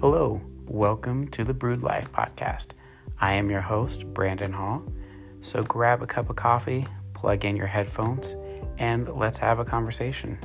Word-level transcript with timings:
Hello, 0.00 0.40
welcome 0.66 1.28
to 1.28 1.44
the 1.44 1.52
Brewed 1.52 1.82
Life 1.82 2.10
podcast. 2.10 2.68
I 3.20 3.34
am 3.34 3.50
your 3.50 3.60
host, 3.60 4.06
Brandon 4.14 4.54
Hall. 4.54 4.82
So 5.42 5.62
grab 5.62 6.00
a 6.02 6.06
cup 6.06 6.30
of 6.30 6.36
coffee, 6.36 6.86
plug 7.24 7.46
in 7.46 7.56
your 7.56 7.66
headphones, 7.66 8.36
and 8.76 9.08
let's 9.16 9.38
have 9.38 9.58
a 9.58 9.64
conversation. 9.64 10.38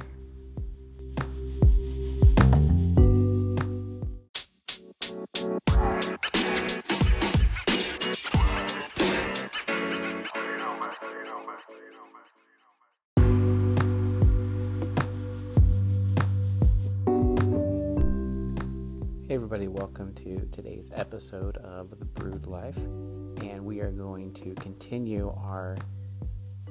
Hey, 19.27 19.35
everybody, 19.35 19.67
welcome 19.67 20.13
to 20.13 20.47
today's 20.53 20.91
episode 20.95 21.57
of 21.57 21.89
The 21.99 22.05
Brewed 22.05 22.47
Life. 22.47 22.77
And 22.77 23.65
we 23.65 23.81
are 23.81 23.91
going 23.91 24.33
to 24.35 24.53
continue 24.55 25.27
our 25.29 25.75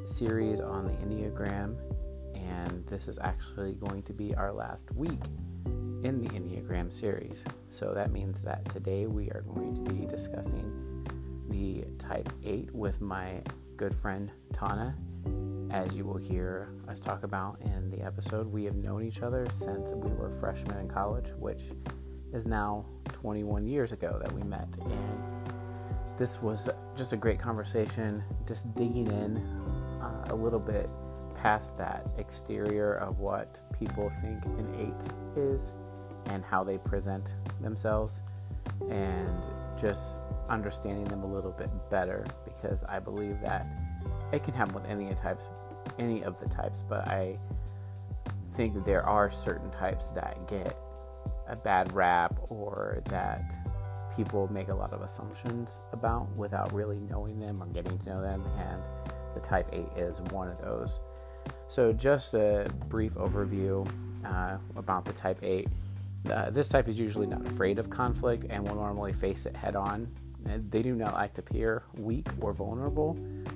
series 0.08 0.60
on 0.60 0.86
the 0.86 0.92
Enneagram. 1.04 1.76
And 2.34 2.86
this 2.86 3.08
is 3.08 3.18
actually 3.20 3.72
going 3.72 4.02
to 4.04 4.12
be 4.12 4.34
our 4.34 4.52
last 4.52 4.90
week 4.94 5.20
in 6.02 6.20
the 6.22 6.28
Enneagram 6.30 6.92
series. 6.92 7.42
So 7.70 7.92
that 7.94 8.12
means 8.12 8.42
that 8.42 8.68
today 8.70 9.06
we 9.06 9.30
are 9.30 9.44
going 9.54 9.74
to 9.74 9.92
be 9.92 10.06
discussing 10.06 11.04
the 11.48 11.84
type 11.98 12.32
8 12.44 12.74
with 12.74 13.00
my 13.00 13.42
good 13.76 13.94
friend 13.94 14.30
Tauna. 14.52 14.94
As 15.70 15.92
you 15.94 16.04
will 16.04 16.16
hear 16.16 16.70
us 16.88 17.00
talk 17.00 17.24
about 17.24 17.60
in 17.60 17.88
the 17.88 18.00
episode, 18.02 18.50
we 18.50 18.64
have 18.64 18.76
known 18.76 19.04
each 19.04 19.20
other 19.22 19.46
since 19.52 19.92
we 19.92 20.10
were 20.12 20.30
freshmen 20.30 20.78
in 20.78 20.88
college, 20.88 21.30
which 21.38 21.64
is 22.32 22.46
now 22.46 22.86
21 23.12 23.66
years 23.66 23.92
ago 23.92 24.18
that 24.22 24.32
we 24.32 24.42
met. 24.42 24.68
And 24.82 25.48
this 26.16 26.40
was 26.40 26.68
just 26.96 27.12
a 27.12 27.16
great 27.16 27.38
conversation, 27.38 28.22
just 28.46 28.74
digging 28.74 29.06
in 29.08 29.36
uh, 30.00 30.32
a 30.32 30.34
little 30.34 30.60
bit 30.60 30.88
past 31.34 31.76
that 31.78 32.06
exterior 32.18 32.94
of 32.94 33.20
what 33.20 33.60
people 33.78 34.10
think 34.20 34.44
an 34.44 34.74
eight 34.78 35.40
is 35.40 35.72
and 36.26 36.44
how 36.44 36.64
they 36.64 36.78
present 36.78 37.34
themselves, 37.60 38.22
and 38.90 39.28
just 39.80 40.20
understanding 40.48 41.04
them 41.04 41.22
a 41.22 41.26
little 41.26 41.52
bit 41.52 41.70
better 41.90 42.24
because 42.44 42.82
I 42.84 42.98
believe 42.98 43.40
that 43.42 43.74
it 44.32 44.42
can 44.42 44.54
happen 44.54 44.74
with 44.74 44.84
any 44.86 45.12
types, 45.14 45.48
any 45.98 46.22
of 46.22 46.38
the 46.40 46.46
types, 46.48 46.82
but 46.88 47.06
I 47.08 47.38
think 48.54 48.84
there 48.84 49.04
are 49.06 49.30
certain 49.30 49.70
types 49.70 50.08
that 50.10 50.48
get 50.48 50.76
a 51.46 51.56
bad 51.56 51.92
rap 51.94 52.34
or 52.48 53.00
that 53.06 53.54
people 54.16 54.52
make 54.52 54.68
a 54.68 54.74
lot 54.74 54.92
of 54.92 55.02
assumptions 55.02 55.78
about 55.92 56.28
without 56.36 56.72
really 56.72 56.98
knowing 57.10 57.38
them 57.38 57.62
or 57.62 57.66
getting 57.66 57.96
to 57.98 58.08
know 58.08 58.20
them, 58.20 58.44
and 58.58 58.82
the 59.34 59.40
type 59.40 59.68
8 59.72 59.86
is 59.96 60.20
one 60.32 60.48
of 60.48 60.60
those. 60.60 61.00
So, 61.68 61.92
just 61.92 62.34
a 62.34 62.70
brief 62.88 63.14
overview 63.14 63.88
uh, 64.24 64.58
about 64.76 65.04
the 65.04 65.12
type 65.12 65.38
8. 65.42 65.68
Uh, 66.30 66.50
this 66.50 66.68
type 66.68 66.88
is 66.88 66.98
usually 66.98 67.26
not 67.26 67.46
afraid 67.46 67.78
of 67.78 67.88
conflict 67.90 68.46
and 68.50 68.66
will 68.66 68.74
normally 68.74 69.12
face 69.12 69.46
it 69.46 69.54
head 69.56 69.76
on. 69.76 70.08
They 70.70 70.82
do 70.82 70.94
not 70.94 71.14
like 71.14 71.34
to 71.34 71.40
appear 71.40 71.82
weak 71.96 72.26
or 72.40 72.52
vulnerable, 72.52 73.14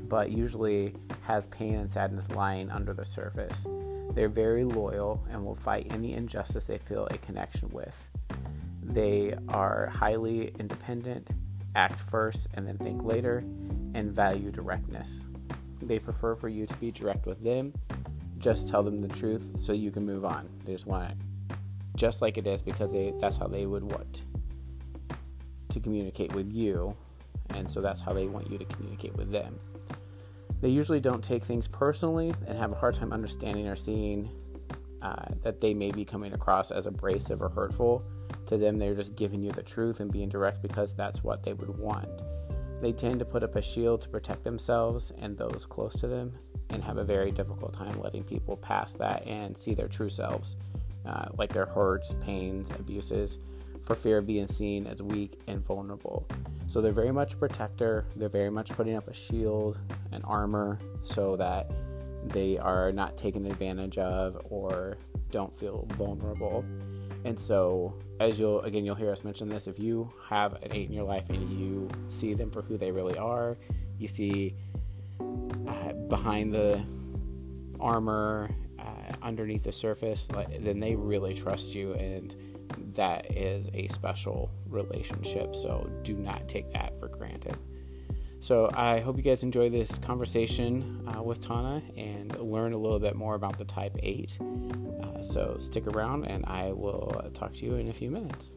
but 0.09 0.31
usually 0.31 0.94
has 1.22 1.47
pain 1.47 1.77
and 1.77 1.91
sadness 1.91 2.31
lying 2.31 2.71
under 2.71 2.93
the 2.93 3.05
surface. 3.05 3.66
They're 4.15 4.28
very 4.28 4.65
loyal 4.65 5.25
and 5.31 5.44
will 5.44 5.55
fight 5.55 5.87
any 5.91 6.12
injustice 6.12 6.66
they 6.66 6.78
feel 6.78 7.06
a 7.06 7.19
connection 7.19 7.71
with. 7.71 8.09
They 8.82 9.34
are 9.49 9.87
highly 9.87 10.53
independent, 10.59 11.28
act 11.75 11.99
first 12.11 12.49
and 12.55 12.66
then 12.66 12.77
think 12.77 13.03
later, 13.05 13.38
and 13.94 14.12
value 14.12 14.50
directness. 14.50 15.25
They 15.87 15.98
prefer 15.98 16.34
for 16.34 16.48
you 16.48 16.66
to 16.66 16.76
be 16.76 16.91
direct 16.91 17.26
with 17.26 17.43
them. 17.43 17.72
Just 18.38 18.69
tell 18.69 18.82
them 18.82 19.00
the 19.00 19.09
truth 19.09 19.59
so 19.59 19.72
you 19.72 19.91
can 19.91 20.04
move 20.04 20.25
on. 20.25 20.48
They 20.65 20.72
just 20.72 20.87
want 20.87 21.10
it 21.10 21.16
just 21.97 22.22
like 22.22 22.38
it 22.38 22.47
is 22.47 22.62
because 22.62 22.93
they 22.93 23.12
that's 23.19 23.37
how 23.37 23.47
they 23.47 23.66
would 23.66 23.82
want 23.82 24.22
to 25.69 25.81
communicate 25.81 26.34
with 26.34 26.53
you, 26.53 26.94
and 27.50 27.70
so 27.70 27.81
that's 27.81 28.00
how 28.00 28.12
they 28.12 28.26
want 28.26 28.50
you 28.50 28.59
to 28.59 28.65
communicate 28.65 29.15
with 29.16 29.31
them. 29.31 29.59
They 30.60 30.69
usually 30.69 31.00
don't 31.00 31.25
take 31.25 31.44
things 31.44 31.66
personally 31.66 32.34
and 32.47 32.56
have 32.59 32.72
a 32.72 32.75
hard 32.75 32.94
time 32.94 33.12
understanding 33.12 33.66
or 33.69 33.76
seeing 33.76 34.31
uh, 35.00 35.26
that 35.43 35.60
they 35.60 35.75
may 35.75 35.91
be 35.91 36.04
coming 36.04 36.34
across 36.34 36.70
as 36.70 36.87
abrasive 36.87 37.43
or 37.43 37.49
hurtful. 37.49 38.04
To 38.47 38.59
them, 38.59 38.78
they're 38.78 38.94
just 38.94 39.16
giving 39.16 39.43
you 39.43 39.50
the 39.50 39.62
truth 39.62 40.00
and 40.00 40.12
being 40.12 40.28
direct 40.28 40.62
because 40.62 40.94
that's 40.94 41.25
what 41.25 41.43
they 41.43 41.53
would 41.53 41.78
want. 41.78 42.22
They 42.82 42.93
tend 42.93 43.20
to 43.20 43.25
put 43.25 43.44
up 43.44 43.54
a 43.54 43.62
shield 43.62 44.00
to 44.00 44.09
protect 44.09 44.43
themselves 44.43 45.12
and 45.20 45.38
those 45.38 45.65
close 45.65 45.94
to 46.00 46.09
them, 46.09 46.32
and 46.70 46.82
have 46.82 46.97
a 46.97 47.04
very 47.04 47.31
difficult 47.31 47.72
time 47.72 48.00
letting 48.00 48.25
people 48.25 48.56
pass 48.56 48.94
that 48.94 49.25
and 49.25 49.56
see 49.56 49.72
their 49.72 49.87
true 49.87 50.10
selves, 50.10 50.56
uh, 51.06 51.26
like 51.38 51.53
their 51.53 51.66
hurts, 51.66 52.15
pains, 52.22 52.70
abuses, 52.70 53.38
for 53.82 53.94
fear 53.94 54.19
of 54.19 54.26
being 54.26 54.48
seen 54.48 54.88
as 54.88 55.00
weak 55.00 55.41
and 55.47 55.65
vulnerable. 55.65 56.26
So 56.66 56.81
they're 56.81 56.93
very 56.93 57.12
much 57.12 57.34
a 57.34 57.37
protector. 57.37 58.04
They're 58.16 58.28
very 58.28 58.50
much 58.50 58.70
putting 58.70 58.97
up 58.97 59.06
a 59.06 59.14
shield 59.14 59.78
and 60.10 60.25
armor 60.25 60.81
so 61.03 61.37
that 61.37 61.70
they 62.25 62.59
are 62.59 62.91
not 62.91 63.16
taken 63.16 63.47
advantage 63.47 63.99
of 63.99 64.44
or 64.50 64.97
don't 65.31 65.54
feel 65.54 65.87
vulnerable. 65.91 66.64
And 67.25 67.38
so, 67.38 67.94
as 68.21 68.38
you'll 68.38 68.60
again, 68.62 68.84
you'll 68.84 68.94
hear 68.94 69.12
us 69.12 69.25
mention 69.25 69.49
this. 69.49 69.66
If 69.66 69.78
you 69.78 70.12
have 70.28 70.55
an 70.55 70.72
eight 70.72 70.88
in 70.88 70.94
your 70.94 71.05
life 71.05 71.28
and 71.31 71.50
you 71.50 71.88
see 72.09 72.34
them 72.34 72.50
for 72.50 72.62
who 72.62 72.77
they 72.77 72.91
really 72.91 73.16
are, 73.16 73.56
you 73.99 74.09
see 74.09 74.55
uh, 75.21 75.93
behind 76.09 76.53
the 76.53 76.84
armor, 77.81 78.50
uh, 78.78 79.12
underneath 79.22 79.62
the 79.62 79.72
surface, 79.72 80.31
like, 80.32 80.62
then 80.65 80.81
they 80.81 80.94
really 80.94 81.34
trust 81.34 81.75
you 81.75 81.94
and 81.94 82.37
that 82.94 83.37
is 83.37 83.69
a 83.75 83.87
special 83.88 84.50
relationship. 84.69 85.55
So 85.55 85.91
do 86.03 86.15
not 86.15 86.49
take 86.49 86.72
that 86.72 86.99
for 86.99 87.09
granted. 87.09 87.56
So 88.42 88.69
I 88.75 88.98
hope 88.98 89.16
you 89.16 89.22
guys 89.22 89.44
enjoy 89.44 89.70
this 89.70 90.00
conversation 90.00 91.06
uh, 91.06 91.22
with 91.22 91.41
Tauna 91.41 91.80
and 91.97 92.36
learn 92.41 92.72
a 92.72 92.76
little 92.76 92.98
bit 92.98 93.14
more 93.14 93.36
about 93.36 93.56
the 93.56 93.64
Type 93.64 93.97
8. 94.03 94.36
Uh, 94.41 95.22
so 95.22 95.56
stick 95.60 95.86
around 95.86 96.25
and 96.25 96.44
I 96.47 96.72
will 96.72 97.31
talk 97.34 97.54
to 97.54 97.64
you 97.64 97.76
in 97.76 97.88
a 97.88 97.92
few 97.92 98.10
minutes. 98.10 98.54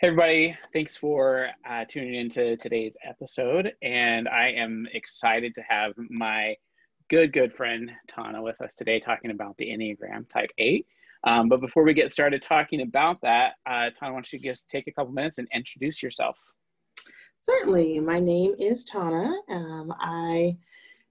Hey, 0.00 0.06
everybody. 0.06 0.56
Thanks 0.72 0.96
for 0.96 1.50
uh, 1.68 1.84
tuning 1.86 2.14
into 2.14 2.56
today's 2.56 2.96
episode. 3.06 3.74
And 3.82 4.30
I 4.30 4.48
am 4.48 4.88
excited 4.94 5.54
to 5.56 5.62
have 5.68 5.92
my 6.08 6.56
good, 7.10 7.34
good 7.34 7.52
friend 7.52 7.90
Tauna 8.08 8.42
with 8.42 8.58
us 8.62 8.74
today 8.74 8.98
talking 8.98 9.30
about 9.30 9.58
the 9.58 9.66
Enneagram 9.66 10.26
Type 10.26 10.48
8. 10.56 10.86
Um, 11.24 11.50
but 11.50 11.60
before 11.60 11.82
we 11.82 11.92
get 11.92 12.10
started 12.10 12.40
talking 12.40 12.80
about 12.80 13.20
that, 13.20 13.56
uh, 13.66 13.90
Tauna, 13.90 14.00
why 14.00 14.08
don't 14.12 14.32
you 14.32 14.38
just 14.38 14.70
take 14.70 14.86
a 14.86 14.90
couple 14.90 15.12
minutes 15.12 15.36
and 15.36 15.46
introduce 15.52 16.02
yourself? 16.02 16.38
Certainly. 17.40 18.00
My 18.00 18.20
name 18.20 18.54
is 18.58 18.86
Tauna. 18.90 19.34
Um, 19.50 19.92
I 20.00 20.56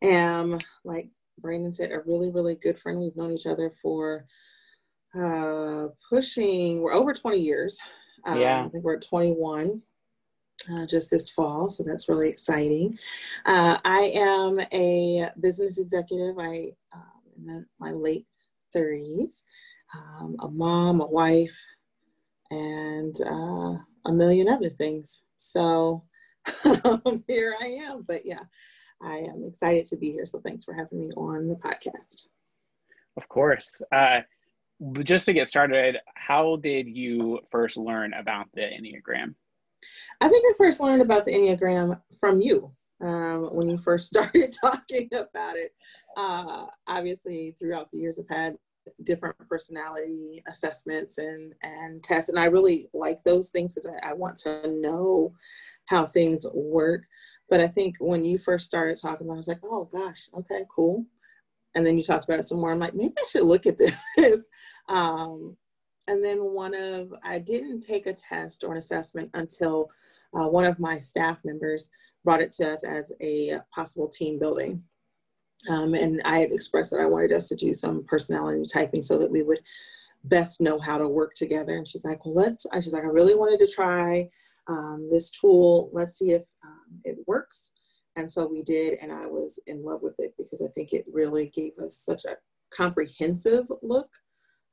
am, 0.02 0.58
like 0.84 1.10
Brandon 1.38 1.74
said, 1.74 1.92
a 1.92 2.00
really, 2.08 2.32
really 2.32 2.56
good 2.56 2.80
friend. 2.80 3.00
We've 3.00 3.16
known 3.16 3.34
each 3.34 3.46
other 3.46 3.70
for 3.70 4.26
uh, 5.14 5.90
pushing, 6.10 6.82
we're 6.82 6.94
over 6.94 7.14
20 7.14 7.38
years. 7.38 7.78
Um, 8.26 8.40
yeah. 8.40 8.66
I 8.66 8.70
think 8.70 8.84
we're 8.84 8.96
at 8.96 9.02
21 9.02 9.82
uh, 10.72 10.86
just 10.86 11.10
this 11.10 11.30
fall, 11.30 11.70
so 11.70 11.84
that's 11.84 12.10
really 12.10 12.30
exciting. 12.30 12.98
Uh, 13.46 13.78
I 13.86 14.12
am 14.16 14.60
a 14.74 15.30
business 15.40 15.80
executive. 15.80 16.38
I 16.38 16.72
um, 16.94 17.48
in 17.48 17.66
my 17.80 17.92
late 17.92 18.26
30s, 18.76 19.44
um, 19.96 20.36
a 20.42 20.50
mom, 20.50 21.02
a 21.02 21.06
wife, 21.06 21.58
and 22.52 23.16
uh, 23.26 23.78
a 24.06 24.14
million 24.14 24.48
other 24.48 24.70
things. 24.70 25.24
So 25.38 26.04
here 27.28 27.56
I 27.62 27.66
am. 27.66 28.04
But 28.08 28.26
yeah, 28.26 28.44
I 29.02 29.18
am 29.18 29.44
excited 29.48 29.86
to 29.88 29.98
be 29.98 30.12
here. 30.12 30.26
So 30.26 30.40
thanks 30.42 30.64
for 30.64 30.74
having 30.74 31.00
me 31.00 31.12
on 31.16 31.48
the 31.48 31.56
podcast. 31.56 32.28
Of 33.18 33.28
course. 33.30 33.82
Just 35.04 35.26
to 35.26 35.34
get 35.34 35.48
started, 35.48 35.98
how 36.16 36.56
did 36.58 36.88
you 36.88 37.40
first 37.52 37.78
learn 37.78 38.14
about 38.14 38.48
the 38.54 38.62
Enneagram? 38.62 39.36
I 40.22 40.30
think 40.30 40.46
I 40.50 40.54
first 40.58 40.82
learned 40.82 41.02
about 41.02 41.26
the 41.26 41.34
Enneagram 41.34 42.00
from 42.20 42.42
you 42.42 42.72
um, 43.02 43.56
when 43.56 43.70
you 43.70 43.78
first 43.78 44.08
started 44.10 44.56
talking 44.64 45.10
about 45.12 45.56
it. 45.56 45.72
Uh, 46.16 46.66
obviously, 46.88 47.56
throughout 47.58 47.90
the 47.90 47.98
years, 47.98 48.20
I've 48.20 48.36
had 48.36 48.58
different 49.04 49.38
personality 49.48 50.42
assessments 50.48 51.18
and 51.18 51.54
and 51.62 52.04
tests, 52.04 52.30
and 52.30 52.40
I 52.40 52.46
really 52.46 52.90
like 52.94 53.24
those 53.24 53.50
things 53.50 53.74
because 53.74 53.90
I, 54.04 54.12
I 54.12 54.14
want 54.14 54.38
to 54.40 54.68
know 54.80 55.34
how 55.88 56.06
things 56.06 56.46
work. 56.54 57.04
But 57.50 57.60
I 57.60 57.68
think 57.68 57.96
when 58.00 58.24
you 58.24 58.38
first 58.38 58.66
started 58.66 58.98
talking 59.00 59.28
about, 59.28 59.34
it, 59.34 59.36
I 59.36 59.38
was 59.38 59.48
like, 59.48 59.64
oh 59.64 59.90
gosh, 59.92 60.30
okay, 60.38 60.66
cool. 60.74 61.06
And 61.76 61.86
then 61.86 61.98
you 61.98 62.04
talked 62.04 62.26
about 62.26 62.40
it 62.40 62.48
some 62.48 62.60
more. 62.60 62.72
I'm 62.72 62.80
like, 62.80 62.96
maybe 62.96 63.14
I 63.18 63.26
should 63.30 63.44
look 63.44 63.66
at 63.66 63.78
this. 63.78 64.50
um, 64.90 65.56
and 66.08 66.24
then 66.24 66.40
one 66.40 66.74
of 66.74 67.14
I 67.24 67.40
didn't 67.40 67.82
take 67.82 68.08
a 68.08 68.14
test 68.14 68.64
or 68.64 68.72
an 68.72 68.78
assessment 68.78 69.30
until 69.36 69.90
uh, 70.34 70.48
one 70.48 70.66
of 70.66 70.80
my 70.80 71.00
staff 71.00 71.38
members 71.44 71.92
brought 72.24 72.42
it 72.42 72.52
to 72.52 72.70
us 72.70 72.84
as 72.84 73.14
a 73.22 73.60
possible 73.74 74.08
team 74.08 74.40
building. 74.40 74.84
Um, 75.70 75.94
and 75.94 76.22
I 76.26 76.40
had 76.40 76.52
expressed 76.52 76.92
that 76.92 77.02
I 77.02 77.06
wanted 77.06 77.34
us 77.34 77.48
to 77.50 77.56
do 77.56 77.74
some 77.74 78.04
personality 78.06 78.64
typing 78.72 79.02
so 79.02 79.18
that 79.20 79.30
we 79.30 79.44
would 79.44 79.60
best 80.24 80.62
know 80.62 80.80
how 80.80 80.98
to 80.98 81.08
work 81.08 81.34
together. 81.34 81.78
And 81.78 81.88
she's 81.88 82.06
like, 82.06 82.26
well, 82.26 82.34
let's, 82.34 82.66
she's 82.82 82.94
like, 82.94 83.04
I 83.04 83.10
really 83.10 83.36
wanted 83.36 83.60
to 83.60 83.72
try 83.72 84.30
um, 84.68 85.08
this 85.10 85.32
tool. 85.32 85.90
Let's 85.94 86.18
see 86.18 86.32
if 86.32 86.46
um, 86.64 87.02
it 87.04 87.18
works. 87.28 87.72
And 88.16 88.32
so 88.32 88.48
we 88.48 88.64
did, 88.64 89.00
and 89.02 89.12
I 89.12 89.26
was 89.28 89.60
in 89.68 89.84
love 89.84 90.02
with 90.02 90.16
it 90.20 90.34
because 90.38 90.62
I 90.62 90.68
think 90.70 90.94
it 90.94 91.06
really 91.12 91.48
gave 91.56 91.78
us 91.78 91.96
such 91.96 92.26
a 92.26 92.38
comprehensive 92.72 93.66
look. 93.82 94.10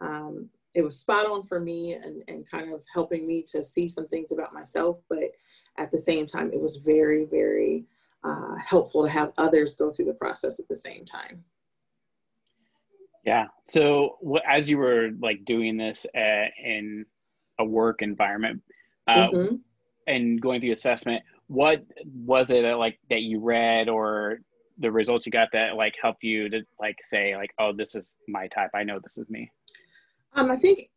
Um, 0.01 0.51
it 0.75 0.83
was 0.83 0.99
spot 0.99 1.27
on 1.27 1.43
for 1.43 1.61
me 1.61 1.95
and, 1.95 2.23
and 2.29 2.49
kind 2.51 2.73
of 2.73 2.83
helping 2.93 3.27
me 3.27 3.43
to 3.53 3.63
see 3.63 3.89
some 3.89 4.07
things 4.09 4.33
about 4.33 4.53
myself, 4.53 4.99
but 5.09 5.31
at 5.79 5.91
the 5.91 5.99
same 5.99 6.27
time, 6.27 6.51
it 6.53 6.61
was 6.61 6.77
very, 6.77 7.25
very 7.25 7.85
uh, 8.25 8.57
helpful 8.57 9.05
to 9.05 9.11
have 9.11 9.33
others 9.39 9.75
go 9.75 9.91
through 9.91 10.07
the 10.07 10.15
process 10.15 10.59
at 10.59 10.69
the 10.69 10.77
same 10.77 11.05
time. 11.05 11.45
Yeah. 13.25 13.47
So 13.65 14.19
as 14.49 14.71
you 14.71 14.79
were 14.79 15.11
like 15.21 15.45
doing 15.45 15.77
this 15.77 16.07
uh, 16.17 16.47
in 16.63 17.05
a 17.59 17.65
work 17.65 18.03
environment 18.03 18.63
uh, 19.09 19.29
mm-hmm. 19.29 19.57
and 20.07 20.41
going 20.41 20.61
through 20.61 20.73
assessment, 20.73 21.23
what 21.49 21.85
was 22.05 22.51
it 22.51 22.63
that, 22.63 22.79
like 22.79 22.99
that 23.11 23.23
you 23.23 23.41
read 23.41 23.89
or 23.89 24.39
the 24.79 24.91
results 24.91 25.25
you 25.25 25.33
got 25.33 25.49
that 25.53 25.77
like 25.77 25.95
helped 26.01 26.23
you 26.23 26.49
to 26.49 26.63
like 26.81 26.97
say 27.05 27.37
like, 27.37 27.53
oh, 27.59 27.73
this 27.73 27.95
is 27.95 28.17
my 28.29 28.47
type. 28.49 28.71
I 28.75 28.83
know 28.85 28.99
this 29.03 29.17
is 29.17 29.31
me. 29.31 29.51
Um, 30.35 30.51
I 30.51 30.57
think, 30.57 30.91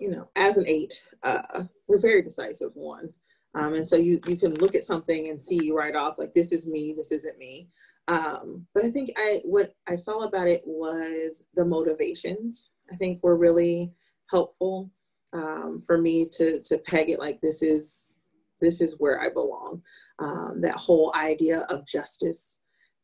you 0.00 0.10
know, 0.10 0.28
as 0.36 0.56
an 0.56 0.64
eight, 0.66 1.02
uh, 1.24 1.64
we're 1.88 2.00
very 2.00 2.22
decisive 2.22 2.70
one. 2.74 3.12
Um, 3.54 3.74
and 3.74 3.88
so 3.88 3.96
you, 3.96 4.20
you 4.26 4.36
can 4.36 4.54
look 4.54 4.74
at 4.74 4.84
something 4.84 5.28
and 5.28 5.42
see 5.42 5.72
right 5.72 5.96
off, 5.96 6.18
like, 6.18 6.32
this 6.32 6.52
is 6.52 6.66
me, 6.66 6.94
this 6.96 7.10
isn't 7.10 7.38
me. 7.38 7.68
Um, 8.06 8.66
but 8.74 8.84
I 8.84 8.90
think 8.90 9.10
I, 9.16 9.40
what 9.44 9.74
I 9.86 9.96
saw 9.96 10.20
about 10.20 10.46
it 10.46 10.62
was 10.64 11.44
the 11.54 11.64
motivations, 11.64 12.70
I 12.92 12.96
think 12.96 13.22
were 13.22 13.36
really 13.36 13.92
helpful 14.30 14.90
um, 15.32 15.80
for 15.84 15.98
me 15.98 16.28
to, 16.36 16.62
to 16.62 16.78
peg 16.78 17.10
it 17.10 17.18
like 17.18 17.40
this 17.40 17.62
is, 17.62 18.14
this 18.60 18.80
is 18.80 18.96
where 18.98 19.20
I 19.20 19.28
belong. 19.28 19.82
Um, 20.18 20.60
that 20.60 20.74
whole 20.74 21.12
idea 21.16 21.66
of 21.70 21.86
justice, 21.86 22.58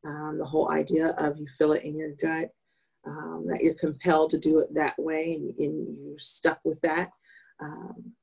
um, 0.04 0.38
the 0.38 0.44
whole 0.44 0.70
idea 0.72 1.14
of 1.18 1.36
you 1.38 1.46
feel 1.58 1.72
it 1.72 1.84
in 1.84 1.96
your 1.96 2.12
gut, 2.20 2.50
um, 3.06 3.44
that 3.46 3.62
you're 3.62 3.74
compelled 3.74 4.30
to 4.30 4.38
do 4.38 4.58
it 4.58 4.68
that 4.74 4.94
way 4.98 5.34
and, 5.34 5.50
and 5.58 5.96
you're 5.96 6.18
stuck 6.18 6.58
with 6.64 6.80
that. 6.80 7.10
Um, 7.60 8.14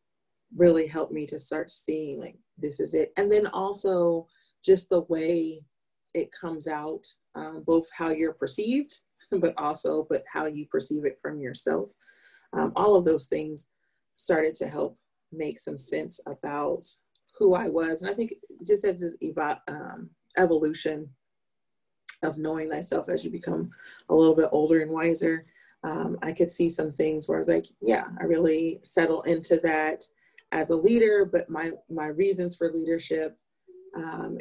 really 0.55 0.87
helped 0.87 1.13
me 1.13 1.25
to 1.25 1.39
start 1.39 1.71
seeing 1.71 2.19
like 2.19 2.37
this 2.57 2.79
is 2.79 2.93
it 2.93 3.11
and 3.17 3.31
then 3.31 3.47
also 3.47 4.27
just 4.63 4.89
the 4.89 5.01
way 5.03 5.61
it 6.13 6.29
comes 6.31 6.67
out 6.67 7.05
um, 7.35 7.63
both 7.65 7.87
how 7.93 8.09
you're 8.09 8.33
perceived 8.33 8.99
but 9.39 9.53
also 9.57 10.05
but 10.09 10.23
how 10.31 10.45
you 10.45 10.65
perceive 10.69 11.05
it 11.05 11.17
from 11.21 11.39
yourself 11.39 11.89
um, 12.53 12.73
all 12.75 12.95
of 12.95 13.05
those 13.05 13.27
things 13.27 13.69
started 14.15 14.53
to 14.53 14.67
help 14.67 14.97
make 15.31 15.57
some 15.57 15.77
sense 15.77 16.19
about 16.27 16.85
who 17.41 17.55
i 17.55 17.67
was 17.67 18.01
and 18.01 18.11
i 18.11 18.13
think 18.13 18.33
just 18.63 18.85
as 18.85 18.99
this 18.99 19.17
evo- 19.17 19.59
um, 19.67 20.09
evolution 20.37 21.09
of 22.23 22.37
knowing 22.37 22.69
thyself 22.69 23.09
as 23.09 23.25
you 23.25 23.31
become 23.31 23.71
a 24.09 24.15
little 24.15 24.35
bit 24.35 24.49
older 24.51 24.81
and 24.81 24.91
wiser 24.91 25.45
um, 25.83 26.17
i 26.21 26.31
could 26.31 26.51
see 26.51 26.69
some 26.69 26.91
things 26.91 27.27
where 27.27 27.37
i 27.37 27.41
was 27.41 27.49
like 27.49 27.65
yeah 27.81 28.07
i 28.19 28.23
really 28.23 28.79
settle 28.83 29.23
into 29.23 29.57
that 29.63 30.03
as 30.51 30.69
a 30.69 30.75
leader, 30.75 31.25
but 31.25 31.49
my 31.49 31.71
my 31.89 32.07
reasons 32.07 32.55
for 32.55 32.69
leadership 32.69 33.37
um, 33.95 34.37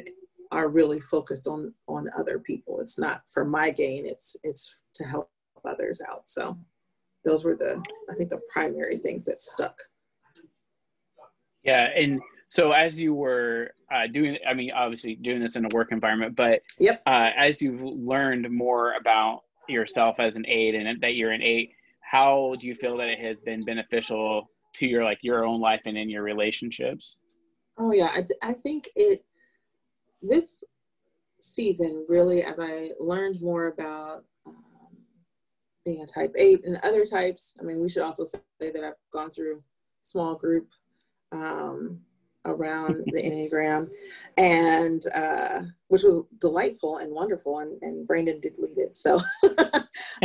are 0.51 0.69
really 0.69 0.99
focused 0.99 1.47
on 1.47 1.73
on 1.87 2.09
other 2.17 2.39
people. 2.39 2.81
It's 2.81 2.99
not 2.99 3.23
for 3.29 3.45
my 3.45 3.71
gain. 3.71 4.05
It's 4.05 4.35
it's 4.43 4.75
to 4.95 5.05
help 5.05 5.29
others 5.65 6.01
out. 6.09 6.23
So 6.29 6.57
those 7.23 7.43
were 7.43 7.55
the 7.55 7.81
I 8.09 8.15
think 8.15 8.29
the 8.29 8.41
primary 8.51 8.97
things 8.97 9.25
that 9.25 9.41
stuck. 9.41 9.77
Yeah, 11.63 11.89
and 11.95 12.19
so 12.51 12.73
as 12.73 12.99
you 12.99 13.13
were 13.13 13.71
uh, 13.89 14.07
doing, 14.07 14.37
I 14.45 14.53
mean, 14.53 14.71
obviously 14.71 15.15
doing 15.15 15.39
this 15.39 15.55
in 15.55 15.63
a 15.63 15.69
work 15.73 15.93
environment, 15.93 16.35
but 16.35 16.61
yep. 16.79 17.01
Uh, 17.05 17.29
as 17.37 17.61
you've 17.61 17.81
learned 17.81 18.51
more 18.51 18.95
about 18.95 19.43
yourself 19.69 20.19
as 20.19 20.35
an 20.35 20.43
aide 20.45 20.75
and 20.75 21.01
that 21.01 21.15
you're 21.15 21.31
an 21.31 21.41
eight, 21.41 21.71
how 22.01 22.55
do 22.59 22.67
you 22.67 22.75
feel 22.75 22.97
that 22.97 23.07
it 23.07 23.19
has 23.19 23.39
been 23.39 23.63
beneficial 23.63 24.49
to 24.73 24.85
your 24.85 25.05
like 25.05 25.19
your 25.21 25.45
own 25.45 25.61
life 25.61 25.79
and 25.85 25.97
in 25.97 26.09
your 26.09 26.23
relationships 26.23 27.17
oh 27.77 27.93
yeah 27.93 28.11
i, 28.13 28.25
I 28.43 28.53
think 28.53 28.89
it 28.97 29.23
this 30.21 30.63
season 31.39 32.05
really 32.09 32.43
as 32.43 32.59
i 32.59 32.89
learned 32.99 33.41
more 33.41 33.67
about 33.67 34.25
um, 34.45 34.57
being 35.85 36.01
a 36.01 36.05
type 36.05 36.33
8 36.37 36.65
and 36.65 36.77
other 36.83 37.05
types 37.05 37.55
i 37.59 37.63
mean 37.63 37.81
we 37.81 37.89
should 37.89 38.03
also 38.03 38.25
say 38.25 38.39
that 38.59 38.83
i've 38.83 38.93
gone 39.13 39.31
through 39.31 39.63
small 40.01 40.35
group 40.35 40.67
um, 41.31 42.01
around 42.45 43.03
the 43.13 43.21
enneagram 43.21 43.87
and 44.37 45.03
uh, 45.13 45.61
which 45.89 46.03
was 46.03 46.23
delightful 46.39 46.97
and 46.97 47.11
wonderful 47.11 47.59
and, 47.59 47.81
and 47.83 48.07
brandon 48.07 48.39
did 48.39 48.53
lead 48.57 48.77
it 48.77 48.97
so 48.97 49.19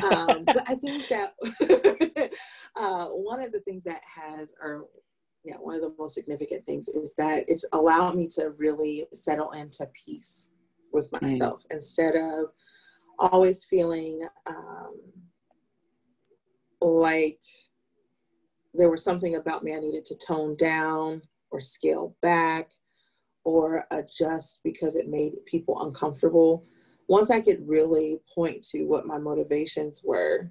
um, 0.02 0.44
but 0.46 0.62
i 0.66 0.74
think 0.76 1.04
that 1.10 1.34
uh, 2.76 3.06
one 3.06 3.42
of 3.42 3.52
the 3.52 3.60
things 3.60 3.84
that 3.84 4.02
has, 4.04 4.54
or 4.60 4.86
yeah, 5.44 5.56
one 5.56 5.74
of 5.74 5.80
the 5.80 5.94
most 5.98 6.14
significant 6.14 6.66
things 6.66 6.88
is 6.88 7.14
that 7.16 7.44
it's 7.48 7.64
allowed 7.72 8.16
me 8.16 8.28
to 8.28 8.50
really 8.58 9.06
settle 9.14 9.52
into 9.52 9.88
peace 10.04 10.50
with 10.92 11.10
mm. 11.10 11.22
myself 11.22 11.64
instead 11.70 12.16
of 12.16 12.46
always 13.18 13.64
feeling 13.64 14.26
um, 14.46 14.94
like 16.80 17.40
there 18.74 18.90
was 18.90 19.02
something 19.02 19.36
about 19.36 19.64
me 19.64 19.74
I 19.74 19.80
needed 19.80 20.04
to 20.06 20.16
tone 20.16 20.54
down 20.56 21.22
or 21.56 21.60
scale 21.60 22.14
back 22.20 22.70
or 23.44 23.86
adjust 23.90 24.60
because 24.62 24.96
it 24.96 25.08
made 25.08 25.34
people 25.46 25.82
uncomfortable. 25.82 26.64
Once 27.08 27.30
I 27.30 27.40
could 27.40 27.66
really 27.66 28.18
point 28.34 28.62
to 28.72 28.84
what 28.84 29.06
my 29.06 29.18
motivations 29.18 30.02
were 30.04 30.50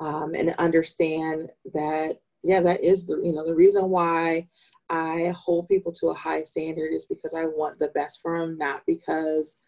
um, 0.00 0.34
and 0.34 0.54
understand 0.58 1.52
that 1.72 2.18
yeah 2.42 2.60
that 2.60 2.82
is 2.82 3.06
the 3.06 3.20
you 3.22 3.34
know 3.34 3.44
the 3.44 3.54
reason 3.54 3.90
why 3.90 4.48
i 4.88 5.30
hold 5.36 5.68
people 5.68 5.92
to 5.92 6.06
a 6.06 6.14
high 6.14 6.40
standard 6.40 6.90
is 6.90 7.04
because 7.04 7.34
i 7.34 7.44
want 7.44 7.78
the 7.78 7.88
best 7.88 8.20
for 8.22 8.40
them 8.40 8.56
not 8.56 8.80
because 8.86 9.58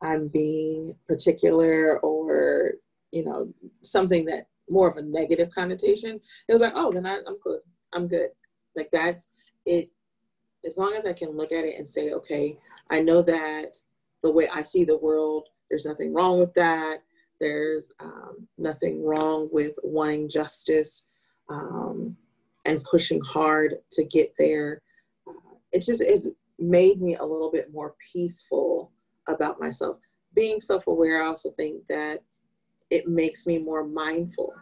i'm 0.00 0.28
being 0.28 0.96
particular 1.06 2.00
or 2.00 2.72
you 3.10 3.22
know 3.22 3.52
something 3.82 4.24
that 4.24 4.46
more 4.72 4.88
of 4.88 4.96
a 4.96 5.02
negative 5.02 5.50
connotation. 5.54 6.20
It 6.48 6.52
was 6.52 6.62
like 6.62 6.72
oh 6.74 6.90
then 6.90 7.06
I, 7.06 7.18
i'm 7.26 7.38
good. 7.42 7.60
I'm 7.92 8.08
good. 8.08 8.30
Like 8.74 8.88
that's 8.90 9.30
it 9.66 9.90
as 10.64 10.78
long 10.78 10.94
as 10.94 11.06
i 11.06 11.12
can 11.12 11.30
look 11.30 11.52
at 11.52 11.64
it 11.64 11.78
and 11.78 11.88
say 11.88 12.12
okay 12.12 12.58
i 12.90 13.00
know 13.00 13.22
that 13.22 13.76
the 14.22 14.30
way 14.30 14.48
i 14.52 14.62
see 14.62 14.84
the 14.84 14.98
world 14.98 15.48
there's 15.70 15.86
nothing 15.86 16.12
wrong 16.12 16.38
with 16.38 16.52
that 16.54 16.98
there's 17.42 17.90
um, 17.98 18.46
nothing 18.56 19.04
wrong 19.04 19.48
with 19.50 19.76
wanting 19.82 20.28
justice 20.28 21.06
um, 21.50 22.16
and 22.64 22.84
pushing 22.84 23.20
hard 23.20 23.74
to 23.90 24.04
get 24.04 24.32
there. 24.38 24.80
Uh, 25.26 25.56
it 25.72 25.84
just 25.84 26.02
has 26.04 26.30
made 26.58 27.02
me 27.02 27.16
a 27.16 27.24
little 27.24 27.50
bit 27.50 27.72
more 27.72 27.94
peaceful 28.12 28.92
about 29.28 29.60
myself. 29.60 29.98
Being 30.34 30.60
self 30.60 30.86
aware, 30.86 31.20
I 31.20 31.26
also 31.26 31.50
think 31.50 31.84
that 31.88 32.22
it 32.90 33.08
makes 33.08 33.44
me 33.44 33.58
more 33.58 33.84
mindful 33.84 34.54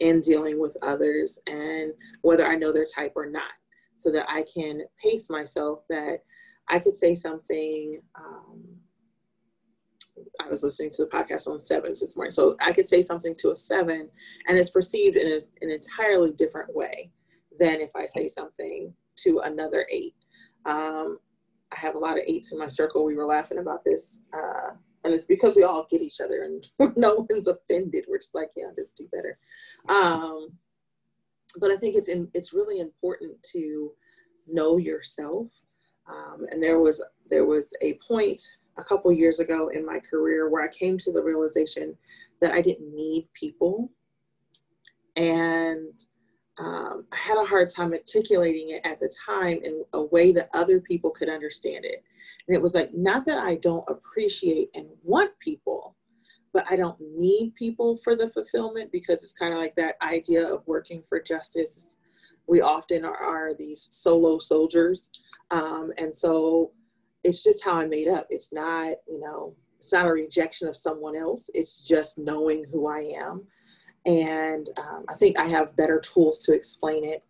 in 0.00 0.20
dealing 0.20 0.60
with 0.60 0.76
others 0.82 1.38
and 1.46 1.92
whether 2.20 2.46
I 2.46 2.56
know 2.56 2.70
their 2.70 2.84
type 2.84 3.12
or 3.16 3.30
not, 3.30 3.52
so 3.96 4.12
that 4.12 4.26
I 4.28 4.44
can 4.52 4.82
pace 5.02 5.28
myself 5.28 5.80
that 5.90 6.18
I 6.68 6.78
could 6.78 6.94
say 6.94 7.14
something 7.14 8.00
um, 8.14 8.62
I 10.40 10.48
was 10.48 10.62
listening 10.62 10.90
to 10.92 11.04
the 11.04 11.10
podcast 11.10 11.46
on 11.46 11.60
sevens 11.60 12.00
this 12.00 12.16
morning. 12.16 12.30
So 12.30 12.56
I 12.64 12.72
could 12.72 12.86
say 12.86 13.00
something 13.00 13.34
to 13.38 13.52
a 13.52 13.56
seven 13.56 14.08
and 14.48 14.58
it's 14.58 14.70
perceived 14.70 15.16
in 15.16 15.26
a, 15.26 15.40
an 15.62 15.70
entirely 15.70 16.32
different 16.32 16.74
way 16.74 17.10
than 17.58 17.80
if 17.80 17.90
I 17.94 18.06
say 18.06 18.28
something 18.28 18.92
to 19.24 19.40
another 19.40 19.86
eight. 19.90 20.14
Um, 20.64 21.18
I 21.72 21.80
have 21.80 21.94
a 21.94 21.98
lot 21.98 22.18
of 22.18 22.24
eights 22.26 22.52
in 22.52 22.58
my 22.58 22.68
circle. 22.68 23.04
We 23.04 23.16
were 23.16 23.26
laughing 23.26 23.58
about 23.58 23.84
this. 23.84 24.22
Uh, 24.32 24.74
and 25.04 25.14
it's 25.14 25.24
because 25.24 25.54
we 25.56 25.62
all 25.62 25.86
get 25.90 26.02
each 26.02 26.20
other 26.20 26.42
and 26.42 26.66
no 26.96 27.26
one's 27.28 27.46
offended. 27.46 28.04
We're 28.08 28.18
just 28.18 28.34
like, 28.34 28.50
yeah, 28.56 28.66
just 28.74 28.96
do 28.96 29.08
better. 29.12 29.38
Um, 29.88 30.50
but 31.60 31.70
I 31.70 31.76
think 31.76 31.96
it's 31.96 32.08
in, 32.08 32.28
it's 32.34 32.52
really 32.52 32.80
important 32.80 33.42
to 33.52 33.92
know 34.46 34.76
yourself. 34.76 35.48
Um, 36.08 36.46
and 36.50 36.62
there 36.62 36.78
was 36.78 37.04
there 37.28 37.44
was 37.44 37.72
a 37.82 37.98
point 38.06 38.40
a 38.78 38.84
couple 38.84 39.10
years 39.12 39.40
ago 39.40 39.68
in 39.68 39.84
my 39.84 39.98
career 39.98 40.48
where 40.48 40.62
I 40.62 40.68
came 40.68 40.98
to 40.98 41.12
the 41.12 41.22
realization 41.22 41.96
that 42.40 42.52
I 42.52 42.60
didn't 42.60 42.94
need 42.94 43.28
people. 43.32 43.90
And 45.16 45.98
um, 46.58 47.06
I 47.12 47.16
had 47.16 47.38
a 47.38 47.46
hard 47.46 47.68
time 47.70 47.92
articulating 47.92 48.70
it 48.70 48.86
at 48.86 49.00
the 49.00 49.12
time 49.26 49.60
in 49.62 49.82
a 49.92 50.02
way 50.02 50.32
that 50.32 50.50
other 50.54 50.80
people 50.80 51.10
could 51.10 51.28
understand 51.28 51.84
it. 51.84 52.02
And 52.46 52.56
it 52.56 52.62
was 52.62 52.74
like, 52.74 52.94
not 52.94 53.26
that 53.26 53.38
I 53.38 53.56
don't 53.56 53.84
appreciate 53.88 54.70
and 54.74 54.86
want 55.02 55.38
people, 55.38 55.95
but 56.56 56.64
I 56.70 56.76
don't 56.76 56.98
need 56.98 57.54
people 57.54 57.98
for 57.98 58.14
the 58.14 58.30
fulfillment 58.30 58.90
because 58.90 59.22
it's 59.22 59.34
kind 59.34 59.52
of 59.52 59.58
like 59.58 59.74
that 59.74 59.96
idea 60.00 60.42
of 60.42 60.66
working 60.66 61.02
for 61.06 61.20
justice. 61.20 61.98
We 62.46 62.62
often 62.62 63.04
are, 63.04 63.14
are 63.14 63.52
these 63.52 63.88
solo 63.90 64.38
soldiers. 64.38 65.10
Um, 65.50 65.92
and 65.98 66.16
so 66.16 66.72
it's 67.24 67.44
just 67.44 67.62
how 67.62 67.74
I 67.74 67.86
made 67.86 68.08
up. 68.08 68.26
It's 68.30 68.54
not, 68.54 68.94
you 69.06 69.20
know, 69.20 69.54
it's 69.76 69.92
not 69.92 70.06
a 70.06 70.10
rejection 70.10 70.66
of 70.66 70.78
someone 70.78 71.14
else. 71.14 71.50
It's 71.52 71.78
just 71.78 72.16
knowing 72.16 72.64
who 72.72 72.88
I 72.88 73.00
am. 73.20 73.46
And 74.06 74.66
um, 74.80 75.04
I 75.10 75.14
think 75.16 75.38
I 75.38 75.44
have 75.48 75.76
better 75.76 76.00
tools 76.00 76.38
to 76.46 76.54
explain 76.54 77.04
it 77.04 77.22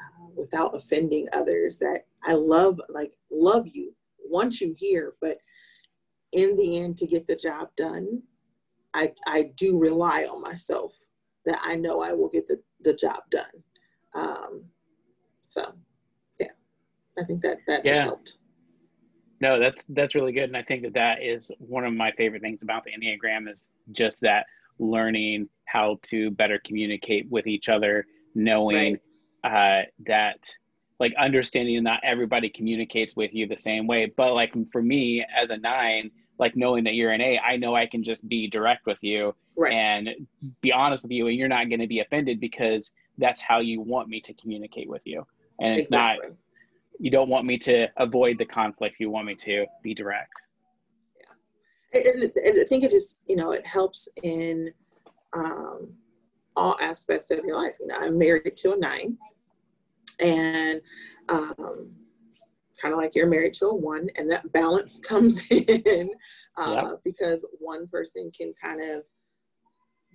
uh, 0.00 0.28
without 0.34 0.74
offending 0.74 1.28
others 1.34 1.76
that 1.80 2.06
I 2.24 2.32
love, 2.32 2.80
like, 2.88 3.12
love 3.30 3.66
you, 3.70 3.94
want 4.26 4.62
you 4.62 4.74
here. 4.78 5.16
But 5.20 5.36
in 6.32 6.56
the 6.56 6.78
end, 6.78 6.96
to 6.96 7.06
get 7.06 7.26
the 7.26 7.36
job 7.36 7.68
done, 7.76 8.22
I, 8.94 9.12
I 9.26 9.50
do 9.56 9.78
rely 9.78 10.24
on 10.24 10.40
myself 10.40 10.96
that 11.44 11.58
I 11.62 11.76
know 11.76 12.00
I 12.00 12.12
will 12.12 12.28
get 12.28 12.46
the, 12.46 12.62
the 12.80 12.94
job 12.94 13.20
done. 13.30 13.44
Um, 14.14 14.64
so, 15.42 15.74
yeah, 16.38 16.48
I 17.18 17.24
think 17.24 17.42
that 17.42 17.58
that 17.66 17.84
yeah. 17.84 17.94
has 17.94 18.00
helped. 18.02 18.38
No, 19.40 19.58
that's 19.58 19.84
that's 19.86 20.14
really 20.14 20.32
good, 20.32 20.44
and 20.44 20.56
I 20.56 20.62
think 20.62 20.82
that 20.84 20.94
that 20.94 21.22
is 21.22 21.50
one 21.58 21.84
of 21.84 21.92
my 21.92 22.12
favorite 22.12 22.40
things 22.40 22.62
about 22.62 22.84
the 22.84 22.92
Enneagram 22.92 23.52
is 23.52 23.68
just 23.92 24.20
that 24.22 24.46
learning 24.78 25.48
how 25.66 25.98
to 26.04 26.30
better 26.30 26.60
communicate 26.64 27.28
with 27.30 27.46
each 27.46 27.68
other, 27.68 28.06
knowing 28.34 28.98
right. 29.44 29.82
uh, 29.82 29.84
that 30.06 30.48
like 31.00 31.12
understanding 31.18 31.76
that 31.76 31.82
not 31.82 32.00
everybody 32.04 32.48
communicates 32.48 33.16
with 33.16 33.34
you 33.34 33.46
the 33.46 33.56
same 33.56 33.86
way. 33.86 34.12
But 34.16 34.34
like 34.34 34.54
for 34.70 34.80
me 34.82 35.24
as 35.36 35.50
a 35.50 35.56
nine, 35.56 36.10
like 36.38 36.56
knowing 36.56 36.84
that 36.84 36.94
you're 36.94 37.12
an 37.12 37.20
A, 37.20 37.38
I 37.38 37.56
know 37.56 37.74
I 37.74 37.86
can 37.86 38.02
just 38.02 38.28
be 38.28 38.48
direct 38.48 38.86
with 38.86 38.98
you 39.02 39.34
right. 39.56 39.72
and 39.72 40.08
be 40.60 40.72
honest 40.72 41.02
with 41.02 41.12
you, 41.12 41.28
and 41.28 41.36
you're 41.36 41.48
not 41.48 41.68
going 41.68 41.80
to 41.80 41.86
be 41.86 42.00
offended 42.00 42.40
because 42.40 42.90
that's 43.18 43.40
how 43.40 43.60
you 43.60 43.80
want 43.80 44.08
me 44.08 44.20
to 44.20 44.34
communicate 44.34 44.88
with 44.88 45.02
you, 45.04 45.24
and 45.60 45.78
it's 45.78 45.86
exactly. 45.86 46.28
not 46.28 46.36
you 46.98 47.10
don't 47.10 47.28
want 47.28 47.44
me 47.44 47.58
to 47.58 47.88
avoid 47.96 48.38
the 48.38 48.44
conflict 48.44 48.96
you 49.00 49.10
want 49.10 49.26
me 49.26 49.34
to 49.34 49.66
be 49.82 49.94
direct 49.94 50.32
yeah 51.18 52.00
and, 52.00 52.22
and 52.22 52.60
i 52.60 52.64
think 52.64 52.84
it 52.84 52.90
just 52.90 53.20
you 53.26 53.36
know 53.36 53.52
it 53.52 53.66
helps 53.66 54.08
in 54.22 54.70
um, 55.32 55.92
all 56.54 56.76
aspects 56.80 57.30
of 57.30 57.44
your 57.44 57.56
life 57.56 57.76
you 57.80 57.86
know 57.86 57.96
i'm 57.96 58.16
married 58.16 58.56
to 58.56 58.72
a 58.72 58.76
nine 58.76 59.16
and 60.20 60.80
um, 61.28 61.90
kind 62.80 62.92
of 62.92 62.98
like 62.98 63.14
you're 63.14 63.28
married 63.28 63.54
to 63.54 63.66
a 63.66 63.74
one 63.74 64.08
and 64.16 64.30
that 64.30 64.50
balance 64.52 65.00
comes 65.08 65.46
in 65.50 66.10
uh, 66.56 66.82
yep. 66.90 67.00
because 67.04 67.46
one 67.58 67.86
person 67.88 68.30
can 68.36 68.52
kind 68.60 68.82
of 68.82 69.02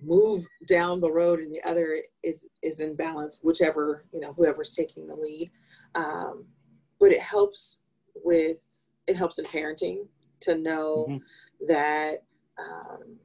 move 0.02 0.46
down 0.66 1.00
the 1.00 1.10
road 1.10 1.40
and 1.40 1.52
the 1.52 1.62
other 1.68 1.98
is 2.22 2.46
is 2.62 2.80
in 2.80 2.94
balance 2.96 3.40
whichever 3.42 4.04
you 4.12 4.20
know 4.20 4.32
whoever's 4.32 4.70
taking 4.70 5.06
the 5.06 5.14
lead 5.14 5.50
um, 5.94 6.44
but 6.98 7.12
it 7.12 7.20
helps 7.20 7.80
with 8.24 8.70
it 9.06 9.16
helps 9.16 9.38
in 9.38 9.44
parenting 9.46 10.06
to 10.40 10.56
know 10.56 11.06
mm-hmm. 11.08 11.66
that 11.66 12.22
um, 12.58 13.16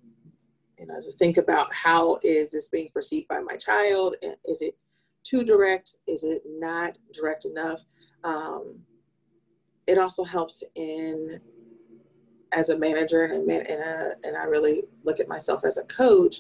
you 0.77 0.85
know 0.85 0.95
to 0.95 1.11
think 1.17 1.37
about 1.37 1.71
how 1.73 2.19
is 2.23 2.51
this 2.51 2.69
being 2.69 2.89
perceived 2.93 3.27
by 3.27 3.39
my 3.39 3.55
child 3.55 4.15
is 4.45 4.61
it 4.61 4.77
too 5.23 5.43
direct 5.43 5.97
is 6.07 6.23
it 6.23 6.41
not 6.45 6.97
direct 7.13 7.45
enough 7.45 7.85
um, 8.23 8.75
it 9.87 9.97
also 9.97 10.23
helps 10.23 10.63
in 10.75 11.39
as 12.51 12.69
a 12.69 12.77
manager 12.77 13.25
and 13.25 13.49
a, 13.49 13.55
and, 13.55 13.83
a, 13.83 14.11
and 14.23 14.37
i 14.37 14.43
really 14.43 14.83
look 15.03 15.19
at 15.19 15.27
myself 15.27 15.63
as 15.63 15.77
a 15.77 15.83
coach 15.83 16.37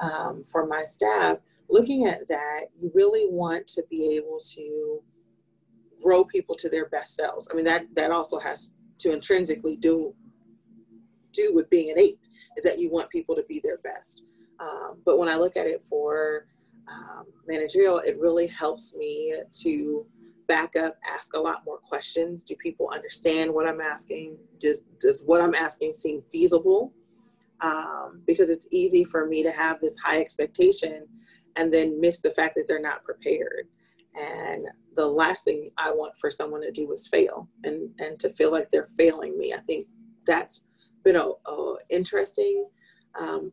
um, 0.00 0.42
for 0.44 0.66
my 0.66 0.82
staff 0.82 1.38
looking 1.68 2.06
at 2.06 2.28
that 2.28 2.66
you 2.80 2.90
really 2.94 3.26
want 3.28 3.66
to 3.66 3.82
be 3.90 4.16
able 4.16 4.38
to 4.54 5.02
grow 6.02 6.24
people 6.24 6.54
to 6.56 6.68
their 6.68 6.88
best 6.88 7.14
selves. 7.16 7.48
I 7.50 7.54
mean, 7.54 7.64
that 7.64 7.86
that 7.94 8.10
also 8.10 8.38
has 8.38 8.74
to 8.98 9.12
intrinsically 9.12 9.76
do 9.76 10.14
do 11.32 11.52
with 11.54 11.70
being 11.70 11.90
an 11.90 11.98
eight 11.98 12.28
is 12.56 12.64
that 12.64 12.78
you 12.78 12.90
want 12.90 13.10
people 13.10 13.36
to 13.36 13.44
be 13.48 13.60
their 13.60 13.78
best. 13.78 14.24
Um, 14.58 15.00
but 15.04 15.18
when 15.18 15.28
I 15.28 15.36
look 15.36 15.56
at 15.56 15.66
it 15.66 15.82
for 15.88 16.46
um, 16.88 17.26
managerial, 17.46 17.98
it 17.98 18.18
really 18.18 18.48
helps 18.48 18.96
me 18.96 19.34
to 19.62 20.06
back 20.50 20.74
up, 20.74 20.98
ask 21.08 21.34
a 21.34 21.40
lot 21.40 21.62
more 21.64 21.78
questions. 21.78 22.42
Do 22.42 22.56
people 22.56 22.90
understand 22.92 23.54
what 23.54 23.68
I'm 23.68 23.80
asking? 23.80 24.36
Does 24.58 24.80
does 24.98 25.22
what 25.24 25.40
I'm 25.40 25.54
asking 25.54 25.92
seem 25.92 26.22
feasible? 26.28 26.92
Um, 27.60 28.22
because 28.26 28.50
it's 28.50 28.66
easy 28.72 29.04
for 29.04 29.26
me 29.26 29.44
to 29.44 29.52
have 29.52 29.80
this 29.80 29.96
high 29.98 30.18
expectation 30.18 31.06
and 31.54 31.72
then 31.72 32.00
miss 32.00 32.20
the 32.20 32.32
fact 32.32 32.56
that 32.56 32.64
they're 32.66 32.80
not 32.80 33.04
prepared. 33.04 33.68
And 34.18 34.66
the 34.96 35.06
last 35.06 35.44
thing 35.44 35.70
I 35.78 35.92
want 35.92 36.16
for 36.16 36.32
someone 36.32 36.62
to 36.62 36.72
do 36.72 36.90
is 36.90 37.06
fail 37.06 37.48
and, 37.62 37.90
and 38.00 38.18
to 38.18 38.30
feel 38.30 38.50
like 38.50 38.70
they're 38.70 38.88
failing 38.98 39.38
me. 39.38 39.52
I 39.52 39.60
think 39.68 39.86
that's 40.26 40.64
been 41.04 41.16
a, 41.16 41.30
interesting 41.90 42.66
um, 43.20 43.52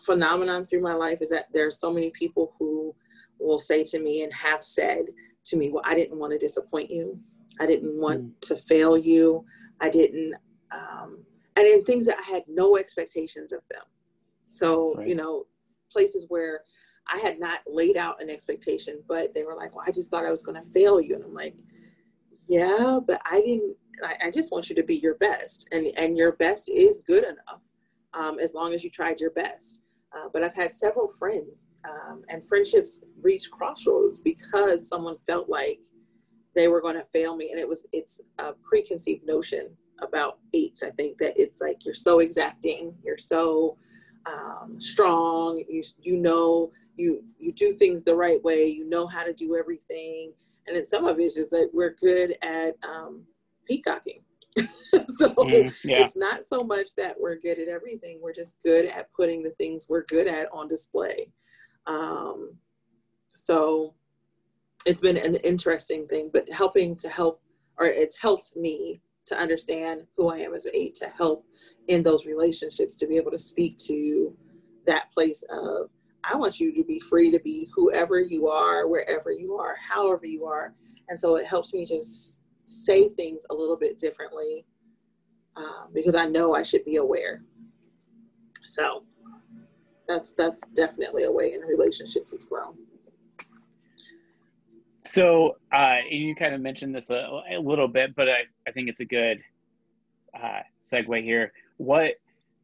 phenomenon 0.00 0.64
through 0.64 0.82
my 0.82 0.94
life 0.94 1.18
is 1.22 1.30
that 1.30 1.46
there 1.52 1.66
are 1.66 1.72
so 1.72 1.92
many 1.92 2.10
people 2.10 2.54
who 2.58 2.94
will 3.40 3.58
say 3.58 3.82
to 3.84 3.98
me 3.98 4.22
and 4.22 4.32
have 4.32 4.62
said 4.62 5.06
to 5.48 5.56
me, 5.56 5.70
well, 5.70 5.82
I 5.84 5.94
didn't 5.94 6.18
want 6.18 6.32
to 6.32 6.38
disappoint 6.38 6.90
you. 6.90 7.18
I 7.60 7.66
didn't 7.66 7.98
want 7.98 8.22
mm. 8.22 8.40
to 8.42 8.56
fail 8.56 8.96
you. 8.96 9.44
I 9.80 9.90
didn't, 9.90 10.34
um, 10.70 11.24
and 11.56 11.66
in 11.66 11.84
things 11.84 12.06
that 12.06 12.18
I 12.18 12.30
had 12.30 12.44
no 12.48 12.76
expectations 12.76 13.52
of 13.52 13.60
them. 13.70 13.82
So, 14.44 14.94
right. 14.94 15.08
you 15.08 15.14
know, 15.14 15.46
places 15.90 16.26
where 16.28 16.60
I 17.08 17.18
had 17.18 17.40
not 17.40 17.60
laid 17.66 17.96
out 17.96 18.22
an 18.22 18.30
expectation, 18.30 19.02
but 19.08 19.34
they 19.34 19.44
were 19.44 19.54
like, 19.54 19.74
well, 19.74 19.84
I 19.86 19.92
just 19.92 20.10
thought 20.10 20.26
I 20.26 20.30
was 20.30 20.42
going 20.42 20.62
to 20.62 20.70
fail 20.70 21.00
you. 21.00 21.14
And 21.14 21.24
I'm 21.24 21.34
like, 21.34 21.56
yeah, 22.48 22.98
but 23.06 23.20
I 23.24 23.40
didn't, 23.40 23.76
I, 24.02 24.16
I, 24.26 24.30
just 24.30 24.52
want 24.52 24.68
you 24.68 24.76
to 24.76 24.82
be 24.82 24.96
your 24.96 25.14
best. 25.16 25.68
And, 25.72 25.86
and 25.96 26.16
your 26.16 26.32
best 26.32 26.68
is 26.68 27.02
good 27.06 27.24
enough 27.24 27.60
um, 28.14 28.38
as 28.38 28.54
long 28.54 28.74
as 28.74 28.84
you 28.84 28.90
tried 28.90 29.20
your 29.20 29.30
best. 29.30 29.80
Uh, 30.16 30.28
but 30.32 30.42
I've 30.42 30.54
had 30.54 30.72
several 30.72 31.08
friends 31.08 31.67
um, 31.84 32.22
and 32.28 32.46
friendships 32.46 33.00
reach 33.22 33.50
crossroads 33.50 34.20
because 34.20 34.88
someone 34.88 35.16
felt 35.26 35.48
like 35.48 35.80
they 36.54 36.68
were 36.68 36.80
going 36.80 36.96
to 36.96 37.04
fail 37.12 37.36
me. 37.36 37.50
And 37.50 37.60
it 37.60 37.68
was, 37.68 37.86
it's 37.92 38.20
a 38.38 38.52
preconceived 38.52 39.26
notion 39.26 39.68
about 40.00 40.38
eights. 40.54 40.82
I 40.82 40.90
think 40.90 41.18
that 41.18 41.34
it's 41.36 41.60
like, 41.60 41.84
you're 41.84 41.94
so 41.94 42.20
exacting, 42.20 42.94
you're 43.04 43.18
so 43.18 43.76
um, 44.26 44.76
strong, 44.80 45.62
you, 45.68 45.82
you 46.00 46.16
know, 46.16 46.72
you 46.98 47.22
you 47.38 47.52
do 47.52 47.72
things 47.72 48.02
the 48.04 48.14
right 48.14 48.42
way 48.42 48.66
you 48.66 48.88
know 48.88 49.06
how 49.06 49.24
to 49.24 49.32
do 49.32 49.56
everything 49.56 50.32
and 50.66 50.76
then 50.76 50.84
some 50.84 51.06
of 51.06 51.18
it's 51.18 51.34
just 51.34 51.50
that 51.50 51.70
we're 51.72 51.94
good 51.94 52.36
at 52.42 52.74
um, 52.82 53.22
peacocking 53.66 54.20
so 55.08 55.28
mm, 55.30 55.72
yeah. 55.84 56.00
it's 56.00 56.16
not 56.16 56.44
so 56.44 56.60
much 56.60 56.94
that 56.96 57.14
we're 57.18 57.36
good 57.36 57.58
at 57.58 57.68
everything 57.68 58.18
we're 58.20 58.32
just 58.32 58.58
good 58.64 58.86
at 58.86 59.10
putting 59.12 59.42
the 59.42 59.50
things 59.50 59.86
we're 59.88 60.04
good 60.04 60.26
at 60.26 60.48
on 60.52 60.66
display 60.66 61.30
um, 61.88 62.56
so 63.34 63.94
it's 64.86 65.00
been 65.00 65.16
an 65.16 65.36
interesting 65.36 66.06
thing 66.06 66.30
but 66.32 66.48
helping 66.48 66.94
to 66.96 67.08
help 67.08 67.42
or 67.78 67.86
it's 67.86 68.16
helped 68.16 68.56
me 68.56 69.00
to 69.26 69.38
understand 69.38 70.06
who 70.16 70.28
i 70.28 70.38
am 70.38 70.54
as 70.54 70.64
an 70.66 70.72
eight 70.74 70.94
to 70.94 71.08
help 71.08 71.44
in 71.88 72.02
those 72.02 72.26
relationships 72.26 72.96
to 72.96 73.06
be 73.06 73.16
able 73.16 73.30
to 73.30 73.38
speak 73.38 73.76
to 73.76 74.32
that 74.86 75.12
place 75.12 75.44
of 75.50 75.90
I 76.24 76.36
want 76.36 76.60
you 76.60 76.74
to 76.74 76.84
be 76.84 77.00
free 77.00 77.30
to 77.30 77.38
be 77.38 77.70
whoever 77.74 78.20
you 78.20 78.48
are, 78.48 78.86
wherever 78.86 79.30
you 79.30 79.56
are, 79.56 79.76
however 79.76 80.26
you 80.26 80.44
are. 80.44 80.74
And 81.08 81.18
so 81.20 81.36
it 81.36 81.46
helps 81.46 81.72
me 81.72 81.84
to 81.86 82.02
say 82.58 83.08
things 83.10 83.42
a 83.50 83.54
little 83.54 83.76
bit 83.76 83.98
differently 83.98 84.66
um, 85.56 85.88
because 85.94 86.14
I 86.14 86.26
know 86.26 86.54
I 86.54 86.62
should 86.62 86.84
be 86.84 86.96
aware. 86.96 87.42
So 88.66 89.04
that's 90.08 90.32
that's 90.32 90.62
definitely 90.74 91.24
a 91.24 91.30
way 91.30 91.52
in 91.52 91.60
relationships 91.60 92.32
as 92.32 92.48
well. 92.50 92.74
So 95.02 95.56
uh, 95.72 95.98
you 96.10 96.34
kind 96.34 96.54
of 96.54 96.60
mentioned 96.60 96.94
this 96.94 97.10
a, 97.10 97.42
a, 97.50 97.58
little 97.58 97.88
bit, 97.88 98.14
but 98.14 98.28
I, 98.28 98.40
I 98.66 98.72
think 98.72 98.90
it's 98.90 99.00
a 99.00 99.06
good 99.06 99.38
uh, 100.34 100.60
segue 100.84 101.22
here. 101.22 101.52
What 101.78 102.16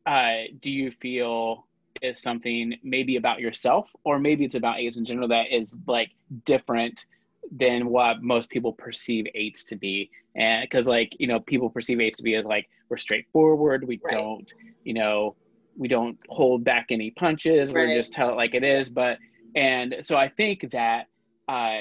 uh, 0.04 0.42
do 0.60 0.70
you 0.70 0.90
feel 0.90 1.66
is 2.02 2.20
something 2.20 2.74
maybe 2.82 3.16
about 3.16 3.40
yourself, 3.40 3.88
or 4.04 4.18
maybe 4.18 4.44
it's 4.44 4.56
about 4.56 4.78
AIDS 4.78 4.98
in 4.98 5.06
general 5.06 5.28
that 5.28 5.50
is 5.50 5.78
like 5.86 6.10
different 6.44 7.06
than 7.50 7.86
what 7.86 8.22
most 8.22 8.50
people 8.50 8.72
perceive 8.74 9.26
AIDS 9.34 9.64
to 9.64 9.76
be? 9.76 10.10
And 10.34 10.62
because 10.64 10.86
like 10.86 11.16
you 11.18 11.26
know, 11.26 11.40
people 11.40 11.70
perceive 11.70 12.00
AIDS 12.00 12.18
to 12.18 12.24
be 12.24 12.34
as 12.34 12.44
like 12.44 12.68
we're 12.90 12.98
straightforward, 12.98 13.86
we 13.86 14.00
right. 14.04 14.12
don't 14.12 14.52
you 14.84 14.92
know 14.92 15.34
we 15.76 15.88
don't 15.88 16.18
hold 16.28 16.64
back 16.64 16.86
any 16.90 17.10
punches, 17.10 17.72
right. 17.72 17.88
we 17.88 17.94
just 17.94 18.12
tell 18.12 18.30
it 18.30 18.36
like 18.36 18.54
it 18.54 18.64
is. 18.64 18.88
But 18.88 19.18
and 19.54 19.96
so 20.02 20.16
I 20.16 20.28
think 20.28 20.70
that 20.72 21.06
uh, 21.48 21.80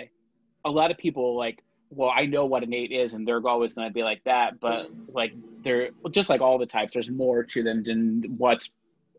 a 0.66 0.70
lot 0.70 0.92
of 0.92 0.98
people 0.98 1.36
like 1.36 1.64
well 1.90 2.12
i 2.16 2.26
know 2.26 2.46
what 2.46 2.64
an 2.64 2.74
eight 2.74 2.92
is 2.92 3.14
and 3.14 3.28
they're 3.28 3.46
always 3.48 3.74
going 3.74 3.88
to 3.88 3.94
be 3.94 4.04
like 4.04 4.24
that 4.24 4.60
but 4.60 4.88
like 5.10 5.34
they're 5.64 5.90
just 6.12 6.30
like 6.30 6.42
all 6.42 6.58
the 6.58 6.66
types 6.66 6.94
there's 6.94 7.10
more 7.10 7.44
to 7.44 7.64
them 7.64 7.84
than 7.84 8.24
what's 8.38 8.72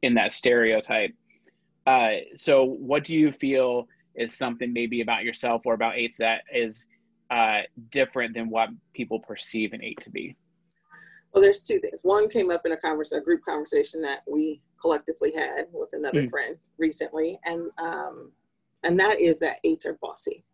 in 0.02 0.14
that 0.14 0.32
stereotype 0.32 1.14
uh, 1.86 2.12
so 2.34 2.64
what 2.64 3.04
do 3.04 3.14
you 3.14 3.30
feel 3.30 3.86
is 4.14 4.34
something 4.34 4.72
maybe 4.72 5.02
about 5.02 5.22
yourself 5.22 5.62
or 5.66 5.74
about 5.74 5.96
eights 5.96 6.16
that 6.16 6.40
is 6.52 6.86
uh, 7.30 7.60
different 7.90 8.32
than 8.32 8.48
what 8.48 8.70
people 8.94 9.20
perceive 9.20 9.74
an 9.74 9.82
eight 9.82 10.00
to 10.00 10.10
be 10.10 10.34
well 11.34 11.42
there's 11.42 11.62
two 11.62 11.78
things 11.80 12.00
one 12.02 12.28
came 12.28 12.50
up 12.50 12.62
in 12.64 12.72
a 12.72 12.76
conversation 12.76 13.20
a 13.20 13.24
group 13.24 13.42
conversation 13.42 14.00
that 14.00 14.20
we 14.26 14.60
collectively 14.80 15.32
had 15.34 15.66
with 15.72 15.90
another 15.92 16.22
mm. 16.22 16.30
friend 16.30 16.56
recently 16.78 17.38
and 17.44 17.70
um, 17.78 18.30
and 18.84 18.98
that 18.98 19.20
is 19.20 19.38
that 19.38 19.58
eights 19.64 19.84
are 19.84 19.98
bossy 20.00 20.44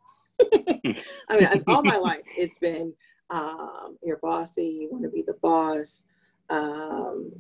I 0.54 1.36
mean, 1.36 1.62
all 1.66 1.82
my 1.82 1.96
life 1.98 2.22
it's 2.36 2.58
been 2.58 2.94
um, 3.30 3.96
you're 4.02 4.18
bossy, 4.18 4.78
you 4.80 4.88
want 4.90 5.04
to 5.04 5.10
be 5.10 5.22
the 5.26 5.36
boss. 5.40 6.04
Um, 6.50 7.32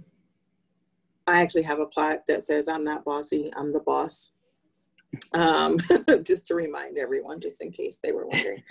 I 1.26 1.42
actually 1.42 1.62
have 1.62 1.80
a 1.80 1.86
plaque 1.86 2.26
that 2.26 2.42
says 2.42 2.68
I'm 2.68 2.84
not 2.84 3.04
bossy, 3.04 3.50
I'm 3.56 3.72
the 3.72 3.80
boss. 3.80 4.32
Um, 5.34 5.76
just 6.22 6.46
to 6.46 6.54
remind 6.54 6.96
everyone, 6.96 7.40
just 7.40 7.60
in 7.60 7.72
case 7.72 7.98
they 8.02 8.12
were 8.12 8.26
wondering. 8.26 8.62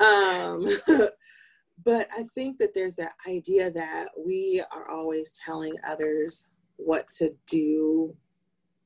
um, 0.00 0.64
but 1.84 2.08
I 2.16 2.24
think 2.34 2.58
that 2.58 2.74
there's 2.74 2.94
that 2.96 3.14
idea 3.28 3.70
that 3.70 4.08
we 4.18 4.62
are 4.70 4.88
always 4.88 5.32
telling 5.44 5.74
others 5.86 6.48
what 6.76 7.08
to 7.18 7.34
do 7.46 8.14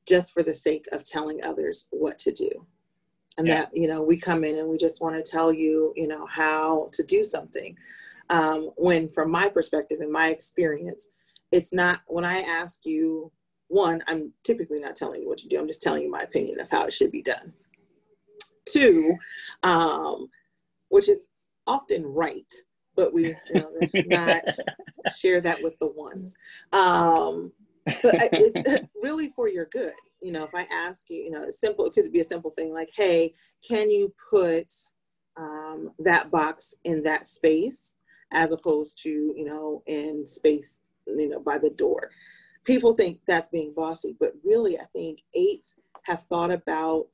just 0.07 0.33
for 0.33 0.43
the 0.43 0.53
sake 0.53 0.85
of 0.91 1.03
telling 1.03 1.43
others 1.43 1.87
what 1.91 2.17
to 2.19 2.31
do. 2.31 2.49
And 3.37 3.47
yeah. 3.47 3.55
that 3.55 3.71
you 3.73 3.87
know 3.87 4.01
we 4.01 4.17
come 4.17 4.43
in 4.43 4.57
and 4.57 4.67
we 4.67 4.77
just 4.77 4.99
want 4.99 5.15
to 5.15 5.21
tell 5.21 5.53
you 5.53 5.93
you 5.95 6.07
know 6.07 6.25
how 6.25 6.89
to 6.93 7.03
do 7.03 7.23
something. 7.23 7.77
Um, 8.29 8.71
when 8.75 9.09
from 9.09 9.29
my 9.31 9.47
perspective 9.47 9.99
and 10.01 10.11
my 10.11 10.29
experience 10.29 11.09
it's 11.51 11.73
not 11.73 12.01
when 12.07 12.25
i 12.25 12.41
ask 12.41 12.81
you 12.83 13.31
one 13.69 14.03
i'm 14.07 14.33
typically 14.43 14.79
not 14.79 14.95
telling 14.95 15.21
you 15.21 15.27
what 15.27 15.37
to 15.39 15.47
do. 15.47 15.59
I'm 15.59 15.67
just 15.67 15.81
telling 15.81 16.03
you 16.03 16.11
my 16.11 16.21
opinion 16.21 16.59
of 16.59 16.69
how 16.69 16.85
it 16.85 16.93
should 16.93 17.11
be 17.11 17.21
done. 17.21 17.53
Two 18.67 19.15
um, 19.63 20.27
which 20.89 21.09
is 21.09 21.29
often 21.65 22.05
right 22.05 22.51
but 22.97 23.13
we 23.13 23.27
you 23.27 23.35
know 23.53 23.69
let's 23.79 23.95
not 24.07 24.43
share 25.15 25.39
that 25.39 25.63
with 25.63 25.79
the 25.79 25.87
ones 25.87 26.35
um, 26.73 27.51
but 27.85 28.15
it's 28.33 28.85
really 29.01 29.31
for 29.35 29.47
your 29.47 29.65
good 29.67 29.93
you 30.21 30.31
know, 30.31 30.43
if 30.43 30.55
I 30.55 30.65
ask 30.71 31.09
you, 31.09 31.17
you 31.17 31.31
know, 31.31 31.43
it's 31.43 31.59
simple, 31.59 31.85
it 31.85 31.93
could 31.93 32.11
be 32.11 32.19
a 32.19 32.25
simple 32.25 32.51
thing 32.51 32.73
like, 32.73 32.89
hey, 32.95 33.33
can 33.67 33.91
you 33.91 34.13
put 34.29 34.73
um, 35.35 35.91
that 35.99 36.31
box 36.31 36.73
in 36.83 37.03
that 37.03 37.27
space 37.27 37.95
as 38.31 38.51
opposed 38.51 39.01
to, 39.03 39.09
you 39.09 39.45
know, 39.45 39.83
in 39.85 40.25
space, 40.25 40.81
you 41.05 41.29
know, 41.29 41.39
by 41.39 41.57
the 41.57 41.69
door? 41.71 42.09
People 42.63 42.93
think 42.93 43.19
that's 43.27 43.47
being 43.47 43.73
bossy, 43.75 44.15
but 44.19 44.33
really, 44.43 44.77
I 44.77 44.85
think 44.93 45.19
eights 45.35 45.79
have 46.03 46.23
thought 46.23 46.51
about 46.51 47.07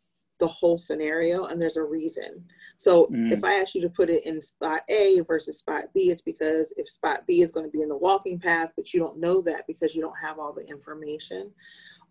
the 0.44 0.48
whole 0.48 0.78
scenario 0.78 1.46
and 1.46 1.60
there's 1.60 1.78
a 1.78 1.84
reason. 1.84 2.44
So 2.76 3.06
mm. 3.08 3.32
if 3.32 3.46
I 3.46 3.54
ask 3.54 3.76
you 3.76 3.82
to 3.82 3.90
put 3.90 4.10
it 4.10 4.26
in 4.26 4.42
spot 4.42 4.82
A 4.90 5.22
versus 5.26 5.60
spot 5.60 5.86
B, 5.96 6.12
it's 6.12 6.22
because 6.22 6.74
if 6.76 6.90
spot 6.90 7.22
B 7.26 7.42
is 7.42 7.54
going 7.54 7.66
to 7.66 7.72
be 7.72 7.82
in 7.82 7.88
the 7.88 7.96
walking 7.96 8.38
path, 8.38 8.72
but 8.76 8.94
you 8.94 9.00
don't 9.00 9.20
know 9.20 9.42
that 9.42 9.64
because 9.68 9.96
you 9.96 10.02
don't 10.02 10.20
have 10.22 10.40
all 10.40 10.52
the 10.52 10.68
information 10.70 11.50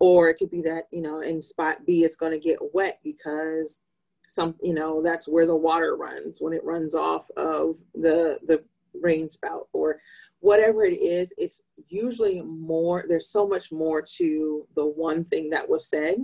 or 0.02 0.28
it 0.28 0.34
could 0.38 0.50
be 0.50 0.62
that 0.62 0.88
you 0.90 1.00
know 1.00 1.20
in 1.20 1.40
spot 1.40 1.76
b 1.86 2.02
it's 2.02 2.16
going 2.16 2.32
to 2.32 2.38
get 2.38 2.58
wet 2.74 2.98
because 3.04 3.82
some 4.28 4.54
you 4.60 4.74
know 4.74 5.00
that's 5.00 5.28
where 5.28 5.46
the 5.46 5.54
water 5.54 5.96
runs 5.96 6.38
when 6.40 6.52
it 6.52 6.64
runs 6.64 6.94
off 6.94 7.30
of 7.36 7.76
the 7.94 8.38
the 8.48 8.64
rain 9.00 9.28
spout 9.28 9.68
or 9.72 10.00
whatever 10.40 10.84
it 10.84 10.98
is 10.98 11.32
it's 11.38 11.62
usually 11.88 12.42
more 12.42 13.04
there's 13.08 13.28
so 13.28 13.46
much 13.46 13.70
more 13.70 14.02
to 14.02 14.66
the 14.74 14.84
one 14.84 15.24
thing 15.24 15.48
that 15.48 15.68
was 15.68 15.88
said 15.88 16.16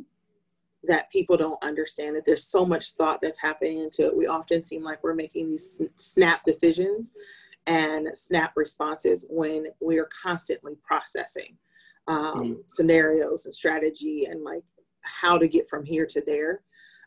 that 0.85 1.11
people 1.11 1.37
don't 1.37 1.63
understand 1.63 2.15
that 2.15 2.25
there's 2.25 2.47
so 2.47 2.65
much 2.65 2.93
thought 2.93 3.21
that's 3.21 3.41
happening 3.41 3.79
into 3.79 4.07
it 4.07 4.17
we 4.17 4.27
often 4.27 4.63
seem 4.63 4.83
like 4.83 5.03
we're 5.03 5.15
making 5.15 5.47
these 5.47 5.83
snap 5.97 6.45
decisions 6.45 7.13
and 7.67 8.09
snap 8.13 8.53
responses 8.57 9.27
when 9.29 9.67
we 9.81 9.99
are 9.99 10.09
constantly 10.23 10.77
processing 10.83 11.57
um, 12.07 12.41
mm 12.41 12.57
scenarios 12.67 13.45
and 13.45 13.55
strategy 13.55 14.27
and 14.27 14.43
like 14.43 14.63
how 15.03 15.39
to 15.39 15.49
get 15.49 15.69
from 15.69 15.85
here 15.85 16.07
to 16.07 16.23
there. 16.27 16.63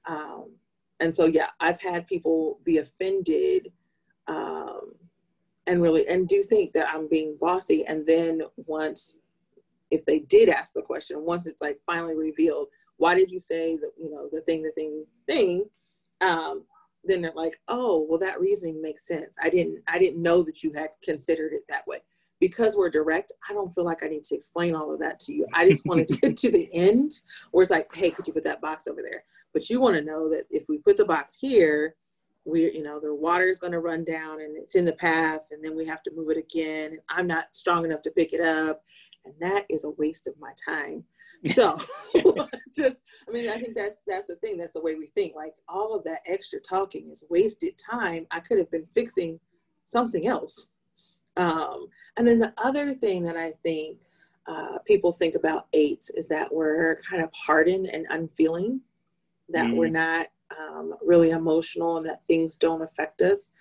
Um, 0.05 0.55
and 0.99 1.13
so, 1.13 1.25
yeah, 1.25 1.47
I've 1.59 1.81
had 1.81 2.07
people 2.07 2.59
be 2.63 2.77
offended 2.79 3.71
um, 4.27 4.93
and 5.67 5.81
really, 5.81 6.07
and 6.07 6.27
do 6.27 6.43
think 6.43 6.73
that 6.73 6.89
I'm 6.93 7.07
being 7.07 7.37
bossy. 7.39 7.85
And 7.85 8.05
then 8.05 8.41
once, 8.55 9.17
if 9.89 10.05
they 10.05 10.19
did 10.19 10.49
ask 10.49 10.73
the 10.73 10.81
question, 10.81 11.25
once 11.25 11.47
it's 11.47 11.61
like 11.61 11.79
finally 11.85 12.15
revealed, 12.15 12.67
why 13.01 13.15
did 13.15 13.31
you 13.31 13.39
say 13.39 13.77
that, 13.77 13.91
you 13.99 14.11
know, 14.11 14.29
the 14.31 14.41
thing, 14.41 14.61
the 14.61 14.71
thing, 14.73 15.03
thing, 15.27 15.65
um, 16.21 16.63
then 17.03 17.19
they're 17.19 17.33
like, 17.35 17.59
oh, 17.67 18.05
well, 18.07 18.19
that 18.19 18.39
reasoning 18.39 18.79
makes 18.79 19.07
sense. 19.07 19.37
I 19.41 19.49
didn't, 19.49 19.81
I 19.87 19.97
didn't 19.97 20.21
know 20.21 20.43
that 20.43 20.61
you 20.61 20.71
had 20.73 20.89
considered 21.03 21.53
it 21.53 21.63
that 21.67 21.87
way 21.87 21.97
because 22.39 22.75
we're 22.75 22.91
direct, 22.91 23.31
I 23.49 23.53
don't 23.53 23.73
feel 23.73 23.85
like 23.85 24.03
I 24.03 24.07
need 24.07 24.23
to 24.25 24.35
explain 24.35 24.75
all 24.75 24.93
of 24.93 24.99
that 24.99 25.19
to 25.21 25.33
you. 25.33 25.47
I 25.51 25.67
just 25.67 25.83
want 25.87 26.07
to 26.07 26.15
get 26.21 26.37
to 26.37 26.51
the 26.51 26.69
end 26.73 27.11
where 27.49 27.63
it's 27.63 27.71
like, 27.71 27.93
hey, 27.95 28.11
could 28.11 28.27
you 28.27 28.33
put 28.33 28.43
that 28.43 28.61
box 28.61 28.85
over 28.87 29.01
there? 29.01 29.23
But 29.51 29.67
you 29.67 29.81
want 29.81 29.95
to 29.95 30.03
know 30.03 30.29
that 30.29 30.45
if 30.51 30.65
we 30.69 30.77
put 30.77 30.95
the 30.95 31.05
box 31.05 31.35
here, 31.41 31.95
we 32.45 32.71
you 32.71 32.81
know 32.81 32.99
the 32.99 33.13
water 33.13 33.47
is 33.47 33.59
going 33.59 33.71
to 33.71 33.79
run 33.79 34.03
down 34.03 34.41
and 34.41 34.57
it's 34.57 34.75
in 34.75 34.83
the 34.85 34.93
path 34.93 35.47
and 35.51 35.63
then 35.63 35.75
we 35.75 35.85
have 35.85 36.01
to 36.01 36.11
move 36.15 36.29
it 36.31 36.37
again 36.37 36.97
i'm 37.09 37.27
not 37.27 37.45
strong 37.51 37.85
enough 37.85 38.01
to 38.01 38.09
pick 38.09 38.33
it 38.33 38.41
up 38.41 38.81
and 39.25 39.35
that 39.39 39.63
is 39.69 39.85
a 39.85 39.91
waste 39.91 40.25
of 40.25 40.33
my 40.39 40.51
time 40.67 41.03
so 41.45 41.77
just 42.75 43.01
i 43.27 43.31
mean 43.31 43.49
i 43.49 43.59
think 43.59 43.75
that's 43.75 43.97
that's 44.07 44.27
the 44.27 44.35
thing 44.37 44.57
that's 44.57 44.73
the 44.73 44.81
way 44.81 44.95
we 44.95 45.07
think 45.15 45.35
like 45.35 45.53
all 45.67 45.95
of 45.95 46.03
that 46.03 46.21
extra 46.27 46.59
talking 46.59 47.09
is 47.09 47.25
wasted 47.29 47.73
time 47.77 48.25
i 48.31 48.39
could 48.39 48.57
have 48.57 48.69
been 48.71 48.87
fixing 48.93 49.39
something 49.85 50.27
else 50.27 50.71
um, 51.37 51.87
and 52.17 52.27
then 52.27 52.39
the 52.39 52.53
other 52.57 52.93
thing 52.93 53.23
that 53.23 53.37
I 53.37 53.53
think 53.63 53.97
uh, 54.47 54.79
people 54.85 55.11
think 55.11 55.35
about 55.35 55.67
eights 55.73 56.09
is 56.09 56.27
that 56.27 56.53
we're 56.53 57.01
kind 57.09 57.23
of 57.23 57.31
hardened 57.33 57.87
and 57.87 58.05
unfeeling, 58.09 58.81
that 59.49 59.67
mm. 59.67 59.75
we're 59.75 59.87
not 59.87 60.27
um, 60.57 60.95
really 61.01 61.31
emotional 61.31 61.97
and 61.97 62.05
that 62.05 62.25
things 62.27 62.57
don't 62.57 62.81
affect 62.81 63.21
us. 63.21 63.51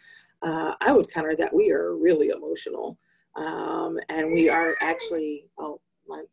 Uh, 0.43 0.73
I 0.81 0.93
would 0.93 1.13
counter 1.13 1.37
that 1.37 1.55
we 1.55 1.71
are 1.71 1.97
really 1.97 2.31
emotional. 2.31 2.99
Um, 3.37 3.99
and 4.09 4.33
we 4.33 4.49
are 4.49 4.77
actually, 4.81 5.47
oh, 5.59 5.81
my, 6.09 6.25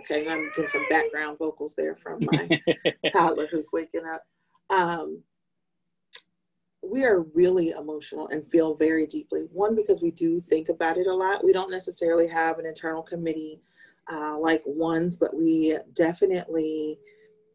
okay, 0.00 0.28
I'm 0.28 0.48
getting 0.50 0.66
some 0.66 0.86
background 0.88 1.38
vocals 1.38 1.74
there 1.74 1.94
from 1.94 2.20
my 2.30 2.60
toddler 3.12 3.46
who's 3.50 3.70
waking 3.72 4.04
up. 4.06 4.24
Um, 4.70 5.22
we 6.82 7.04
are 7.04 7.22
really 7.34 7.70
emotional 7.70 8.28
and 8.28 8.46
feel 8.46 8.74
very 8.74 9.06
deeply. 9.06 9.42
One, 9.52 9.74
because 9.74 10.02
we 10.02 10.10
do 10.10 10.40
think 10.40 10.68
about 10.68 10.96
it 10.96 11.06
a 11.06 11.14
lot. 11.14 11.44
We 11.44 11.52
don't 11.52 11.70
necessarily 11.70 12.26
have 12.28 12.58
an 12.58 12.66
internal 12.66 13.02
committee 13.02 13.60
uh, 14.10 14.38
like 14.38 14.62
ones, 14.64 15.16
but 15.16 15.36
we 15.36 15.76
definitely, 15.94 16.98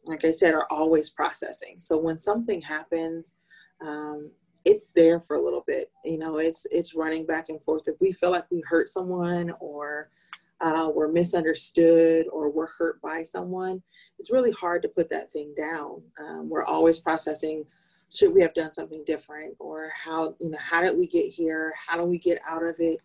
like 0.05 0.23
I 0.25 0.31
said, 0.31 0.53
are 0.53 0.67
always 0.69 1.09
processing. 1.09 1.79
So 1.79 1.97
when 1.97 2.17
something 2.17 2.61
happens, 2.61 3.35
um, 3.81 4.31
it's 4.65 4.91
there 4.91 5.19
for 5.19 5.35
a 5.35 5.41
little 5.41 5.63
bit. 5.65 5.91
You 6.05 6.17
know, 6.17 6.37
it's 6.37 6.65
it's 6.71 6.95
running 6.95 7.25
back 7.25 7.49
and 7.49 7.61
forth. 7.63 7.83
If 7.87 7.95
we 7.99 8.11
feel 8.11 8.31
like 8.31 8.45
we 8.51 8.63
hurt 8.67 8.87
someone 8.87 9.53
or 9.59 10.09
uh, 10.63 10.89
we're 10.93 11.11
misunderstood 11.11 12.25
or 12.31 12.51
we're 12.51 12.71
hurt 12.77 12.99
by 13.01 13.21
someone, 13.21 13.83
it's 14.17 14.31
really 14.31 14.51
hard 14.51 14.81
to 14.81 14.89
put 14.89 15.09
that 15.09 15.29
thing 15.31 15.53
down. 15.55 16.01
Um, 16.19 16.49
we're 16.49 16.63
always 16.63 16.99
processing 16.99 17.65
should 18.11 18.33
we 18.33 18.41
have 18.43 18.53
done 18.53 18.71
something 18.71 19.03
different 19.05 19.55
or 19.59 19.91
how 19.95 20.35
you 20.39 20.51
know 20.51 20.57
how 20.59 20.81
did 20.81 20.95
we 20.95 21.07
get 21.07 21.25
here 21.25 21.73
how 21.87 21.97
do 21.97 22.03
we 22.03 22.19
get 22.19 22.39
out 22.47 22.63
of 22.63 22.75
it 22.77 22.99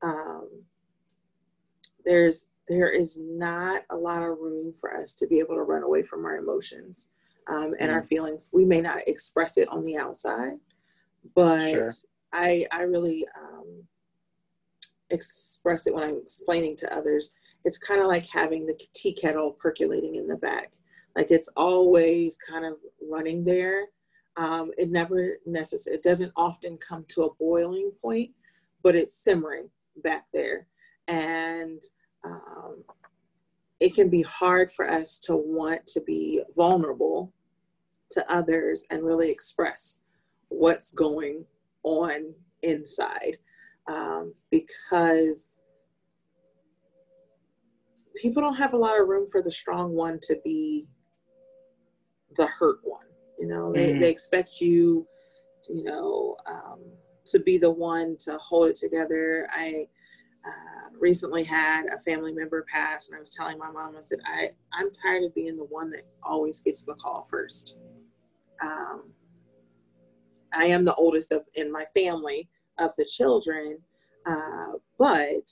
um, 0.00 0.48
there's 2.04 2.48
there 2.68 2.88
is 2.88 3.18
not 3.20 3.82
a 3.90 3.96
lot 3.96 4.22
of 4.22 4.38
room 4.38 4.72
for 4.80 4.94
us 4.94 5.14
to 5.14 5.26
be 5.26 5.38
able 5.38 5.54
to 5.54 5.62
run 5.62 5.82
away 5.82 6.02
from 6.02 6.24
our 6.24 6.36
emotions 6.36 7.10
um, 7.48 7.74
and 7.78 7.90
mm. 7.90 7.94
our 7.94 8.02
feelings. 8.02 8.48
We 8.52 8.64
may 8.64 8.80
not 8.80 9.06
express 9.06 9.58
it 9.58 9.68
on 9.68 9.82
the 9.82 9.98
outside, 9.98 10.58
but 11.34 11.70
sure. 11.70 11.90
I 12.32 12.64
I 12.70 12.82
really 12.82 13.26
um, 13.38 13.84
express 15.10 15.86
it 15.86 15.94
when 15.94 16.04
I'm 16.04 16.18
explaining 16.18 16.76
to 16.76 16.96
others. 16.96 17.34
It's 17.64 17.78
kind 17.78 18.00
of 18.00 18.06
like 18.06 18.26
having 18.26 18.66
the 18.66 18.78
tea 18.94 19.12
kettle 19.12 19.52
percolating 19.52 20.16
in 20.16 20.26
the 20.26 20.36
back. 20.36 20.72
Like 21.16 21.30
it's 21.30 21.48
always 21.56 22.36
kind 22.38 22.64
of 22.64 22.74
running 23.08 23.44
there. 23.44 23.86
Um, 24.36 24.72
it 24.76 24.90
never 24.90 25.36
necessarily, 25.46 25.98
it 25.98 26.02
doesn't 26.02 26.32
often 26.36 26.76
come 26.78 27.04
to 27.08 27.22
a 27.22 27.34
boiling 27.34 27.92
point, 28.02 28.30
but 28.82 28.96
it's 28.96 29.14
simmering 29.14 29.70
back 30.02 30.26
there. 30.32 30.66
And 31.06 31.80
um, 32.24 32.82
it 33.80 33.94
can 33.94 34.08
be 34.08 34.22
hard 34.22 34.72
for 34.72 34.88
us 34.88 35.18
to 35.20 35.36
want 35.36 35.86
to 35.88 36.00
be 36.00 36.42
vulnerable 36.56 37.32
to 38.10 38.32
others 38.32 38.84
and 38.90 39.04
really 39.04 39.30
express 39.30 40.00
what's 40.48 40.92
going 40.92 41.44
on 41.82 42.34
inside 42.62 43.38
um, 43.86 44.34
because 44.50 45.60
people 48.16 48.42
don't 48.42 48.56
have 48.56 48.72
a 48.72 48.76
lot 48.76 49.00
of 49.00 49.08
room 49.08 49.26
for 49.26 49.42
the 49.42 49.50
strong 49.50 49.94
one 49.94 50.18
to 50.22 50.36
be 50.44 50.86
the 52.36 52.46
hurt 52.46 52.78
one. 52.82 53.06
You 53.38 53.48
know, 53.48 53.66
mm-hmm. 53.66 53.74
they, 53.74 53.98
they 53.98 54.10
expect 54.10 54.60
you, 54.60 55.06
to, 55.64 55.74
you 55.74 55.84
know, 55.84 56.36
um, 56.46 56.80
to 57.26 57.40
be 57.40 57.58
the 57.58 57.70
one 57.70 58.16
to 58.20 58.38
hold 58.38 58.68
it 58.68 58.76
together. 58.76 59.48
I 59.50 59.86
uh, 60.46 60.90
recently 60.98 61.42
had 61.42 61.86
a 61.86 61.98
family 62.00 62.32
member 62.32 62.64
pass, 62.70 63.08
and 63.08 63.16
I 63.16 63.18
was 63.18 63.30
telling 63.30 63.58
my 63.58 63.70
mom, 63.70 63.96
I 63.96 64.00
said, 64.00 64.20
I, 64.26 64.50
I'm 64.72 64.90
tired 64.90 65.24
of 65.24 65.34
being 65.34 65.56
the 65.56 65.64
one 65.64 65.90
that 65.90 66.06
always 66.22 66.60
gets 66.60 66.84
the 66.84 66.94
call 66.94 67.26
first. 67.30 67.78
Um, 68.62 69.10
I 70.52 70.66
am 70.66 70.84
the 70.84 70.94
oldest 70.94 71.32
of 71.32 71.42
in 71.54 71.72
my 71.72 71.84
family 71.94 72.48
of 72.78 72.94
the 72.96 73.04
children, 73.04 73.78
uh, 74.26 74.72
but 74.98 75.50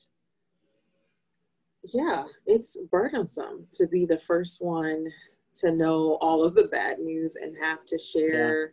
yeah, 1.93 2.25
it's 2.47 2.79
burdensome 2.91 3.67
to 3.73 3.87
be 3.87 4.07
the 4.07 4.19
first 4.19 4.63
one 4.63 5.07
to 5.55 5.73
know 5.73 6.17
all 6.21 6.45
of 6.45 6.55
the 6.55 6.69
bad 6.69 6.99
news 6.99 7.37
and 7.37 7.57
have 7.59 7.85
to 7.87 7.99
share 7.99 8.61
yeah. 8.61 8.71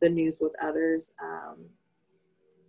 the 0.00 0.10
news 0.10 0.38
with 0.40 0.52
others. 0.62 1.12
Um, 1.22 1.66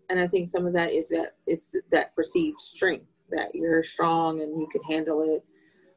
and 0.10 0.20
I 0.20 0.28
think 0.28 0.48
some 0.48 0.66
of 0.66 0.74
that 0.74 0.92
is 0.92 1.10
that 1.10 1.36
it's 1.48 1.76
that 1.92 2.16
perceived 2.16 2.60
strength 2.60 3.06
that 3.30 3.56
you're 3.56 3.84
strong 3.84 4.42
and 4.42 4.60
you 4.60 4.68
can 4.68 4.84
handle 4.84 5.22
it. 5.22 5.44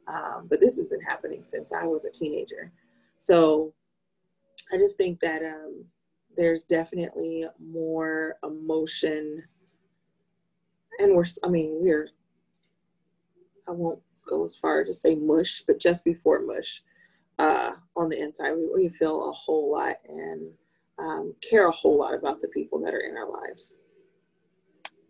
Um, 0.08 0.46
but 0.48 0.60
this 0.60 0.76
has 0.76 0.88
been 0.88 1.00
happening 1.00 1.42
since 1.42 1.72
I 1.72 1.84
was 1.84 2.04
a 2.04 2.12
teenager. 2.12 2.72
So 3.18 3.74
I 4.72 4.76
just 4.76 4.96
think 4.96 5.20
that 5.20 5.42
um, 5.42 5.84
there's 6.36 6.64
definitely 6.64 7.46
more 7.58 8.36
emotion. 8.44 9.42
And 10.98 11.14
we're, 11.14 11.24
I 11.44 11.48
mean, 11.48 11.78
we're, 11.80 12.08
I 13.68 13.72
won't 13.72 14.00
go 14.26 14.44
as 14.44 14.56
far 14.56 14.84
to 14.84 14.94
say 14.94 15.14
mush, 15.16 15.62
but 15.66 15.80
just 15.80 16.04
before 16.04 16.40
mush 16.40 16.82
uh, 17.38 17.72
on 17.96 18.08
the 18.08 18.20
inside. 18.20 18.52
We, 18.52 18.68
we 18.74 18.88
feel 18.88 19.28
a 19.28 19.32
whole 19.32 19.72
lot 19.72 19.96
and 20.08 20.50
um, 20.98 21.34
care 21.48 21.68
a 21.68 21.72
whole 21.72 21.98
lot 21.98 22.14
about 22.14 22.40
the 22.40 22.48
people 22.48 22.80
that 22.80 22.94
are 22.94 23.00
in 23.00 23.16
our 23.16 23.30
lives. 23.30 23.76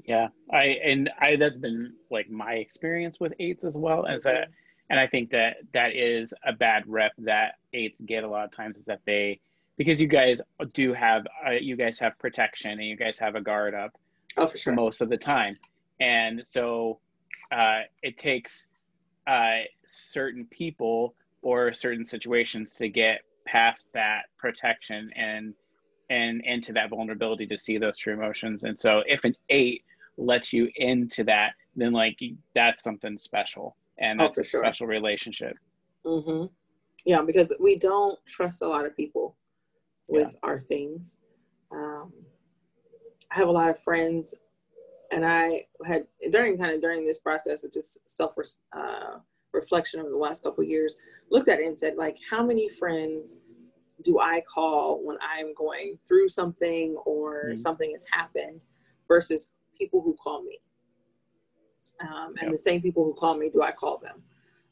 Yeah, 0.04 0.28
I 0.52 0.78
and 0.84 1.10
I 1.20 1.34
that's 1.36 1.58
been 1.58 1.94
like 2.10 2.30
my 2.30 2.54
experience 2.54 3.18
with 3.18 3.32
eights 3.40 3.64
as 3.64 3.76
well 3.76 4.06
as 4.06 4.24
a, 4.26 4.46
and 4.88 5.00
I 5.00 5.06
think 5.08 5.30
that 5.30 5.56
that 5.74 5.96
is 5.96 6.32
a 6.46 6.52
bad 6.52 6.84
rep 6.86 7.12
that 7.18 7.54
eights 7.72 8.00
get 8.06 8.22
a 8.22 8.28
lot 8.28 8.44
of 8.44 8.52
times 8.52 8.78
is 8.78 8.84
that 8.84 9.00
they 9.04 9.40
because 9.76 10.00
you 10.00 10.08
guys 10.08 10.40
do 10.72 10.92
have 10.92 11.26
uh, 11.46 11.52
you 11.52 11.76
guys 11.76 11.98
have 11.98 12.18
protection 12.18 12.72
and 12.72 12.84
you 12.84 12.96
guys 12.96 13.18
have 13.18 13.34
a 13.34 13.40
guard 13.40 13.74
up 13.74 13.92
oh 14.36 14.46
for 14.46 14.58
sure. 14.58 14.74
most 14.74 15.00
of 15.00 15.08
the 15.08 15.16
time. 15.16 15.54
And 16.00 16.42
so 16.44 16.98
uh, 17.52 17.80
it 18.02 18.18
takes 18.18 18.68
uh, 19.26 19.60
certain 19.86 20.46
people 20.50 21.14
or 21.42 21.72
certain 21.72 22.04
situations 22.04 22.74
to 22.74 22.88
get 22.88 23.20
past 23.46 23.90
that 23.92 24.22
protection 24.38 25.10
and 25.14 25.54
and 26.08 26.40
into 26.44 26.72
that 26.72 26.90
vulnerability 26.90 27.46
to 27.46 27.58
see 27.58 27.78
those 27.78 27.98
true 27.98 28.14
emotions. 28.14 28.64
And 28.64 28.78
so 28.78 29.02
if 29.06 29.24
an 29.24 29.34
eight 29.48 29.84
lets 30.16 30.52
you 30.52 30.70
into 30.76 31.24
that 31.24 31.52
then 31.74 31.92
like 31.92 32.18
that's 32.54 32.82
something 32.82 33.18
special. 33.18 33.76
And 33.98 34.20
oh, 34.20 34.24
that's 34.24 34.38
oh, 34.38 34.40
a 34.40 34.44
sure. 34.44 34.64
special 34.64 34.86
relationship. 34.86 35.56
Mm-hmm. 36.04 36.46
yeah 37.04 37.20
because 37.20 37.52
we 37.58 37.76
don't 37.76 38.16
trust 38.26 38.62
a 38.62 38.68
lot 38.68 38.86
of 38.86 38.96
people 38.96 39.34
with 40.08 40.32
yeah. 40.32 40.48
our 40.48 40.58
things 40.58 41.18
um, 41.72 42.12
i 43.32 43.34
have 43.34 43.48
a 43.48 43.52
lot 43.52 43.70
of 43.70 43.78
friends 43.78 44.34
and 45.12 45.24
i 45.26 45.62
had 45.86 46.02
during 46.30 46.56
kind 46.58 46.72
of 46.72 46.80
during 46.80 47.04
this 47.04 47.18
process 47.18 47.64
of 47.64 47.72
just 47.72 47.98
self 48.08 48.34
uh, 48.72 49.18
reflection 49.56 50.00
over 50.00 50.10
the 50.10 50.16
last 50.16 50.44
couple 50.44 50.62
years, 50.62 50.98
looked 51.30 51.48
at 51.48 51.58
it 51.58 51.66
and 51.66 51.76
said, 51.76 51.96
like, 51.96 52.16
how 52.30 52.44
many 52.44 52.68
friends 52.68 53.34
do 54.04 54.20
I 54.20 54.42
call 54.42 55.04
when 55.04 55.16
I'm 55.20 55.54
going 55.54 55.98
through 56.06 56.28
something 56.28 56.94
or 57.04 57.46
mm-hmm. 57.46 57.54
something 57.56 57.90
has 57.92 58.04
happened 58.12 58.60
versus 59.08 59.50
people 59.76 60.00
who 60.00 60.14
call 60.22 60.44
me? 60.44 60.60
Um, 62.08 62.34
and 62.40 62.52
the 62.52 62.58
same 62.58 62.82
people 62.82 63.04
who 63.04 63.14
call 63.14 63.36
me, 63.36 63.48
do 63.48 63.62
I 63.62 63.72
call 63.72 63.98
them? 63.98 64.22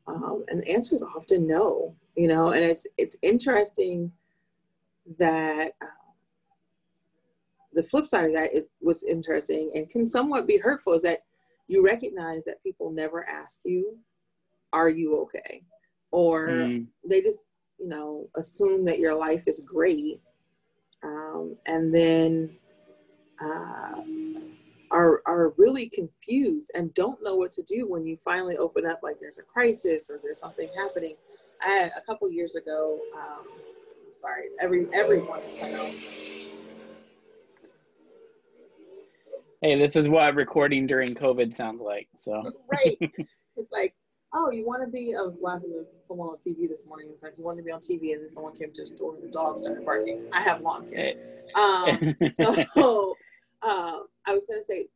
Um, 0.07 0.45
and 0.49 0.61
the 0.61 0.69
answer 0.69 0.95
is 0.95 1.03
often 1.03 1.47
no, 1.47 1.97
you 2.15 2.29
know, 2.29 2.51
and 2.51 2.63
it's, 2.63 2.87
it's 2.99 3.17
interesting 3.23 4.13
that 5.19 5.73
um, 5.83 5.89
the 7.73 7.83
flip 7.83 8.07
side 8.07 8.25
of 8.27 8.33
that 8.33 8.53
is 8.53 8.69
what's 8.81 9.05
interesting 9.05 9.73
and 9.75 9.91
can 9.91 10.07
somewhat 10.07 10.47
be 10.47 10.59
hurtful 10.59 10.95
is 10.95 11.03
that 11.03 11.25
you 11.67 11.85
recognize 11.85 12.45
that 12.45 12.63
people 12.63 12.91
never 12.91 13.29
ask 13.29 13.61
you 13.65 13.99
are 14.75 14.91
you 14.91 15.17
okay? 15.21 15.63
Or 16.11 16.49
mm. 16.49 16.87
they 17.09 17.21
just, 17.21 17.49
you 17.79 17.89
know, 17.89 18.29
assume 18.37 18.85
that 18.87 18.99
your 18.99 19.15
life 19.15 19.45
is 19.47 19.61
great. 19.61 20.21
Um, 21.03 21.57
and 21.67 21.95
then 21.95 22.57
uh, 23.41 24.03
are, 24.91 25.23
are 25.27 25.55
really 25.57 25.89
confused 25.89 26.73
and 26.75 26.93
don't 26.95 27.23
know 27.23 27.37
what 27.37 27.53
to 27.53 27.63
do 27.63 27.89
when 27.89 28.05
you 28.05 28.19
finally 28.25 28.57
open 28.57 28.85
up, 28.85 29.01
like 29.03 29.17
there's 29.21 29.39
a 29.39 29.43
crisis 29.43 30.11
or 30.11 30.19
there's 30.23 30.41
something 30.41 30.69
happening. 30.77 31.15
I, 31.63 31.91
a 31.97 32.01
couple 32.05 32.29
years 32.31 32.57
ago, 32.57 32.99
um, 33.17 33.47
sorry, 34.15 34.45
every 34.61 34.87
everyone 34.93 35.41
is 35.41 35.59
kind 35.59 35.75
of 35.75 36.15
hey, 39.63 39.79
this 39.79 39.97
is 39.97 40.09
what 40.09 40.35
recording 40.35 40.87
during 40.87 41.15
COVID 41.15 41.55
sounds 41.55 41.81
like. 41.83 42.09
So 42.19 42.53
right, 42.71 42.97
it's 43.57 43.73
like 43.73 43.95
oh, 44.35 44.51
you 44.51 44.67
want 44.67 44.83
to 44.83 44.91
be? 44.91 45.15
I 45.19 45.23
was 45.23 45.37
laughing 45.41 45.73
with 45.75 45.87
someone 46.05 46.29
on 46.29 46.37
TV 46.37 46.69
this 46.69 46.87
morning. 46.87 47.09
It's 47.13 47.23
like 47.23 47.39
you 47.39 47.45
want 47.45 47.57
to 47.59 47.65
be 47.65 47.71
on 47.71 47.81
TV, 47.81 48.13
and 48.13 48.23
then 48.23 48.33
someone 48.33 48.55
came 48.55 48.73
to 48.73 48.85
the 48.85 48.97
door, 48.97 49.15
and 49.15 49.25
the 49.25 49.29
dog 49.29 49.59
started 49.59 49.85
barking. 49.85 50.27
I 50.33 50.41
have 50.43 50.61
long 50.61 50.93
hair. 50.93 51.15
Um, 51.55 52.17
so 52.33 53.17
uh, 53.63 54.01
I 54.27 54.35
was 54.35 54.45
going 54.45 54.61
to 54.61 54.65
say 54.65 54.87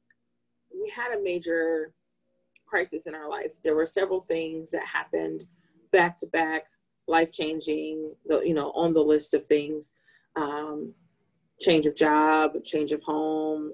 we 0.73 0.91
had 0.91 1.13
a 1.13 1.23
major 1.23 1.93
crisis 2.67 3.07
in 3.07 3.15
our 3.15 3.29
life. 3.29 3.63
There 3.63 3.75
were 3.75 3.87
several 3.87 4.21
things 4.21 4.71
that 4.73 4.83
happened 4.83 5.47
back 5.93 6.17
to 6.19 6.27
back, 6.29 6.65
life 7.09 7.33
changing. 7.33 8.13
You 8.29 8.55
know 8.55 8.71
on 8.73 8.93
the 8.93 9.03
list 9.03 9.35
of 9.35 9.47
things. 9.47 9.93
Um, 10.37 10.95
change 11.61 11.87
of 11.87 11.97
job, 11.97 12.53
change 12.65 12.93
of 12.93 13.03
home, 13.03 13.73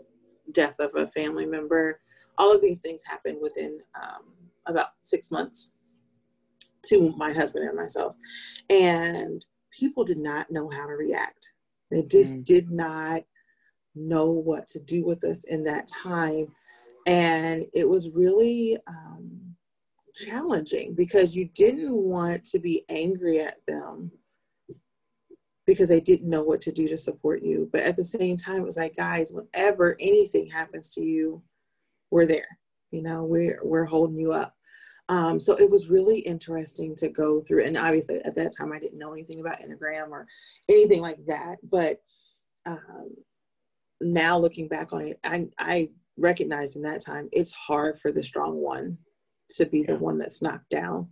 death 0.53 0.77
of 0.81 0.90
a 0.94 1.07
family 1.09 1.47
member. 1.47 2.01
All 2.38 2.55
of 2.55 2.62
these 2.62 2.81
things 2.81 3.03
happened 3.05 3.38
within 3.40 3.79
um, 4.01 4.23
about 4.66 4.88
six 5.01 5.31
months 5.31 5.73
to 6.87 7.12
my 7.16 7.33
husband 7.33 7.66
and 7.66 7.77
myself. 7.77 8.16
And 8.70 9.44
people 9.79 10.05
did 10.05 10.18
not 10.18 10.51
know 10.51 10.70
how 10.70 10.87
to 10.87 10.94
react. 10.94 11.53
They 11.90 12.03
just 12.03 12.37
mm. 12.37 12.44
did 12.44 12.70
not 12.70 13.23
know 13.94 14.31
what 14.31 14.66
to 14.68 14.81
do 14.81 15.05
with 15.05 15.23
us 15.25 15.44
in 15.44 15.64
that 15.64 15.88
time. 15.88 16.47
And 17.07 17.66
it 17.75 17.88
was 17.88 18.11
really 18.11 18.79
um, 18.87 19.43
challenging 20.14 20.94
because 20.94 21.35
you 21.35 21.48
didn't 21.55 21.94
want 21.94 22.44
to 22.44 22.59
be 22.59 22.85
angry 22.88 23.40
at 23.40 23.57
them 23.66 24.11
because 25.66 25.88
they 25.88 26.00
didn't 26.00 26.29
know 26.29 26.42
what 26.42 26.61
to 26.61 26.72
do 26.72 26.87
to 26.88 26.98
support 26.98 27.42
you. 27.42 27.68
But 27.72 27.83
at 27.83 27.96
the 27.96 28.05
same 28.05 28.37
time, 28.37 28.59
it 28.59 28.66
was 28.66 28.77
like, 28.77 28.96
guys, 28.96 29.33
whenever 29.33 29.96
anything 29.98 30.46
happens 30.48 30.90
to 30.94 31.03
you, 31.03 31.42
we're 32.11 32.27
there 32.27 32.59
you 32.94 33.03
know 33.03 33.24
we're 33.24 33.59
we're 33.64 33.85
holding 33.85 34.16
you 34.16 34.33
up 34.33 34.55
um, 35.11 35.38
so 35.38 35.55
it 35.57 35.68
was 35.68 35.90
really 35.90 36.20
interesting 36.20 36.94
to 36.94 37.09
go 37.09 37.40
through 37.42 37.64
and 37.64 37.77
obviously 37.77 38.24
at 38.24 38.37
that 38.37 38.55
time 38.57 38.72
i 38.72 38.79
didn't 38.79 38.98
know 38.98 39.12
anything 39.12 39.40
about 39.40 39.59
enneagram 39.59 40.11
or 40.11 40.27
anything 40.70 41.00
like 41.00 41.18
that 41.27 41.57
but 41.68 41.98
um, 42.66 43.11
now 44.00 44.38
looking 44.38 44.68
back 44.68 44.92
on 44.92 45.03
it 45.03 45.18
i 45.24 45.46
i 45.59 45.88
recognized 46.16 46.77
in 46.77 46.83
that 46.83 47.05
time 47.05 47.29
it's 47.33 47.53
hard 47.53 47.98
for 47.98 48.12
the 48.12 48.22
strong 48.22 48.55
one 48.57 48.96
to 49.56 49.66
be 49.66 49.80
yeah. 49.80 49.86
the 49.88 49.96
one 49.96 50.18
that's 50.18 50.42
knocked 50.42 50.70
down. 50.70 51.08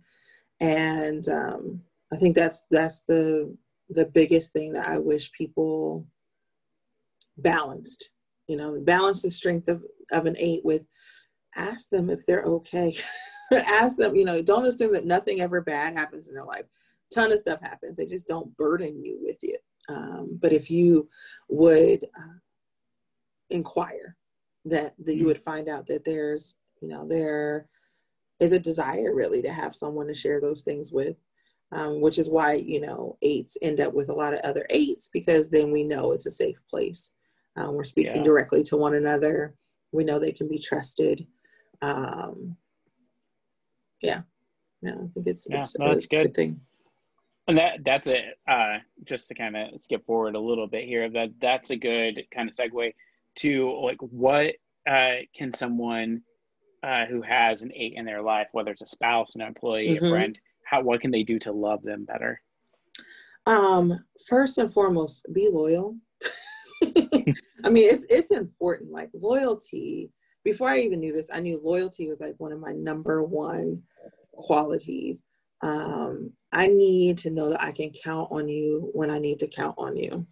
And 0.59 1.27
um, 1.29 1.81
I 2.11 2.17
think 2.17 2.35
that's 2.35 2.63
that's 2.71 3.01
the 3.01 3.55
the 3.89 4.05
biggest 4.05 4.53
thing 4.53 4.73
that 4.73 4.87
I 4.87 4.97
wish 4.97 5.31
people 5.31 6.05
balanced. 7.37 8.11
You 8.47 8.57
know, 8.57 8.79
balance 8.81 9.21
the 9.21 9.31
strength 9.31 9.67
of, 9.67 9.83
of 10.11 10.25
an 10.25 10.35
eight 10.37 10.63
with 10.65 10.85
ask 11.55 11.89
them 11.89 12.09
if 12.09 12.25
they're 12.25 12.43
okay. 12.43 12.95
ask 13.53 13.97
them, 13.97 14.15
you 14.15 14.25
know, 14.25 14.41
don't 14.41 14.65
assume 14.65 14.93
that 14.93 15.05
nothing 15.05 15.41
ever 15.41 15.61
bad 15.61 15.95
happens 15.95 16.27
in 16.27 16.33
their 16.33 16.45
life. 16.45 16.65
Ton 17.13 17.31
of 17.31 17.39
stuff 17.39 17.61
happens. 17.61 17.97
They 17.97 18.05
just 18.05 18.27
don't 18.27 18.55
burden 18.57 19.03
you 19.03 19.19
with 19.21 19.37
it. 19.43 19.63
Um, 19.89 20.37
but 20.41 20.51
if 20.51 20.69
you 20.69 21.09
would 21.49 22.03
uh, 22.03 22.37
inquire, 23.49 24.15
that 24.65 24.93
that 24.99 25.15
you 25.15 25.19
mm-hmm. 25.19 25.27
would 25.27 25.37
find 25.37 25.67
out 25.67 25.87
that 25.87 26.05
there's, 26.05 26.57
you 26.81 26.87
know, 26.87 27.07
there 27.07 27.67
is 28.39 28.51
a 28.51 28.59
desire 28.59 29.13
really 29.13 29.41
to 29.41 29.51
have 29.51 29.75
someone 29.75 30.07
to 30.07 30.15
share 30.15 30.41
those 30.41 30.61
things 30.61 30.91
with. 30.91 31.17
Um, 31.71 32.01
which 32.01 32.19
is 32.19 32.29
why 32.29 32.53
you 32.53 32.79
know 32.79 33.17
eights 33.23 33.57
end 33.63 33.81
up 33.81 33.95
with 33.95 34.09
a 34.09 34.13
lot 34.13 34.35
of 34.35 34.41
other 34.41 34.63
eights 34.69 35.09
because 35.11 35.49
then 35.49 35.71
we 35.71 35.83
know 35.83 36.11
it's 36.11 36.27
a 36.27 36.31
safe 36.31 36.59
place. 36.69 37.13
Um, 37.55 37.73
we're 37.73 37.83
speaking 37.83 38.17
yeah. 38.17 38.23
directly 38.23 38.61
to 38.63 38.77
one 38.77 38.93
another. 38.93 39.55
We 39.91 40.03
know 40.03 40.19
they 40.19 40.31
can 40.31 40.47
be 40.47 40.59
trusted. 40.59 41.25
Um, 41.81 42.57
yeah, 44.03 44.21
yeah, 44.83 44.91
I 44.91 45.07
think 45.13 45.27
it's 45.27 45.47
yeah, 45.49 45.61
it's, 45.61 45.77
no, 45.79 45.91
it's 45.91 46.05
a 46.05 46.09
good. 46.09 46.21
good 46.21 46.35
thing. 46.35 46.61
And 47.47 47.57
that 47.57 47.79
that's 47.83 48.07
it. 48.07 48.23
Uh, 48.47 48.77
just 49.05 49.27
to 49.29 49.33
kind 49.33 49.57
of 49.57 49.81
skip 49.81 50.05
forward 50.05 50.35
a 50.35 50.39
little 50.39 50.67
bit 50.67 50.85
here, 50.85 51.09
that 51.09 51.29
that's 51.41 51.71
a 51.71 51.75
good 51.75 52.23
kind 52.33 52.49
of 52.49 52.55
segue 52.55 52.93
to 53.37 53.81
like 53.81 53.97
what 53.99 54.55
uh, 54.89 55.15
can 55.35 55.51
someone 55.51 56.21
uh, 56.83 57.05
who 57.05 57.21
has 57.21 57.63
an 57.63 57.71
eight 57.73 57.93
in 57.95 58.05
their 58.05 58.21
life, 58.21 58.47
whether 58.51 58.71
it's 58.71 58.81
a 58.81 58.85
spouse, 58.85 59.35
an 59.35 59.41
employee, 59.41 59.95
mm-hmm. 59.95 60.05
a 60.05 60.09
friend, 60.09 60.37
how 60.65 60.81
what 60.81 61.01
can 61.01 61.11
they 61.11 61.23
do 61.23 61.39
to 61.39 61.51
love 61.51 61.81
them 61.81 62.03
better? 62.03 62.41
Um, 63.45 64.03
first 64.27 64.57
and 64.57 64.73
foremost, 64.73 65.25
be 65.33 65.49
loyal. 65.49 65.97
I 66.83 67.69
mean, 67.69 67.89
it's 67.89 68.05
it's 68.09 68.31
important. 68.31 68.91
Like 68.91 69.09
loyalty. 69.13 70.11
Before 70.43 70.69
I 70.69 70.79
even 70.79 70.99
knew 70.99 71.13
this, 71.13 71.29
I 71.33 71.39
knew 71.39 71.59
loyalty 71.63 72.09
was 72.09 72.19
like 72.19 72.35
one 72.37 72.51
of 72.51 72.59
my 72.59 72.73
number 72.73 73.23
one 73.23 73.81
qualities. 74.33 75.25
Um, 75.61 76.31
I 76.51 76.67
need 76.67 77.17
to 77.19 77.29
know 77.29 77.49
that 77.49 77.63
I 77.63 77.71
can 77.71 77.91
count 77.91 78.29
on 78.29 78.49
you 78.49 78.89
when 78.93 79.09
I 79.09 79.19
need 79.19 79.39
to 79.39 79.47
count 79.47 79.75
on 79.77 79.95
you. 79.95 80.27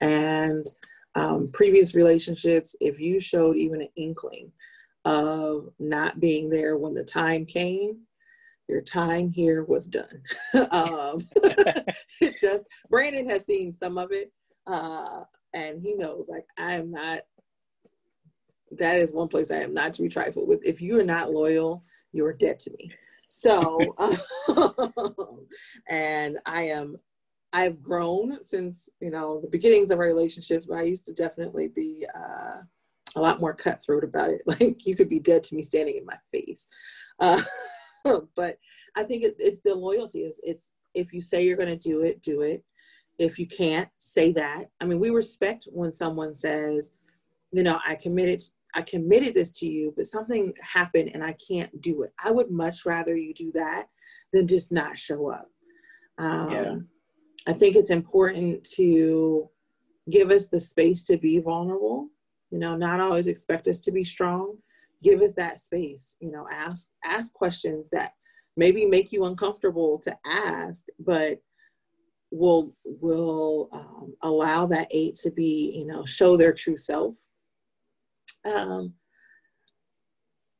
And 0.00 0.66
um, 1.14 1.50
previous 1.52 1.94
relationships, 1.94 2.74
if 2.80 2.98
you 2.98 3.20
showed 3.20 3.56
even 3.56 3.82
an 3.82 3.88
inkling 3.94 4.50
of 5.06 5.68
not 5.78 6.18
being 6.18 6.50
there 6.50 6.76
when 6.76 6.92
the 6.92 7.04
time 7.04 7.46
came, 7.46 8.00
your 8.68 8.82
time 8.82 9.30
here 9.30 9.62
was 9.64 9.86
done. 9.86 10.22
um, 10.72 11.24
just 12.40 12.64
Brandon 12.90 13.30
has 13.30 13.46
seen 13.46 13.72
some 13.72 13.96
of 13.98 14.10
it, 14.10 14.32
uh, 14.66 15.20
and 15.54 15.80
he 15.80 15.94
knows 15.94 16.28
like 16.28 16.44
I 16.58 16.74
am 16.74 16.90
not. 16.90 17.20
That 18.72 18.98
is 18.98 19.12
one 19.12 19.28
place 19.28 19.52
I 19.52 19.60
am 19.60 19.72
not 19.72 19.92
to 19.94 20.02
be 20.02 20.08
trifled 20.08 20.48
with. 20.48 20.66
If 20.66 20.82
you 20.82 20.98
are 20.98 21.04
not 21.04 21.30
loyal, 21.30 21.84
you 22.12 22.26
are 22.26 22.32
dead 22.32 22.58
to 22.60 22.72
me. 22.72 22.90
So, 23.28 23.94
um, 23.98 25.46
and 25.88 26.38
I 26.44 26.62
am. 26.62 26.96
I've 27.52 27.80
grown 27.80 28.42
since 28.42 28.88
you 29.00 29.12
know 29.12 29.40
the 29.40 29.48
beginnings 29.48 29.92
of 29.92 30.00
our 30.00 30.04
relationships. 30.04 30.66
But 30.68 30.78
I 30.78 30.82
used 30.82 31.06
to 31.06 31.12
definitely 31.12 31.68
be. 31.68 32.04
Uh, 32.12 32.62
a 33.16 33.20
lot 33.20 33.40
more 33.40 33.54
cutthroat 33.54 34.04
about 34.04 34.30
it. 34.30 34.42
Like 34.46 34.86
you 34.86 34.94
could 34.94 35.08
be 35.08 35.18
dead 35.18 35.42
to 35.44 35.54
me 35.54 35.62
standing 35.62 35.96
in 35.96 36.06
my 36.06 36.16
face. 36.32 36.68
Uh, 37.18 37.42
but 38.36 38.56
I 38.96 39.02
think 39.02 39.24
it, 39.24 39.34
it's 39.38 39.60
the 39.60 39.74
loyalty. 39.74 40.20
It's, 40.20 40.40
it's 40.42 40.72
if 40.94 41.12
you 41.12 41.20
say 41.20 41.44
you're 41.44 41.56
going 41.56 41.76
to 41.76 41.88
do 41.88 42.02
it, 42.02 42.22
do 42.22 42.42
it. 42.42 42.62
If 43.18 43.38
you 43.38 43.46
can't, 43.46 43.88
say 43.96 44.32
that. 44.32 44.66
I 44.80 44.84
mean, 44.84 45.00
we 45.00 45.10
respect 45.10 45.66
when 45.72 45.90
someone 45.90 46.34
says, 46.34 46.92
you 47.50 47.62
know, 47.62 47.78
I 47.86 47.94
committed, 47.94 48.42
I 48.74 48.82
committed 48.82 49.34
this 49.34 49.50
to 49.58 49.66
you, 49.66 49.92
but 49.96 50.06
something 50.06 50.52
happened 50.62 51.10
and 51.14 51.24
I 51.24 51.34
can't 51.34 51.80
do 51.80 52.02
it. 52.02 52.12
I 52.22 52.30
would 52.30 52.50
much 52.50 52.84
rather 52.84 53.16
you 53.16 53.32
do 53.32 53.50
that 53.52 53.86
than 54.32 54.46
just 54.46 54.70
not 54.70 54.98
show 54.98 55.30
up. 55.30 55.50
Um, 56.18 56.50
yeah. 56.50 56.74
I 57.46 57.52
think 57.52 57.76
it's 57.76 57.90
important 57.90 58.64
to 58.74 59.48
give 60.10 60.30
us 60.30 60.48
the 60.48 60.60
space 60.60 61.04
to 61.04 61.16
be 61.16 61.38
vulnerable. 61.38 62.10
You 62.50 62.58
know, 62.58 62.76
not 62.76 63.00
always 63.00 63.26
expect 63.26 63.68
us 63.68 63.80
to 63.80 63.92
be 63.92 64.04
strong. 64.04 64.56
Give 65.02 65.20
us 65.20 65.34
that 65.34 65.60
space. 65.60 66.16
You 66.20 66.30
know, 66.32 66.46
ask 66.52 66.90
ask 67.04 67.32
questions 67.34 67.90
that 67.90 68.12
maybe 68.56 68.86
make 68.86 69.12
you 69.12 69.24
uncomfortable 69.24 69.98
to 69.98 70.16
ask, 70.24 70.84
but 70.98 71.40
will 72.30 72.74
will 72.84 73.68
um, 73.72 74.14
allow 74.22 74.66
that 74.66 74.88
eight 74.90 75.14
to 75.14 75.30
be 75.30 75.72
you 75.74 75.86
know 75.86 76.04
show 76.04 76.36
their 76.36 76.52
true 76.52 76.76
self 76.76 77.16
um, 78.44 78.92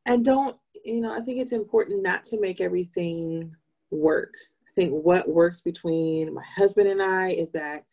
and 0.07 0.25
don't 0.25 0.57
you 0.85 1.01
know 1.01 1.13
i 1.13 1.21
think 1.21 1.39
it's 1.39 1.53
important 1.53 2.03
not 2.03 2.23
to 2.25 2.41
make 2.41 2.61
everything 2.61 3.53
work 3.91 4.33
i 4.69 4.73
think 4.75 4.93
what 4.93 5.29
works 5.29 5.61
between 5.61 6.33
my 6.33 6.45
husband 6.57 6.89
and 6.89 7.03
i 7.03 7.31
is 7.31 7.51
that 7.51 7.85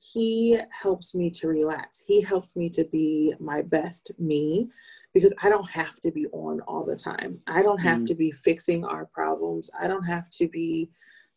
he 0.00 0.58
helps 0.70 1.14
me 1.14 1.30
to 1.30 1.46
relax 1.46 2.02
he 2.06 2.20
helps 2.20 2.56
me 2.56 2.68
to 2.68 2.84
be 2.86 3.32
my 3.38 3.62
best 3.62 4.10
me 4.18 4.68
because 5.12 5.34
I 5.42 5.48
don't 5.48 5.68
have 5.70 6.00
to 6.00 6.10
be 6.10 6.26
on 6.28 6.60
all 6.62 6.84
the 6.84 6.96
time. 6.96 7.40
I 7.46 7.62
don't 7.62 7.78
have 7.78 8.00
mm. 8.00 8.06
to 8.08 8.14
be 8.14 8.30
fixing 8.30 8.84
our 8.84 9.06
problems. 9.06 9.70
I 9.80 9.88
don't 9.88 10.04
have 10.04 10.28
to 10.30 10.48
be 10.48 10.90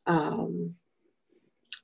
um, 0.05 0.73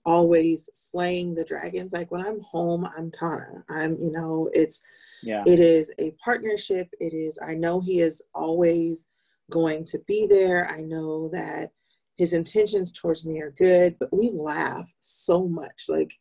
always 0.05 0.69
slaying 0.73 1.33
the 1.33 1.43
dragons. 1.43 1.93
Like 1.93 2.11
when 2.11 2.25
I'm 2.25 2.41
home, 2.41 2.87
I'm 2.97 3.09
Tauna. 3.09 3.63
I'm, 3.69 3.97
you 3.99 4.11
know, 4.11 4.49
it's, 4.53 4.81
yeah. 5.23 5.43
it 5.47 5.59
is 5.59 5.91
a 5.99 6.13
partnership. 6.23 6.89
It 6.99 7.13
is, 7.13 7.39
I 7.41 7.55
know 7.55 7.79
he 7.79 8.01
is 8.01 8.21
always 8.35 9.07
going 9.49 9.83
to 9.85 9.99
be 10.07 10.27
there. 10.27 10.69
I 10.69 10.81
know 10.81 11.29
that 11.29 11.71
his 12.17 12.33
intentions 12.33 12.91
towards 12.91 13.25
me 13.25 13.41
are 13.41 13.51
good, 13.57 13.95
but 13.99 14.13
we 14.13 14.31
laugh 14.31 14.93
so 14.99 15.47
much. 15.47 15.85
Like, 15.89 16.13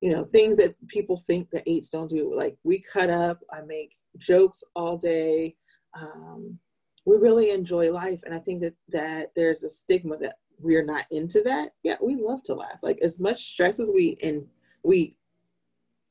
you 0.00 0.10
know, 0.10 0.24
things 0.24 0.56
that 0.58 0.74
people 0.88 1.16
think 1.16 1.50
the 1.50 1.68
eights 1.68 1.88
don't 1.88 2.10
do. 2.10 2.32
Like 2.34 2.56
we 2.62 2.80
cut 2.80 3.10
up, 3.10 3.40
I 3.52 3.62
make 3.62 3.96
jokes 4.18 4.62
all 4.74 4.96
day. 4.96 5.56
Um, 5.98 6.58
we 7.04 7.16
really 7.16 7.50
enjoy 7.50 7.90
life, 7.90 8.20
and 8.24 8.34
I 8.34 8.38
think 8.38 8.60
that 8.60 8.74
that 8.90 9.30
there's 9.34 9.64
a 9.64 9.70
stigma 9.70 10.18
that 10.18 10.36
we're 10.60 10.84
not 10.84 11.04
into 11.10 11.42
that. 11.42 11.70
Yeah, 11.82 11.96
we 12.02 12.16
love 12.16 12.42
to 12.44 12.54
laugh. 12.54 12.78
Like 12.82 12.98
as 13.02 13.18
much 13.18 13.38
stress 13.38 13.80
as 13.80 13.90
we 13.92 14.16
and 14.22 14.46
we 14.84 15.16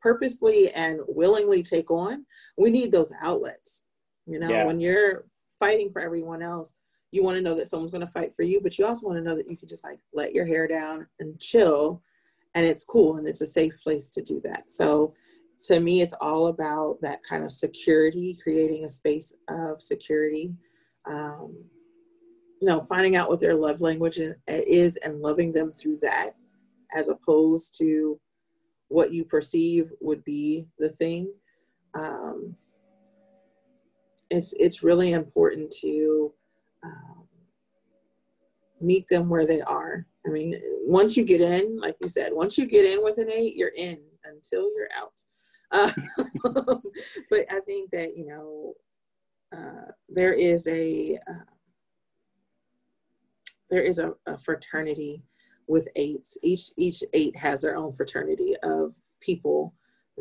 purposely 0.01 0.71
and 0.71 0.99
willingly 1.07 1.63
take 1.63 1.91
on, 1.91 2.25
we 2.57 2.69
need 2.69 2.91
those 2.91 3.11
outlets. 3.21 3.83
You 4.25 4.39
know, 4.39 4.49
yeah. 4.49 4.65
when 4.65 4.79
you're 4.79 5.25
fighting 5.59 5.91
for 5.91 6.01
everyone 6.01 6.41
else, 6.41 6.75
you 7.11 7.23
want 7.23 7.37
to 7.37 7.41
know 7.41 7.55
that 7.55 7.67
someone's 7.67 7.91
going 7.91 8.05
to 8.05 8.11
fight 8.11 8.35
for 8.35 8.43
you, 8.43 8.59
but 8.61 8.77
you 8.77 8.85
also 8.85 9.07
want 9.07 9.17
to 9.17 9.23
know 9.23 9.35
that 9.35 9.49
you 9.49 9.57
can 9.57 9.67
just 9.67 9.83
like 9.83 9.99
let 10.13 10.33
your 10.33 10.45
hair 10.45 10.67
down 10.67 11.07
and 11.19 11.39
chill 11.39 12.01
and 12.57 12.65
it's 12.65 12.83
cool 12.83 13.17
and 13.17 13.27
it's 13.27 13.41
a 13.41 13.45
safe 13.45 13.77
place 13.83 14.09
to 14.09 14.21
do 14.23 14.41
that. 14.43 14.71
So 14.71 15.13
to 15.67 15.79
me, 15.79 16.01
it's 16.01 16.15
all 16.19 16.47
about 16.47 16.97
that 17.01 17.19
kind 17.23 17.43
of 17.43 17.51
security, 17.51 18.35
creating 18.41 18.83
a 18.83 18.89
space 18.89 19.31
of 19.47 19.79
security. 19.79 20.55
Um, 21.05 21.55
you 22.59 22.67
know, 22.67 22.81
finding 22.81 23.15
out 23.15 23.29
what 23.29 23.39
their 23.39 23.53
love 23.53 23.79
language 23.79 24.19
is 24.47 24.97
and 24.97 25.21
loving 25.21 25.53
them 25.53 25.71
through 25.71 25.99
that, 26.01 26.31
as 26.95 27.09
opposed 27.09 27.77
to 27.77 28.19
what 28.87 29.13
you 29.13 29.23
perceive 29.23 29.91
would 30.01 30.23
be 30.23 30.65
the 30.79 30.89
thing. 30.89 31.31
Um, 31.93 32.55
it's 34.31 34.53
it's 34.53 34.81
really 34.81 35.11
important 35.11 35.69
to 35.81 36.33
um, 36.83 37.27
meet 38.81 39.07
them 39.09 39.29
where 39.29 39.45
they 39.45 39.61
are. 39.61 40.07
I 40.27 40.29
mean, 40.29 40.59
once 40.83 41.15
you 41.15 41.23
get 41.23 41.41
in, 41.41 41.79
like 41.79 41.95
you 42.01 42.09
said, 42.09 42.33
once 42.33 42.57
you 42.57 42.65
get 42.65 42.85
in 42.85 43.03
with 43.03 43.17
an 43.17 43.31
eight, 43.31 43.55
you're 43.55 43.69
in 43.69 43.97
until 44.25 44.69
you're 44.75 44.89
out. 44.95 45.13
Uh, 45.71 45.91
but 47.29 47.45
I 47.49 47.61
think 47.61 47.91
that, 47.91 48.17
you 48.17 48.25
know, 48.25 48.73
uh, 49.55 49.91
there 50.09 50.33
is 50.33 50.67
a 50.67 51.17
uh, 51.27 51.45
there 53.69 53.81
is 53.81 53.97
a, 53.97 54.13
a, 54.25 54.37
fraternity 54.37 55.23
with 55.67 55.87
eights. 55.95 56.37
Each 56.43 56.71
each 56.77 57.03
eight 57.13 57.35
has 57.37 57.61
their 57.61 57.77
own 57.77 57.93
fraternity 57.93 58.55
of 58.63 58.95
people 59.21 59.73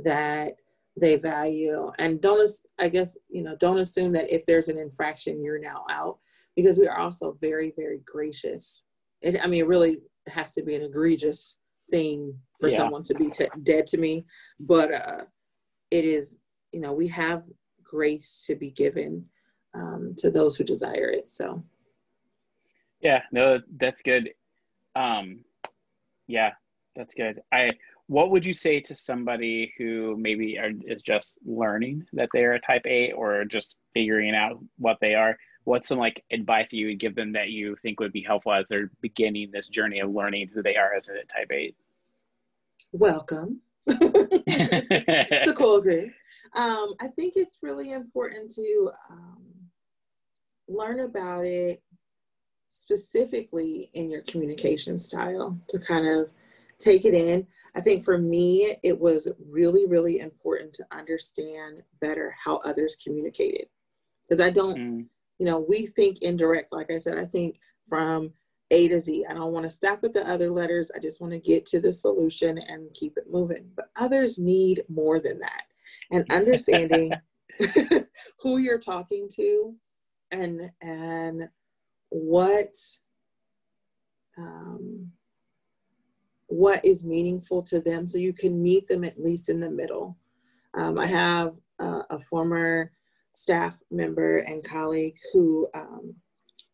that 0.04 0.54
they 0.96 1.16
value, 1.16 1.90
and 1.98 2.20
don't 2.20 2.48
I 2.78 2.88
guess 2.88 3.18
you 3.28 3.42
know 3.42 3.56
don't 3.56 3.78
assume 3.78 4.12
that 4.12 4.32
if 4.32 4.46
there's 4.46 4.68
an 4.68 4.78
infraction 4.78 5.42
you're 5.42 5.58
now 5.58 5.84
out 5.90 6.18
because 6.54 6.78
we 6.78 6.86
are 6.86 6.98
also 6.98 7.36
very 7.40 7.72
very 7.76 8.00
gracious. 8.04 8.84
It, 9.22 9.42
I 9.42 9.46
mean, 9.46 9.60
it 9.60 9.68
really 9.68 9.98
has 10.28 10.52
to 10.54 10.62
be 10.62 10.74
an 10.74 10.82
egregious 10.82 11.56
thing 11.90 12.34
for 12.60 12.68
yeah. 12.68 12.78
someone 12.78 13.02
to 13.04 13.14
be 13.14 13.30
t- 13.30 13.48
dead 13.62 13.86
to 13.88 13.98
me, 13.98 14.24
but 14.58 14.92
uh, 14.92 15.24
it 15.90 16.04
is, 16.04 16.38
you 16.72 16.80
know, 16.80 16.92
we 16.92 17.06
have 17.08 17.44
grace 17.82 18.44
to 18.46 18.56
be 18.56 18.70
given 18.70 19.24
um, 19.74 20.14
to 20.18 20.30
those 20.30 20.56
who 20.56 20.64
desire 20.64 21.10
it. 21.10 21.30
So, 21.30 21.62
Yeah, 23.00 23.22
no, 23.32 23.60
that's 23.78 24.02
good. 24.02 24.30
Um, 24.94 25.44
yeah, 26.26 26.52
that's 26.94 27.14
good. 27.14 27.40
I 27.52 27.72
what 28.08 28.30
would 28.30 28.46
you 28.46 28.52
say 28.52 28.80
to 28.80 28.94
somebody 28.94 29.72
who 29.76 30.16
maybe 30.16 30.58
are, 30.58 30.70
is 30.86 31.02
just 31.02 31.40
learning 31.44 32.06
that 32.12 32.28
they're 32.32 32.54
a 32.54 32.60
type 32.60 32.86
A 32.86 33.12
or 33.12 33.44
just 33.44 33.76
figuring 33.94 34.34
out 34.34 34.58
what 34.78 34.98
they 35.00 35.14
are? 35.14 35.36
What's 35.66 35.88
some 35.88 35.98
like 35.98 36.22
advice 36.30 36.72
you 36.72 36.86
would 36.86 37.00
give 37.00 37.16
them 37.16 37.32
that 37.32 37.50
you 37.50 37.76
think 37.82 37.98
would 37.98 38.12
be 38.12 38.22
helpful 38.22 38.52
as 38.52 38.68
they're 38.68 38.88
beginning 39.00 39.50
this 39.50 39.66
journey 39.66 39.98
of 39.98 40.14
learning 40.14 40.48
who 40.54 40.62
they 40.62 40.76
are 40.76 40.94
as 40.94 41.08
a 41.08 41.24
type 41.24 41.50
eight? 41.50 41.74
Welcome. 42.92 43.60
it's, 43.88 44.44
it's, 45.32 45.50
a 45.50 45.54
cool 45.56 45.80
group. 45.80 46.12
Um, 46.54 46.94
I 47.00 47.08
think 47.08 47.32
it's 47.34 47.58
really 47.62 47.90
important 47.90 48.54
to 48.54 48.90
um, 49.10 49.42
learn 50.68 51.00
about 51.00 51.44
it 51.44 51.82
specifically 52.70 53.90
in 53.94 54.08
your 54.08 54.22
communication 54.22 54.96
style 54.96 55.58
to 55.68 55.80
kind 55.80 56.06
of 56.06 56.30
take 56.78 57.04
it 57.04 57.14
in. 57.14 57.44
I 57.74 57.80
think 57.80 58.04
for 58.04 58.18
me, 58.18 58.76
it 58.84 59.00
was 59.00 59.26
really, 59.50 59.84
really 59.88 60.20
important 60.20 60.74
to 60.74 60.86
understand 60.92 61.82
better 62.00 62.36
how 62.38 62.58
others 62.58 62.96
communicated. 63.02 63.66
Because 64.28 64.40
I 64.40 64.50
don't, 64.50 64.78
mm. 64.78 65.06
You 65.38 65.46
know, 65.46 65.64
we 65.68 65.86
think 65.86 66.22
indirect, 66.22 66.72
like 66.72 66.90
I 66.90 66.98
said, 66.98 67.18
I 67.18 67.24
think 67.24 67.58
from 67.88 68.32
A 68.70 68.88
to 68.88 69.00
Z. 69.00 69.24
I 69.28 69.34
don't 69.34 69.52
want 69.52 69.64
to 69.64 69.70
stop 69.70 70.02
at 70.04 70.12
the 70.12 70.28
other 70.28 70.50
letters. 70.50 70.90
I 70.94 70.98
just 70.98 71.20
want 71.20 71.32
to 71.32 71.38
get 71.38 71.66
to 71.66 71.80
the 71.80 71.92
solution 71.92 72.58
and 72.58 72.92
keep 72.94 73.16
it 73.16 73.30
moving. 73.30 73.70
But 73.76 73.90
others 73.96 74.38
need 74.38 74.82
more 74.88 75.20
than 75.20 75.38
that. 75.40 75.62
And 76.10 76.24
understanding 76.32 77.12
who 78.40 78.58
you're 78.58 78.78
talking 78.78 79.28
to 79.34 79.74
and 80.32 80.70
and 80.82 81.48
what 82.08 82.74
um, 84.38 85.10
what 86.48 86.84
is 86.84 87.04
meaningful 87.04 87.62
to 87.62 87.80
them 87.80 88.06
so 88.06 88.18
you 88.18 88.32
can 88.32 88.62
meet 88.62 88.86
them 88.86 89.04
at 89.04 89.20
least 89.20 89.48
in 89.48 89.60
the 89.60 89.70
middle. 89.70 90.16
Um, 90.74 90.98
I 90.98 91.06
have 91.06 91.54
a, 91.78 92.02
a, 92.10 92.18
former 92.18 92.92
staff 93.36 93.78
member 93.90 94.38
and 94.38 94.64
colleague 94.64 95.14
who 95.30 95.68
um, 95.74 96.14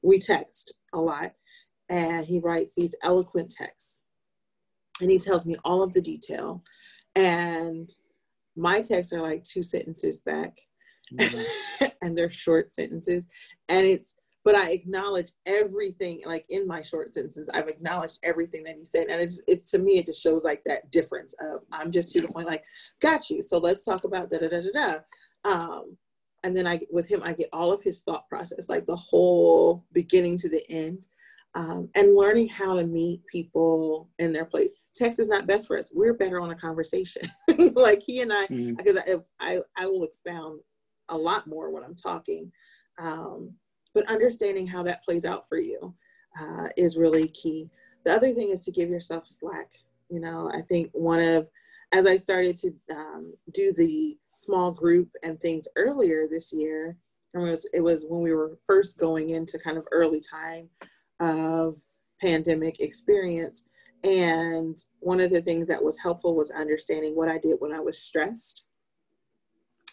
we 0.03 0.21
text 0.21 0.73
a 0.95 1.01
lot, 1.01 1.33
and 1.89 2.25
he 2.25 2.39
writes 2.39 2.75
these 2.75 2.95
eloquent 3.03 3.51
texts. 3.51 4.03
And 5.01 5.11
he 5.11 5.19
tells 5.19 5.45
me 5.45 5.57
all 5.65 5.83
of 5.83 5.93
the 5.93 6.01
detail. 6.01 6.63
And 7.17 7.91
my 8.55 8.81
texts 8.81 9.13
are 9.13 9.21
like 9.21 9.43
two 9.43 9.65
sentences 9.65 10.21
back, 10.21 10.57
mm-hmm. 11.13 11.87
and 12.03 12.17
they're 12.17 12.31
short 12.31 12.71
sentences. 12.71 13.27
And 13.69 13.85
it's 13.85 14.15
but 14.45 14.55
I 14.57 14.71
acknowledge 14.71 15.31
everything, 15.47 16.21
like 16.27 16.45
in 16.49 16.67
my 16.67 16.83
short 16.83 17.15
sentences, 17.15 17.49
I've 17.55 17.69
acknowledged 17.69 18.19
everything 18.25 18.65
that 18.65 18.77
he 18.77 18.85
said. 18.85 19.07
And 19.09 19.21
it's, 19.21 19.41
it's 19.47 19.71
to 19.71 19.79
me, 19.79 19.99
it 19.99 20.07
just 20.07 20.21
shows 20.21 20.43
like 20.43 20.63
that 20.67 20.91
difference 20.91 21.33
of 21.41 21.61
I'm 21.71 21.93
just 21.93 22.09
to 22.11 22.21
the 22.21 22.29
point, 22.29 22.49
like, 22.49 22.65
got 23.01 23.31
you. 23.31 23.41
So 23.43 23.59
let's 23.59 23.85
talk 23.85 24.03
about 24.03 24.31
da 24.31 24.39
da 24.39 24.49
da 24.49 24.61
da 24.61 24.73
da. 24.73 24.99
Um, 25.45 25.97
and 26.45 26.57
then 26.57 26.67
I, 26.67 26.81
with 26.91 27.09
him, 27.09 27.23
I 27.23 27.33
get 27.33 27.49
all 27.53 27.73
of 27.73 27.83
his 27.83 28.01
thought 28.01 28.29
process, 28.29 28.69
like 28.69 28.87
the 28.87 28.97
whole 28.97 29.85
beginning 29.93 30.37
to 30.39 30.49
the 30.49 30.63
end. 30.69 31.07
Um, 31.55 31.91
and 31.95 32.17
learning 32.17 32.49
how 32.49 32.75
to 32.77 32.87
meet 32.87 33.27
people 33.27 34.09
in 34.19 34.33
their 34.33 34.47
place. 34.47 34.73
Text 34.95 35.21
is 35.21 35.29
not 35.29 35.47
best 35.47 35.67
for 35.67 35.77
us. 35.77 35.93
We're 35.95 36.15
better 36.15 36.41
on 36.41 36.51
a 36.51 36.55
conversation. 36.55 37.29
like 37.75 38.03
he 38.03 38.23
and 38.23 38.33
I, 38.33 38.47
mm-hmm. 38.47 38.73
because 38.73 38.97
I, 38.97 39.17
I, 39.39 39.61
I 39.77 39.85
will 39.85 40.03
expound 40.05 40.61
a 41.11 41.17
lot 41.17 41.47
more 41.47 41.71
when 41.71 41.85
I'm 41.85 41.95
talking. 41.95 42.51
Um, 42.99 43.53
but 43.95 44.11
understanding 44.11 44.67
how 44.67 44.83
that 44.85 45.05
plays 45.05 45.27
out 45.27 45.47
for 45.47 45.59
you 45.59 45.95
uh, 46.41 46.69
is 46.77 46.97
really 46.97 47.29
key. 47.29 47.69
The 48.05 48.13
other 48.13 48.33
thing 48.33 48.49
is 48.49 48.65
to 48.65 48.73
give 48.73 48.89
yourself 48.89 49.29
slack. 49.29 49.71
You 50.09 50.21
know, 50.21 50.51
I 50.55 50.63
think 50.63 50.91
one 50.93 51.21
of, 51.21 51.49
as 51.93 52.07
I 52.07 52.17
started 52.17 52.57
to 52.59 52.75
um, 52.91 53.35
do 53.53 53.73
the 53.73 54.17
small 54.35 54.73
group 54.73 55.11
and 55.23 55.39
things 55.41 55.69
earlier 55.77 56.27
this 56.29 56.53
year, 56.53 56.97
it 57.35 57.39
was, 57.39 57.69
it 57.73 57.81
was 57.81 58.07
when 58.09 58.23
we 58.23 58.33
were 58.33 58.59
first 58.67 58.99
going 58.99 59.31
into 59.31 59.59
kind 59.59 59.79
of 59.79 59.87
early 59.93 60.21
time 60.21 60.69
of 61.21 61.77
pandemic 62.21 62.81
experience. 62.81 63.69
And 64.05 64.77
one 65.01 65.21
of 65.21 65.31
the 65.31 65.43
things 65.43 65.69
that 65.69 65.83
was 65.83 65.99
helpful 65.99 66.35
was 66.35 66.51
understanding 66.51 67.15
what 67.15 67.29
I 67.29 67.39
did 67.39 67.57
when 67.61 67.73
I 67.73 67.81
was 67.81 67.99
stressed 67.99 68.67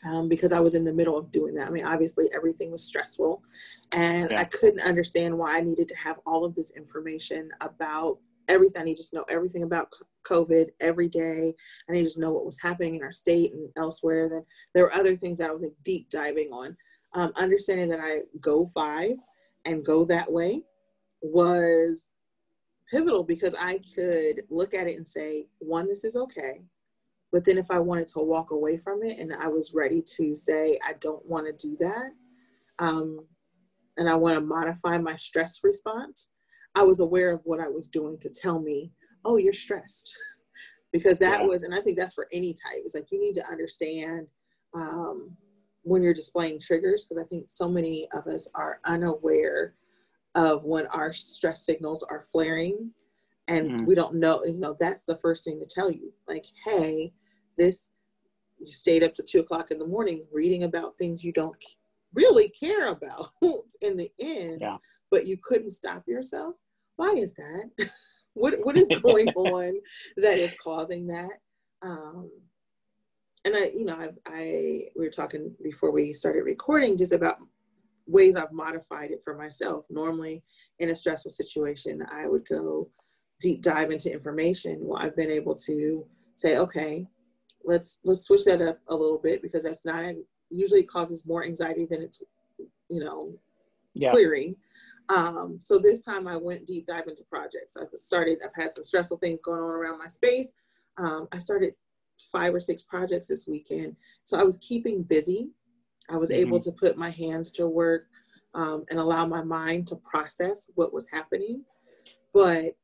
um, 0.06 0.30
because 0.30 0.52
I 0.52 0.60
was 0.60 0.76
in 0.76 0.84
the 0.84 0.94
middle 0.94 1.18
of 1.18 1.32
doing 1.32 1.54
that. 1.56 1.68
I 1.68 1.70
mean, 1.70 1.86
obviously, 1.86 2.30
everything 2.34 2.72
was 2.72 2.84
stressful, 2.84 3.44
and 3.94 4.32
yeah. 4.32 4.42
I 4.42 4.46
couldn't 4.46 4.82
understand 4.82 5.38
why 5.38 5.58
I 5.58 5.62
needed 5.62 5.88
to 5.90 5.98
have 5.98 6.20
all 6.26 6.46
of 6.46 6.56
this 6.56 6.72
information 6.72 7.50
about 7.62 8.20
everything. 8.50 8.82
I 8.82 8.86
needed 8.86 9.06
to 9.10 9.16
know 9.16 9.26
everything 9.30 9.64
about 9.64 9.94
COVID 10.26 10.70
every 10.82 11.08
day. 11.08 11.54
I 11.90 11.94
needed 11.94 12.12
to 12.14 12.20
know 12.20 12.32
what 12.32 12.46
was 12.46 12.62
happening 12.62 12.96
in 12.96 13.04
our 13.04 13.12
state 13.12 13.54
and 13.54 13.70
elsewhere. 13.78 14.28
Then 14.28 14.44
there 14.74 14.84
were 14.84 14.94
other 14.94 15.16
things 15.16 15.38
that 15.38 15.50
I 15.50 15.54
was 15.54 15.64
like 15.64 15.76
deep 15.84 16.10
diving 16.10 16.50
on. 16.52 16.76
Um, 17.16 17.32
understanding 17.36 17.88
that 17.90 18.00
I 18.02 18.22
go 18.40 18.66
five 18.68 19.14
and 19.66 19.86
go 19.86 20.06
that 20.06 20.32
way 20.32 20.64
was 21.22 22.12
pivotal 22.92 23.24
because 23.24 23.56
I 23.60 23.80
could 23.96 24.44
look 24.50 24.74
at 24.74 24.88
it 24.88 24.98
and 24.98 25.08
say, 25.08 25.48
one, 25.60 25.88
this 25.88 26.04
is 26.04 26.16
okay. 26.16 26.62
But 27.32 27.46
then 27.46 27.58
if 27.58 27.70
I 27.70 27.80
wanted 27.80 28.08
to 28.10 28.20
walk 28.20 28.52
away 28.52 28.78
from 28.78 29.04
it 29.04 29.20
and 29.20 29.34
I 29.34 29.48
was 29.48 29.74
ready 29.74 30.04
to 30.18 30.36
say, 30.36 30.80
I 30.86 30.94
don't 31.00 31.26
want 31.26 31.46
to 31.46 31.68
do 31.68 31.78
that, 31.80 32.12
um, 32.80 33.26
and 33.98 34.10
I 34.10 34.16
want 34.16 34.36
to 34.36 34.42
modify 34.42 34.98
my 34.98 35.16
stress 35.16 35.60
response, 35.64 36.30
I 36.76 36.84
was 36.84 37.00
aware 37.00 37.32
of 37.32 37.42
what 37.44 37.60
I 37.60 37.68
was 37.68 37.88
doing 37.88 38.18
to 38.20 38.30
tell 38.30 38.60
me, 38.60 38.92
oh, 39.26 39.38
you're 39.38 39.54
stressed. 39.54 40.14
because 40.94 41.18
that 41.18 41.42
yeah. 41.42 41.46
was, 41.46 41.64
and 41.64 41.74
I 41.74 41.82
think 41.82 41.98
that's 41.98 42.14
for 42.14 42.28
any 42.32 42.54
type, 42.54 42.82
it's 42.84 42.96
like 42.96 43.12
you 43.12 43.22
need 43.22 43.36
to 43.36 43.48
understand 43.48 44.28
um, 44.74 45.36
when 45.84 46.02
you're 46.02 46.14
displaying 46.14 46.60
triggers, 46.60 47.06
because 47.06 47.24
I 47.24 47.28
think 47.28 47.50
so 47.50 47.70
many 47.70 48.08
of 48.14 48.28
us 48.28 48.48
are 48.56 48.80
unaware 48.86 49.76
of 50.36 50.64
when 50.64 50.86
our 50.88 51.12
stress 51.12 51.66
signals 51.66 52.04
are 52.04 52.22
flaring 52.32 52.92
and 53.50 53.72
mm-hmm. 53.72 53.86
we 53.86 53.96
don't 53.96 54.16
know 54.16 54.44
you 54.46 54.60
know 54.60 54.76
that's 54.80 55.06
the 55.06 55.18
first 55.18 55.44
thing 55.44 55.60
to 55.60 55.66
tell 55.66 55.92
you 55.92 56.14
like 56.28 56.46
hey 56.66 57.12
this 57.58 57.92
you 58.60 58.72
stayed 58.72 59.04
up 59.04 59.14
to 59.14 59.24
two 59.24 59.40
o'clock 59.40 59.72
in 59.72 59.80
the 59.80 59.88
morning 59.88 60.26
reading 60.32 60.64
about 60.64 60.96
things 60.96 61.24
you 61.24 61.34
don't 61.34 61.56
really 62.14 62.50
care 62.50 62.88
about 62.88 63.30
in 63.82 63.98
the 63.98 64.12
end 64.20 64.60
yeah. 64.62 64.78
But 65.12 65.28
you 65.28 65.38
couldn't 65.44 65.72
stop 65.72 66.04
yourself? 66.08 66.56
Why 66.96 67.12
is 67.12 67.34
that? 67.36 67.90
What 68.36 68.64
what 68.64 68.78
is 68.78 68.88
going 69.02 69.28
on 69.36 69.74
that 70.18 70.38
is 70.38 70.54
causing 70.64 71.08
that? 71.08 71.32
Um 71.82 72.30
and 73.44 73.56
i 73.56 73.66
you 73.76 73.86
know 73.86 73.96
i 73.96 74.10
i 74.28 74.42
we 74.96 75.06
were 75.06 75.10
talking 75.10 75.54
before 75.64 75.92
we 75.92 76.14
started 76.14 76.44
recording 76.44 76.96
just 76.96 77.14
about 77.14 77.38
ways 78.06 78.36
i've 78.36 78.52
modified 78.52 79.12
it 79.12 79.22
for 79.24 79.36
myself. 79.36 79.86
Normally 79.90 80.44
in 80.78 80.90
a 80.90 80.96
stressful 80.96 81.32
situation 81.32 82.06
i 82.12 82.28
would 82.28 82.48
go 82.48 82.90
deep 83.42 83.62
dive 83.62 83.92
into 83.92 84.14
information. 84.14 84.78
Well 84.82 85.02
i've 85.02 85.16
been 85.16 85.32
able 85.32 85.56
to 85.56 86.06
say 86.36 86.58
okay 86.60 87.08
let's 87.66 88.00
let's 88.04 88.22
switch 88.22 88.46
that 88.46 88.62
up 88.62 88.80
a 88.88 88.96
little 88.96 89.18
bit 89.18 89.42
because 89.42 89.64
that's 89.64 89.86
not 89.86 90.14
usually 90.50 90.84
causes 90.84 91.26
more 91.26 91.44
anxiety 91.44 91.86
than 91.86 92.02
it's 92.02 92.22
you 92.90 93.04
know 93.04 93.34
yeah. 93.94 94.12
clearing 94.12 94.56
um, 95.10 95.60
so 95.62 95.80
this 95.80 96.04
time 96.04 96.28
I 96.28 96.38
went 96.38 96.68
deep 96.68 96.88
dive 96.88 97.08
into 97.08 97.24
projects. 97.24 97.76
I 97.78 97.84
started, 97.96 98.40
I've 98.44 98.62
had 98.62 98.74
some 98.74 98.86
stressful 98.86 99.18
things 99.18 99.42
going 99.42 99.60
on 99.60 99.70
around 99.70 100.00
my 100.00 100.08
space. 100.08 100.54
Um, 100.98 101.28
I 101.32 101.38
started 101.38 101.74
five 102.32 102.54
or 102.54 102.60
six 102.60 102.84
projects 102.84 103.28
this 103.28 103.48
weekend. 103.48 103.96
So 104.24 104.40
I 104.40 104.44
was 104.44 104.60
keeping 104.60 105.04
busy. 105.04 105.50
I 106.10 106.18
was 106.18 106.30
mm-hmm. 106.30 106.42
able 106.42 106.60
to 106.60 106.72
put 106.72 106.98
my 106.98 107.10
hands 107.10 107.52
to 107.54 107.68
work 107.68 108.08
um, 108.54 108.86
and 108.90 109.00
allow 109.00 109.26
my 109.26 109.44
mind 109.44 109.88
to 109.88 109.96
process 109.98 110.70
what 110.76 110.94
was 110.94 111.08
happening. 111.12 111.64
But 112.34 112.76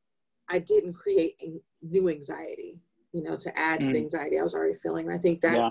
I 0.48 0.58
didn't 0.58 0.94
create 0.94 1.40
new 1.82 2.08
anxiety 2.08 2.80
you 3.16 3.22
know, 3.22 3.34
to 3.34 3.58
add 3.58 3.80
to 3.80 3.86
mm. 3.86 3.94
the 3.94 3.98
anxiety 3.98 4.38
I 4.38 4.42
was 4.42 4.54
already 4.54 4.74
feeling. 4.74 5.06
And 5.06 5.14
I 5.14 5.18
think 5.18 5.40
that's 5.40 5.56
yeah. 5.56 5.70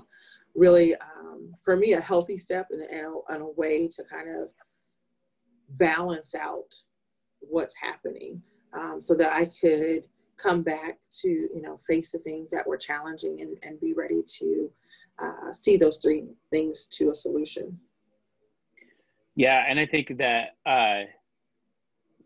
really, 0.55 0.95
um, 0.95 1.53
for 1.63 1.77
me, 1.77 1.93
a 1.93 2.01
healthy 2.01 2.37
step 2.37 2.67
and, 2.71 2.81
and, 2.81 3.05
a, 3.05 3.33
and 3.33 3.43
a 3.43 3.51
way 3.55 3.87
to 3.87 4.03
kind 4.03 4.29
of 4.29 4.49
balance 5.77 6.35
out 6.35 6.73
what's 7.39 7.75
happening 7.75 8.41
um, 8.73 9.01
so 9.01 9.15
that 9.15 9.33
I 9.33 9.45
could 9.45 10.05
come 10.37 10.61
back 10.61 10.99
to, 11.21 11.29
you 11.29 11.61
know, 11.61 11.77
face 11.87 12.11
the 12.11 12.19
things 12.19 12.49
that 12.51 12.67
were 12.67 12.77
challenging 12.77 13.41
and, 13.41 13.57
and 13.63 13.79
be 13.79 13.93
ready 13.93 14.21
to 14.39 14.71
uh, 15.19 15.53
see 15.53 15.77
those 15.77 15.99
three 15.99 16.25
things 16.51 16.87
to 16.87 17.09
a 17.09 17.13
solution. 17.13 17.79
Yeah. 19.35 19.63
And 19.67 19.79
I 19.79 19.85
think 19.85 20.17
that, 20.17 20.55
uh, 20.65 21.05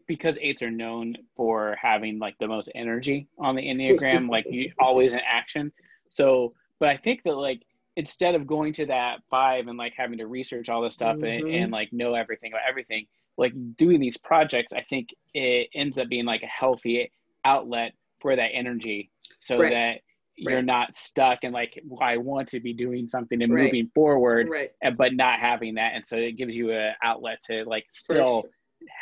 because 0.09 0.39
eights 0.41 0.63
are 0.63 0.71
known 0.71 1.15
for 1.35 1.77
having 1.79 2.17
like 2.17 2.35
the 2.39 2.47
most 2.47 2.69
energy 2.73 3.27
on 3.37 3.55
the 3.55 3.61
enneagram 3.61 4.27
like 4.27 4.45
you 4.49 4.71
always 4.79 5.13
in 5.13 5.19
action 5.19 5.71
so 6.09 6.51
but 6.79 6.89
i 6.89 6.97
think 6.97 7.21
that 7.23 7.35
like 7.35 7.61
instead 7.95 8.33
of 8.33 8.47
going 8.47 8.73
to 8.73 8.87
that 8.87 9.19
five 9.29 9.67
and 9.67 9.77
like 9.77 9.93
having 9.95 10.17
to 10.17 10.25
research 10.25 10.67
all 10.67 10.81
this 10.81 10.95
stuff 10.95 11.15
mm-hmm. 11.17 11.47
and, 11.47 11.55
and, 11.55 11.71
like 11.71 11.93
know 11.93 12.15
everything 12.15 12.51
about 12.51 12.63
everything 12.67 13.05
like 13.39 13.53
doing 13.77 13.99
these 13.99 14.17
projects, 14.17 14.73
I 14.73 14.81
think 14.81 15.09
it 15.33 15.69
ends 15.73 15.97
up 15.97 16.09
being 16.09 16.25
like 16.25 16.43
a 16.43 16.47
healthy 16.47 17.11
outlet 17.45 17.93
for 18.19 18.35
that 18.35 18.49
energy 18.53 19.09
so 19.39 19.57
right. 19.57 19.71
that 19.71 20.01
you're 20.35 20.55
right. 20.55 20.65
not 20.65 20.95
stuck 20.95 21.39
and 21.43 21.53
like 21.53 21.81
well, 21.85 22.01
I 22.01 22.17
want 22.17 22.49
to 22.49 22.59
be 22.59 22.73
doing 22.73 23.07
something 23.07 23.41
and 23.41 23.53
right. 23.53 23.65
moving 23.65 23.89
forward, 23.95 24.49
right. 24.49 24.71
but 24.97 25.13
not 25.13 25.39
having 25.39 25.75
that. 25.75 25.93
And 25.95 26.05
so 26.05 26.17
it 26.17 26.33
gives 26.33 26.55
you 26.55 26.71
an 26.71 26.93
outlet 27.03 27.39
to 27.49 27.63
like 27.65 27.85
still 27.91 28.41
sure. 28.41 28.49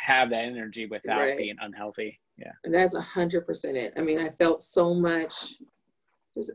have 0.06 0.30
that 0.30 0.44
energy 0.44 0.86
without 0.86 1.36
being 1.36 1.56
unhealthy. 1.60 2.18
Yeah. 2.36 2.52
And 2.64 2.72
that's 2.72 2.94
a 2.94 3.00
hundred 3.00 3.46
percent 3.46 3.76
it. 3.76 3.92
I 3.96 4.02
mean, 4.02 4.18
I 4.18 4.30
felt 4.30 4.62
so 4.62 4.94
much 4.94 5.56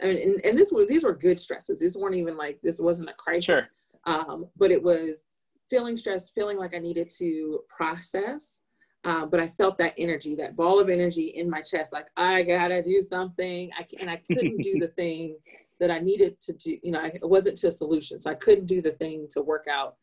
I 0.01 0.07
mean, 0.07 0.17
and, 0.21 0.45
and 0.45 0.57
this 0.57 0.71
were 0.71 0.85
these 0.85 1.03
were 1.03 1.13
good 1.13 1.39
stresses. 1.39 1.79
These 1.79 1.97
weren't 1.97 2.15
even 2.15 2.37
like 2.37 2.61
this 2.61 2.79
wasn't 2.79 3.09
a 3.09 3.13
crisis. 3.13 3.45
Sure. 3.45 3.61
Um, 4.05 4.47
but 4.57 4.71
it 4.71 4.81
was 4.81 5.25
feeling 5.69 5.97
stressed, 5.97 6.33
feeling 6.33 6.57
like 6.57 6.75
I 6.75 6.79
needed 6.79 7.09
to 7.17 7.61
process. 7.75 8.61
Uh, 9.05 9.25
but 9.25 9.39
I 9.39 9.47
felt 9.47 9.77
that 9.79 9.93
energy, 9.97 10.33
that 10.35 10.55
ball 10.55 10.79
of 10.79 10.89
energy 10.89 11.27
in 11.35 11.49
my 11.49 11.61
chest, 11.61 11.91
like 11.91 12.07
I 12.15 12.43
gotta 12.43 12.81
do 12.81 13.01
something. 13.01 13.69
I 13.77 13.85
and 13.99 14.09
I 14.09 14.17
couldn't 14.17 14.61
do 14.61 14.79
the 14.79 14.87
thing 14.97 15.35
that 15.79 15.91
I 15.91 15.99
needed 15.99 16.39
to 16.41 16.53
do. 16.53 16.77
You 16.81 16.91
know, 16.91 16.99
I, 16.99 17.07
it 17.07 17.29
wasn't 17.29 17.57
to 17.57 17.67
a 17.67 17.71
solution, 17.71 18.21
so 18.21 18.31
I 18.31 18.35
couldn't 18.35 18.67
do 18.67 18.81
the 18.81 18.91
thing 18.91 19.27
to 19.31 19.41
work 19.41 19.65
out 19.69 19.97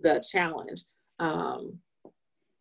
the 0.00 0.22
challenge. 0.30 0.84
Um, 1.18 1.78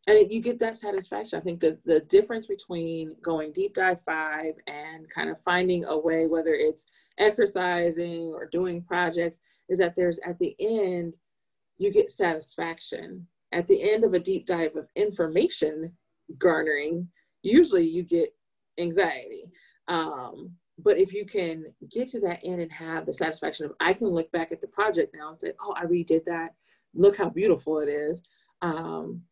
and 0.08 0.18
it, 0.18 0.32
you 0.32 0.42
get 0.42 0.60
that 0.60 0.78
satisfaction. 0.78 1.40
I 1.40 1.42
think 1.42 1.60
the 1.60 1.78
the 1.86 2.00
difference 2.02 2.48
between 2.48 3.16
going 3.22 3.52
deep 3.52 3.74
dive 3.74 4.02
five 4.02 4.54
and 4.68 5.10
kind 5.10 5.30
of 5.30 5.40
finding 5.42 5.84
a 5.86 5.98
way, 5.98 6.26
whether 6.26 6.54
it's 6.54 6.88
exercising 7.18 8.34
or 8.34 8.46
doing 8.46 8.82
projects, 8.82 9.40
is 9.68 9.80
that 9.80 9.96
there's 9.96 10.20
at 10.20 10.40
the 10.40 10.56
end 10.60 11.18
you 11.82 11.92
get 11.92 12.12
satisfaction. 12.12 13.26
At 13.52 13.66
the 13.66 13.92
end 13.92 14.04
of 14.04 14.14
a 14.14 14.20
deep 14.20 14.46
dive 14.46 14.76
of 14.76 14.88
information 14.96 15.92
garnering, 16.38 17.08
usually 17.42 17.88
you 17.88 18.04
get 18.04 18.30
anxiety. 18.80 19.46
Um, 19.88 20.52
but 20.78 21.00
if 21.00 21.12
you 21.12 21.26
can 21.26 21.66
get 21.90 22.08
to 22.10 22.20
that 22.22 22.40
end 22.46 22.62
and 22.62 22.72
have 22.72 23.08
the 23.08 23.14
satisfaction 23.14 23.66
of, 23.66 23.74
I 23.80 23.94
can 23.94 24.10
look 24.10 24.32
back 24.32 24.52
at 24.52 24.62
the 24.62 24.68
project 24.68 25.16
now 25.18 25.30
and 25.30 25.38
say, 25.38 25.54
oh, 25.60 25.74
I 25.76 25.86
redid 25.86 26.24
that. 26.26 26.54
Look 26.94 27.18
how 27.18 27.30
beautiful 27.30 27.80
it 27.80 27.90
is. 27.90 28.24
Um, 28.62 29.24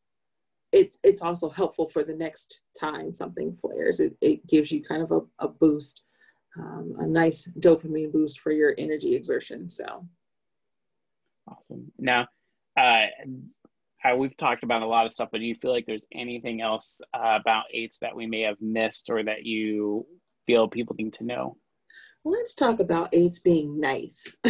it's 0.71 0.99
it's 1.03 1.21
also 1.21 1.49
helpful 1.49 1.87
for 1.87 2.03
the 2.03 2.15
next 2.15 2.61
time 2.79 3.13
something 3.13 3.55
flares. 3.55 3.99
It, 3.99 4.15
it 4.21 4.45
gives 4.47 4.71
you 4.71 4.81
kind 4.83 5.03
of 5.03 5.11
a, 5.11 5.21
a 5.39 5.47
boost, 5.47 6.01
um, 6.57 6.95
a 6.99 7.05
nice 7.05 7.47
dopamine 7.59 8.11
boost 8.11 8.39
for 8.39 8.51
your 8.51 8.73
energy 8.77 9.15
exertion. 9.15 9.69
So 9.69 10.05
awesome. 11.47 11.91
Now, 11.97 12.27
uh, 12.79 13.05
uh, 14.05 14.15
we've 14.15 14.37
talked 14.37 14.63
about 14.63 14.81
a 14.81 14.87
lot 14.87 15.05
of 15.05 15.13
stuff, 15.13 15.29
but 15.31 15.39
do 15.39 15.45
you 15.45 15.55
feel 15.55 15.71
like 15.71 15.85
there's 15.85 16.05
anything 16.13 16.61
else 16.61 17.01
uh, 17.13 17.37
about 17.39 17.65
eights 17.73 17.97
that 17.99 18.15
we 18.15 18.25
may 18.25 18.41
have 18.41 18.59
missed 18.61 19.09
or 19.09 19.23
that 19.23 19.43
you 19.43 20.05
feel 20.45 20.67
people 20.67 20.95
need 20.97 21.13
to 21.13 21.23
know? 21.23 21.57
Let's 22.23 22.55
talk 22.55 22.79
about 22.79 23.09
eights 23.13 23.39
being 23.39 23.79
nice. 23.79 24.35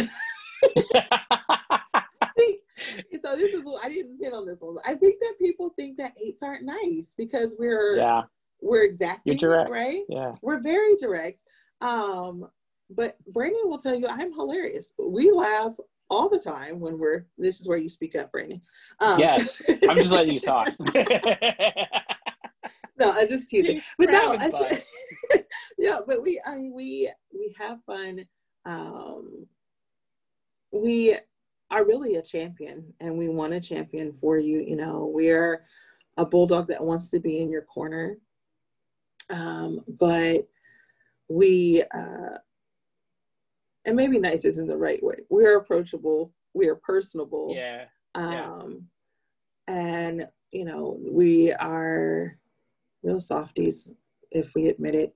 so 3.22 3.36
this 3.36 3.52
is 3.52 3.64
I 3.82 3.88
didn't 3.88 4.18
hit 4.20 4.32
on 4.32 4.46
this 4.46 4.60
one. 4.60 4.76
I 4.84 4.94
think 4.94 5.20
that 5.20 5.34
people 5.38 5.70
think 5.76 5.96
that 5.98 6.12
eights 6.22 6.42
aren't 6.42 6.64
nice 6.64 7.14
because 7.16 7.56
we're 7.58 7.96
yeah 7.96 8.22
we're 8.62 8.82
exacting 8.82 9.38
direct, 9.38 9.70
right 9.70 10.02
yeah 10.08 10.32
we're 10.42 10.60
very 10.60 10.96
direct. 10.96 11.44
Um, 11.80 12.48
but 12.90 13.16
Brandon 13.32 13.62
will 13.64 13.78
tell 13.78 13.94
you 13.94 14.06
I'm 14.06 14.32
hilarious. 14.32 14.92
We 14.98 15.30
laugh 15.30 15.76
all 16.10 16.28
the 16.28 16.38
time 16.38 16.80
when 16.80 16.98
we're. 16.98 17.26
This 17.38 17.60
is 17.60 17.68
where 17.68 17.78
you 17.78 17.88
speak 17.88 18.16
up, 18.16 18.32
Brandon. 18.32 18.60
Um, 19.00 19.18
yes, 19.18 19.62
I'm 19.88 19.96
just 19.96 20.12
letting 20.12 20.34
you 20.34 20.40
talk. 20.40 20.68
no, 22.98 23.10
I 23.12 23.26
just 23.26 23.48
teasing. 23.48 23.80
But 23.98 24.10
no, 24.10 24.34
I, 24.38 24.82
yeah, 25.78 26.00
but 26.06 26.22
we 26.22 26.40
I 26.46 26.56
mean 26.56 26.72
we 26.74 27.10
we 27.32 27.54
have 27.58 27.78
fun. 27.86 28.26
Um, 28.66 29.46
we 30.72 31.16
are 31.70 31.86
really 31.86 32.16
a 32.16 32.22
champion 32.22 32.92
and 33.00 33.16
we 33.16 33.28
want 33.28 33.54
a 33.54 33.60
champion 33.60 34.12
for 34.12 34.38
you. 34.38 34.60
You 34.60 34.76
know, 34.76 35.10
we're 35.12 35.64
a 36.16 36.26
bulldog 36.26 36.68
that 36.68 36.84
wants 36.84 37.10
to 37.10 37.20
be 37.20 37.40
in 37.40 37.50
your 37.50 37.62
corner. 37.62 38.18
Um, 39.30 39.80
but 39.88 40.46
we, 41.28 41.82
uh, 41.94 42.38
and 43.86 43.96
maybe 43.96 44.18
nice 44.18 44.44
isn't 44.44 44.68
the 44.68 44.76
right 44.76 45.02
way. 45.02 45.16
We're 45.28 45.58
approachable. 45.58 46.32
We 46.54 46.68
are 46.68 46.76
personable. 46.76 47.54
Yeah. 47.54 47.84
Um, 48.14 48.86
yeah. 49.68 49.74
and 49.74 50.28
you 50.52 50.64
know, 50.64 50.98
we 51.00 51.52
are 51.52 52.36
real 53.02 53.20
softies 53.20 53.94
if 54.30 54.54
we 54.54 54.68
admit 54.68 54.94
it. 54.94 55.14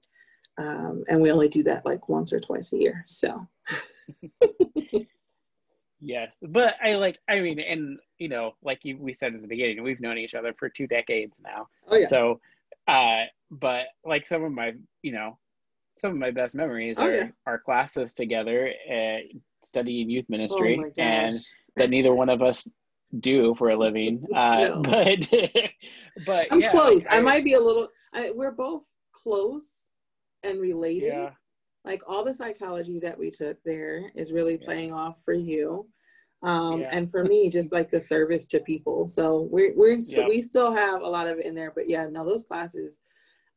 Um, 0.57 1.03
and 1.09 1.21
we 1.21 1.33
only 1.33 1.49
do 1.49 1.65
that 1.65 1.85
like 1.85 2.09
once 2.09 2.33
or 2.33 2.39
twice 2.39 2.73
a 2.73 2.79
year. 2.79 3.03
So 3.07 3.49
Yes, 6.05 6.43
but 6.49 6.75
I 6.85 6.97
like. 6.97 7.19
I 7.31 7.41
mean, 7.41 7.59
and 7.59 7.99
you 8.19 8.29
know, 8.29 8.57
like 8.62 8.81
you, 8.83 8.99
we 9.01 9.15
said 9.15 9.33
in 9.33 9.41
the 9.41 9.49
beginning, 9.49 9.83
we've 9.83 10.01
known 10.01 10.19
each 10.19 10.35
other 10.35 10.53
for 10.59 10.69
two 10.69 10.87
decades 10.87 11.33
now. 11.43 11.67
Oh 11.89 11.97
yeah. 11.97 12.07
So, 12.09 12.41
uh, 12.87 13.23
but 13.51 13.87
like 14.05 14.27
some 14.27 14.45
of 14.45 14.53
my, 14.53 14.75
you 15.01 15.12
know, 15.12 15.39
some 15.99 16.12
of 16.12 16.18
my 16.18 16.30
best 16.30 16.55
memories 16.55 16.99
oh, 16.99 17.07
are 17.07 17.12
yeah. 17.12 17.28
our 17.47 17.59
classes 17.59 18.12
together, 18.12 18.72
studying 19.62 20.11
youth 20.11 20.26
ministry, 20.28 20.78
oh, 20.80 20.90
and 20.99 21.34
that 21.76 21.90
neither 21.90 22.14
one 22.14 22.28
of 22.28 22.42
us 22.42 22.68
do 23.20 23.55
for 23.57 23.70
a 23.70 23.76
living. 23.76 24.24
Uh, 24.34 24.80
But, 24.82 25.28
but 26.26 26.47
I'm 26.51 26.61
yeah, 26.61 26.70
close. 26.70 27.07
I, 27.07 27.18
I, 27.18 27.20
might 27.20 27.45
be 27.45 27.55
a 27.55 27.61
little. 27.61 27.88
I, 28.12 28.30
we're 28.34 28.53
both 28.53 28.82
close 29.12 29.90
and 30.45 30.61
related. 30.61 31.07
Yeah 31.07 31.30
like 31.84 32.03
all 32.07 32.24
the 32.24 32.34
psychology 32.34 32.99
that 32.99 33.18
we 33.18 33.30
took 33.30 33.59
there 33.64 34.11
is 34.14 34.32
really 34.32 34.57
playing 34.59 34.92
off 34.92 35.16
for 35.24 35.34
you 35.34 35.86
um, 36.42 36.80
yeah. 36.80 36.88
and 36.90 37.11
for 37.11 37.24
me 37.32 37.51
just 37.51 37.72
like 37.72 37.90
the 37.90 38.01
service 38.01 38.47
to 38.47 38.61
people 38.61 39.07
so 39.07 39.49
we're, 39.51 39.74
we're 39.76 39.99
yeah. 39.99 40.26
we 40.26 40.40
still 40.40 40.72
have 40.72 41.03
a 41.03 41.09
lot 41.09 41.28
of 41.28 41.38
it 41.38 41.47
in 41.47 41.55
there 41.55 41.72
but 41.74 41.88
yeah 41.88 42.07
no 42.07 42.24
those 42.24 42.45
classes 42.45 43.01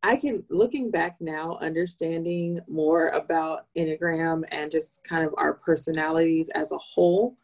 i 0.07 0.15
can 0.15 0.43
looking 0.49 0.89
back 0.89 1.15
now 1.19 1.57
understanding 1.61 2.59
more 2.67 3.07
about 3.09 3.67
enneagram 3.77 4.43
and 4.51 4.71
just 4.71 5.03
kind 5.03 5.25
of 5.25 5.33
our 5.37 5.53
personalities 5.53 6.49
as 6.49 6.71
a 6.71 6.77
whole 6.77 7.37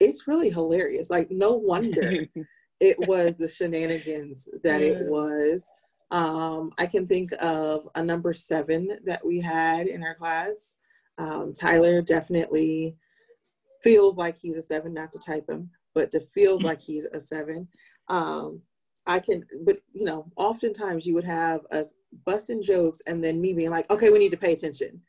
it's 0.00 0.26
really 0.26 0.50
hilarious 0.50 1.10
like 1.10 1.30
no 1.30 1.52
wonder 1.52 2.26
it 2.80 2.96
was 3.08 3.34
the 3.36 3.48
shenanigans 3.48 4.48
that 4.62 4.82
it 4.82 5.04
was 5.06 5.68
um, 6.10 6.72
I 6.78 6.86
can 6.86 7.06
think 7.06 7.30
of 7.40 7.88
a 7.94 8.02
number 8.02 8.32
seven 8.32 8.98
that 9.04 9.24
we 9.24 9.40
had 9.40 9.86
in 9.88 10.02
our 10.02 10.14
class. 10.14 10.76
Um, 11.18 11.52
Tyler 11.52 12.00
definitely 12.02 12.96
feels 13.82 14.16
like 14.16 14.38
he's 14.38 14.56
a 14.56 14.62
seven, 14.62 14.94
not 14.94 15.12
to 15.12 15.18
type 15.18 15.48
him, 15.48 15.70
but 15.94 16.14
it 16.14 16.28
feels 16.32 16.62
like 16.64 16.80
he's 16.80 17.06
a 17.06 17.20
seven. 17.20 17.68
Um, 18.08 18.60
I 19.06 19.20
can, 19.20 19.44
but 19.64 19.78
you 19.92 20.04
know, 20.04 20.30
oftentimes 20.36 21.06
you 21.06 21.14
would 21.14 21.26
have 21.26 21.60
us 21.70 21.94
busting 22.24 22.62
jokes 22.62 23.00
and 23.06 23.22
then 23.22 23.40
me 23.40 23.52
being 23.52 23.70
like, 23.70 23.90
okay, 23.90 24.10
we 24.10 24.18
need 24.18 24.30
to 24.30 24.36
pay 24.36 24.52
attention. 24.52 25.00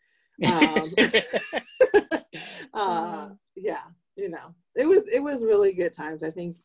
Um, 0.46 0.94
uh, 2.74 3.30
yeah, 3.56 3.84
you 4.16 4.30
know, 4.30 4.54
it 4.76 4.88
was, 4.88 5.04
it 5.12 5.22
was 5.22 5.44
really 5.44 5.74
good 5.74 5.94
times. 5.94 6.24
I 6.24 6.30
think 6.30 6.58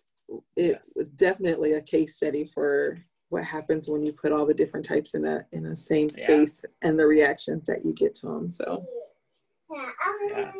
it 0.57 0.80
yes. 0.85 0.93
was 0.95 1.11
definitely 1.11 1.72
a 1.72 1.80
case 1.80 2.16
study 2.16 2.45
for 2.45 2.99
what 3.28 3.45
happens 3.45 3.89
when 3.89 4.05
you 4.05 4.12
put 4.12 4.30
all 4.33 4.45
the 4.45 4.55
different 4.55 4.85
types 4.85 5.14
in 5.14 5.24
a 5.24 5.41
in 5.53 5.66
a 5.66 5.76
same 5.76 6.11
space 6.11 6.62
yeah. 6.64 6.89
and 6.89 6.99
the 6.99 7.07
reactions 7.07 7.66
that 7.66 7.85
you 7.85 7.95
get 7.95 8.14
to 8.14 8.26
them 8.26 8.51
so 8.51 8.85
yeah. 10.28 10.53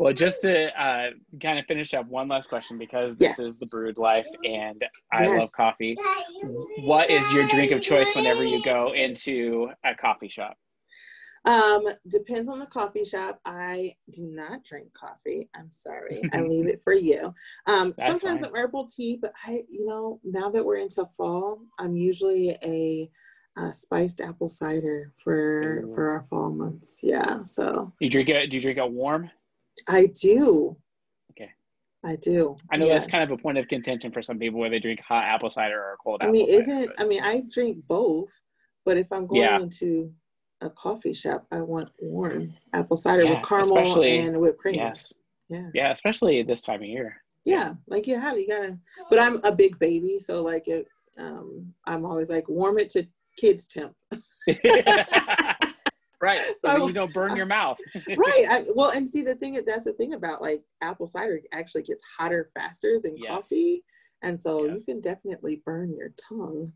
Well 0.00 0.14
just 0.14 0.40
to 0.40 0.82
uh, 0.82 1.10
kind 1.40 1.58
of 1.58 1.66
finish 1.66 1.92
up 1.94 2.06
one 2.06 2.26
last 2.26 2.48
question 2.48 2.78
because 2.78 3.14
this 3.16 3.38
yes. 3.38 3.38
is 3.38 3.60
the 3.60 3.66
brewed 3.66 3.98
life 3.98 4.26
and 4.44 4.82
i 5.12 5.26
yes. 5.26 5.40
love 5.40 5.52
coffee 5.52 5.94
what 6.80 7.08
is 7.10 7.32
your 7.32 7.46
drink 7.48 7.70
of 7.70 7.82
choice 7.82 8.08
whenever 8.16 8.42
you 8.42 8.62
go 8.64 8.92
into 8.94 9.68
a 9.84 9.94
coffee 9.94 10.28
shop 10.28 10.56
um, 11.46 11.88
depends 12.08 12.50
on 12.50 12.58
the 12.58 12.66
coffee 12.66 13.02
shop. 13.02 13.40
I 13.46 13.94
do 14.12 14.26
not 14.26 14.62
drink 14.62 14.92
coffee. 14.92 15.48
I'm 15.56 15.70
sorry. 15.72 16.20
I 16.34 16.42
leave 16.42 16.66
it 16.66 16.80
for 16.80 16.92
you. 16.92 17.34
Um, 17.66 17.94
sometimes 18.06 18.42
an 18.42 18.50
herbal 18.54 18.86
tea, 18.86 19.18
but 19.20 19.32
I, 19.46 19.62
you 19.66 19.86
know, 19.86 20.20
now 20.22 20.50
that 20.50 20.62
we're 20.62 20.76
into 20.76 21.06
fall, 21.16 21.62
I'm 21.78 21.96
usually 21.96 22.50
a, 22.62 23.10
a 23.56 23.72
spiced 23.72 24.20
apple 24.20 24.50
cider 24.50 25.14
for 25.16 25.88
for 25.94 26.10
our 26.10 26.24
fall 26.24 26.50
months. 26.50 27.00
Yeah. 27.02 27.42
So 27.44 27.90
you 28.00 28.10
drink 28.10 28.28
it? 28.28 28.50
Do 28.50 28.58
you 28.58 28.60
drink 28.60 28.76
it 28.76 28.90
warm? 28.90 29.30
I 29.88 30.06
do. 30.06 30.76
Okay. 31.32 31.50
I 32.04 32.16
do. 32.16 32.56
I 32.72 32.76
know 32.76 32.86
yes. 32.86 33.02
that's 33.02 33.10
kind 33.10 33.24
of 33.24 33.30
a 33.30 33.40
point 33.40 33.58
of 33.58 33.68
contention 33.68 34.12
for 34.12 34.22
some 34.22 34.38
people 34.38 34.60
where 34.60 34.70
they 34.70 34.78
drink 34.78 35.00
hot 35.00 35.24
apple 35.24 35.50
cider 35.50 35.78
or 35.78 35.96
cold. 36.02 36.22
I 36.22 36.30
mean, 36.30 36.48
isn't? 36.48 36.90
I 36.98 37.04
mean, 37.04 37.22
I 37.22 37.42
drink 37.52 37.78
both, 37.88 38.30
but 38.84 38.96
if 38.96 39.12
I'm 39.12 39.26
going 39.26 39.42
yeah. 39.42 39.60
into 39.60 40.12
a 40.60 40.70
coffee 40.70 41.14
shop, 41.14 41.46
I 41.52 41.60
want 41.60 41.90
warm 41.98 42.54
apple 42.72 42.96
cider 42.96 43.24
yeah, 43.24 43.30
with 43.30 43.42
caramel 43.42 44.02
and 44.02 44.40
whipped 44.40 44.58
cream. 44.58 44.76
Yes. 44.76 45.12
Yes. 45.48 45.70
Yeah, 45.74 45.90
especially 45.90 46.42
this 46.42 46.62
time 46.62 46.82
of 46.82 46.88
year. 46.88 47.16
Yeah, 47.44 47.72
like 47.88 48.06
you 48.06 48.18
had 48.18 48.36
you 48.36 48.46
gotta. 48.46 48.78
But 49.08 49.18
I'm 49.18 49.42
a 49.44 49.52
big 49.52 49.78
baby, 49.78 50.18
so 50.20 50.42
like 50.42 50.68
it, 50.68 50.86
um, 51.18 51.72
I'm 51.86 52.04
always 52.04 52.30
like 52.30 52.48
warm 52.48 52.78
it 52.78 52.90
to 52.90 53.06
kids 53.38 53.66
temp. 53.66 53.94
right. 56.20 56.40
So, 56.64 56.76
so 56.76 56.86
you 56.86 56.92
don't 56.92 57.12
burn 57.12 57.36
your 57.36 57.46
mouth. 57.46 57.78
right. 58.08 58.46
I, 58.48 58.64
well, 58.74 58.90
and 58.90 59.08
see 59.08 59.22
the 59.22 59.34
thing 59.34 59.60
that's 59.66 59.84
the 59.84 59.92
thing 59.92 60.14
about 60.14 60.42
like 60.42 60.62
apple 60.82 61.06
cider 61.06 61.40
actually 61.52 61.82
gets 61.82 62.02
hotter 62.18 62.50
faster 62.54 63.00
than 63.02 63.16
yes. 63.16 63.28
coffee, 63.28 63.84
and 64.22 64.38
so 64.38 64.64
yes. 64.64 64.78
you 64.78 64.94
can 64.94 65.00
definitely 65.00 65.62
burn 65.64 65.94
your 65.96 66.12
tongue. 66.28 66.72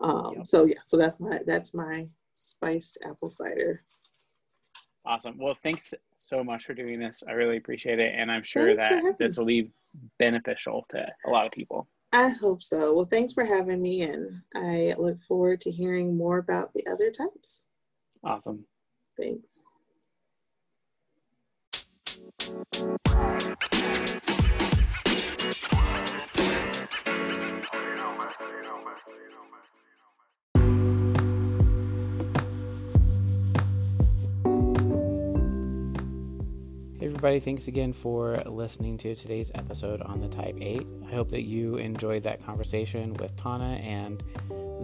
Um, 0.00 0.34
yep. 0.36 0.46
So 0.46 0.64
yeah, 0.64 0.80
so 0.84 0.96
that's 0.96 1.20
my 1.20 1.40
that's 1.46 1.74
my 1.74 2.08
spiced 2.32 2.98
apple 3.04 3.30
cider. 3.30 3.84
Awesome. 5.04 5.38
Well, 5.38 5.56
thanks 5.62 5.94
so 6.18 6.44
much 6.44 6.66
for 6.66 6.74
doing 6.74 7.00
this. 7.00 7.22
I 7.26 7.32
really 7.32 7.56
appreciate 7.56 7.98
it, 7.98 8.14
and 8.16 8.30
I'm 8.30 8.42
sure 8.42 8.76
thanks 8.76 8.88
that 8.88 9.18
this 9.18 9.38
will 9.38 9.46
be 9.46 9.70
beneficial 10.18 10.84
to 10.90 11.06
a 11.26 11.30
lot 11.30 11.46
of 11.46 11.52
people. 11.52 11.88
I 12.12 12.30
hope 12.30 12.62
so. 12.62 12.94
Well, 12.94 13.06
thanks 13.06 13.32
for 13.32 13.44
having 13.44 13.82
me, 13.82 14.02
and 14.02 14.42
I 14.54 14.94
look 14.98 15.20
forward 15.20 15.60
to 15.62 15.70
hearing 15.70 16.16
more 16.16 16.38
about 16.38 16.72
the 16.72 16.86
other 16.86 17.10
types. 17.10 17.66
Awesome. 18.24 18.64
Thanks. 19.20 19.58
Hey 37.00 37.06
everybody. 37.06 37.40
Thanks 37.40 37.66
again 37.66 37.92
for 37.92 38.36
listening 38.46 38.98
to 38.98 39.16
today's 39.16 39.50
episode 39.56 40.00
on 40.02 40.20
the 40.20 40.28
Type 40.28 40.56
8. 40.60 40.86
I 41.08 41.10
hope 41.12 41.30
that 41.30 41.42
you 41.42 41.76
enjoyed 41.76 42.22
that 42.22 42.44
conversation 42.44 43.14
with 43.14 43.34
Tauna 43.36 43.82
and 43.82 44.22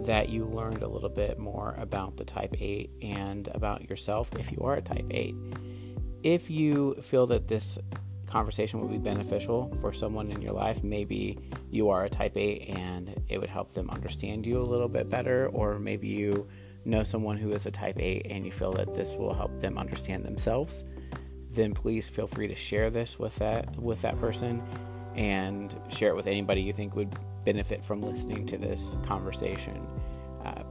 that 0.05 0.29
you 0.29 0.45
learned 0.45 0.81
a 0.81 0.87
little 0.87 1.09
bit 1.09 1.37
more 1.39 1.75
about 1.77 2.17
the 2.17 2.23
Type 2.23 2.55
8 2.59 2.89
and 3.01 3.47
about 3.53 3.89
yourself 3.89 4.29
if 4.39 4.51
you 4.51 4.59
are 4.61 4.75
a 4.75 4.81
Type 4.81 5.05
8. 5.09 5.35
If 6.23 6.49
you 6.49 6.95
feel 7.01 7.27
that 7.27 7.47
this 7.47 7.77
conversation 8.25 8.81
would 8.81 8.91
be 8.91 8.97
beneficial 8.97 9.75
for 9.81 9.93
someone 9.93 10.31
in 10.31 10.41
your 10.41 10.53
life, 10.53 10.83
maybe 10.83 11.37
you 11.69 11.89
are 11.89 12.05
a 12.05 12.09
Type 12.09 12.37
8 12.37 12.69
and 12.69 13.21
it 13.29 13.39
would 13.39 13.49
help 13.49 13.71
them 13.71 13.89
understand 13.89 14.45
you 14.45 14.57
a 14.57 14.59
little 14.59 14.89
bit 14.89 15.09
better, 15.09 15.49
or 15.53 15.79
maybe 15.79 16.07
you 16.07 16.47
know 16.85 17.03
someone 17.03 17.37
who 17.37 17.51
is 17.51 17.65
a 17.65 17.71
Type 17.71 17.97
8 17.99 18.27
and 18.29 18.45
you 18.45 18.51
feel 18.51 18.71
that 18.73 18.93
this 18.93 19.15
will 19.15 19.33
help 19.33 19.59
them 19.59 19.77
understand 19.77 20.23
themselves 20.23 20.83
then 21.55 21.73
please 21.73 22.09
feel 22.09 22.27
free 22.27 22.47
to 22.47 22.55
share 22.55 22.89
this 22.89 23.17
with 23.17 23.35
that 23.37 23.75
with 23.77 24.01
that 24.01 24.17
person 24.17 24.61
and 25.15 25.75
share 25.89 26.09
it 26.09 26.15
with 26.15 26.27
anybody 26.27 26.61
you 26.61 26.73
think 26.73 26.95
would 26.95 27.17
benefit 27.45 27.83
from 27.83 28.01
listening 28.01 28.45
to 28.47 28.57
this 28.57 28.97
conversation. 29.05 29.85
Uh, 30.43 30.63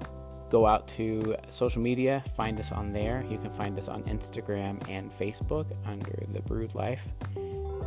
go 0.51 0.67
out 0.67 0.87
to 0.87 1.37
social 1.49 1.81
media, 1.81 2.23
find 2.37 2.61
us 2.61 2.71
on 2.71 2.93
there. 2.93 3.25
You 3.29 3.39
can 3.39 3.51
find 3.51 3.79
us 3.79 3.89
on 3.89 4.03
Instagram 4.05 4.87
and 4.89 5.11
Facebook 5.11 5.67
under 5.87 6.25
The 6.29 6.41
Brewed 6.41 6.75
Life. 6.75 7.07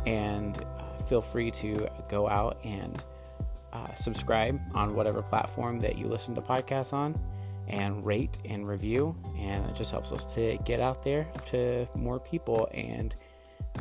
And 0.06 0.56
uh, 0.58 1.02
feel 1.04 1.22
free 1.22 1.50
to 1.52 1.88
go 2.08 2.28
out 2.28 2.58
and 2.64 3.02
uh, 3.72 3.94
subscribe 3.94 4.60
on 4.74 4.94
whatever 4.94 5.22
platform 5.22 5.78
that 5.80 5.98
you 5.98 6.06
listen 6.06 6.34
to 6.34 6.40
podcasts 6.40 6.92
on 6.92 7.18
and 7.68 8.04
rate 8.04 8.38
and 8.44 8.66
review. 8.66 9.14
And 9.38 9.64
it 9.66 9.74
just 9.74 9.90
helps 9.90 10.10
us 10.10 10.24
to 10.34 10.58
get 10.64 10.80
out 10.80 11.02
there 11.02 11.26
to 11.50 11.86
more 11.96 12.18
people 12.18 12.68
and 12.72 13.14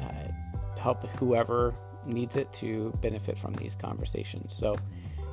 uh, 0.01 0.79
help 0.79 1.07
whoever 1.17 1.73
needs 2.05 2.35
it 2.35 2.51
to 2.53 2.93
benefit 3.01 3.37
from 3.37 3.53
these 3.53 3.75
conversations. 3.75 4.53
So, 4.55 4.77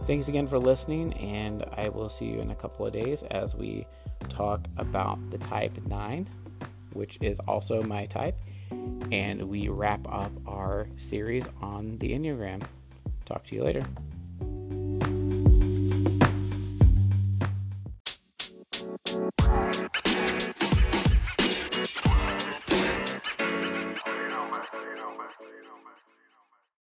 thanks 0.07 0.29
again 0.29 0.47
for 0.47 0.59
listening, 0.59 1.15
and 1.15 1.65
I 1.77 1.89
will 1.89 2.09
see 2.09 2.27
you 2.27 2.41
in 2.41 2.51
a 2.51 2.55
couple 2.55 2.87
of 2.87 2.93
days 2.93 3.23
as 3.31 3.55
we 3.55 3.87
talk 4.29 4.67
about 4.77 5.19
the 5.31 5.39
type 5.39 5.79
9, 5.87 6.29
which 6.93 7.19
is 7.23 7.39
also 7.41 7.83
my 7.83 8.05
type, 8.05 8.37
and 9.13 9.43
we 9.43 9.69
wrap 9.69 10.07
up 10.13 10.33
our 10.47 10.87
series 10.97 11.47
on 11.63 11.97
the 11.99 12.13
Enneagram. 12.13 12.63
Talk 13.25 13.45
to 13.45 13.55
you 13.55 13.65
later. 13.65 13.85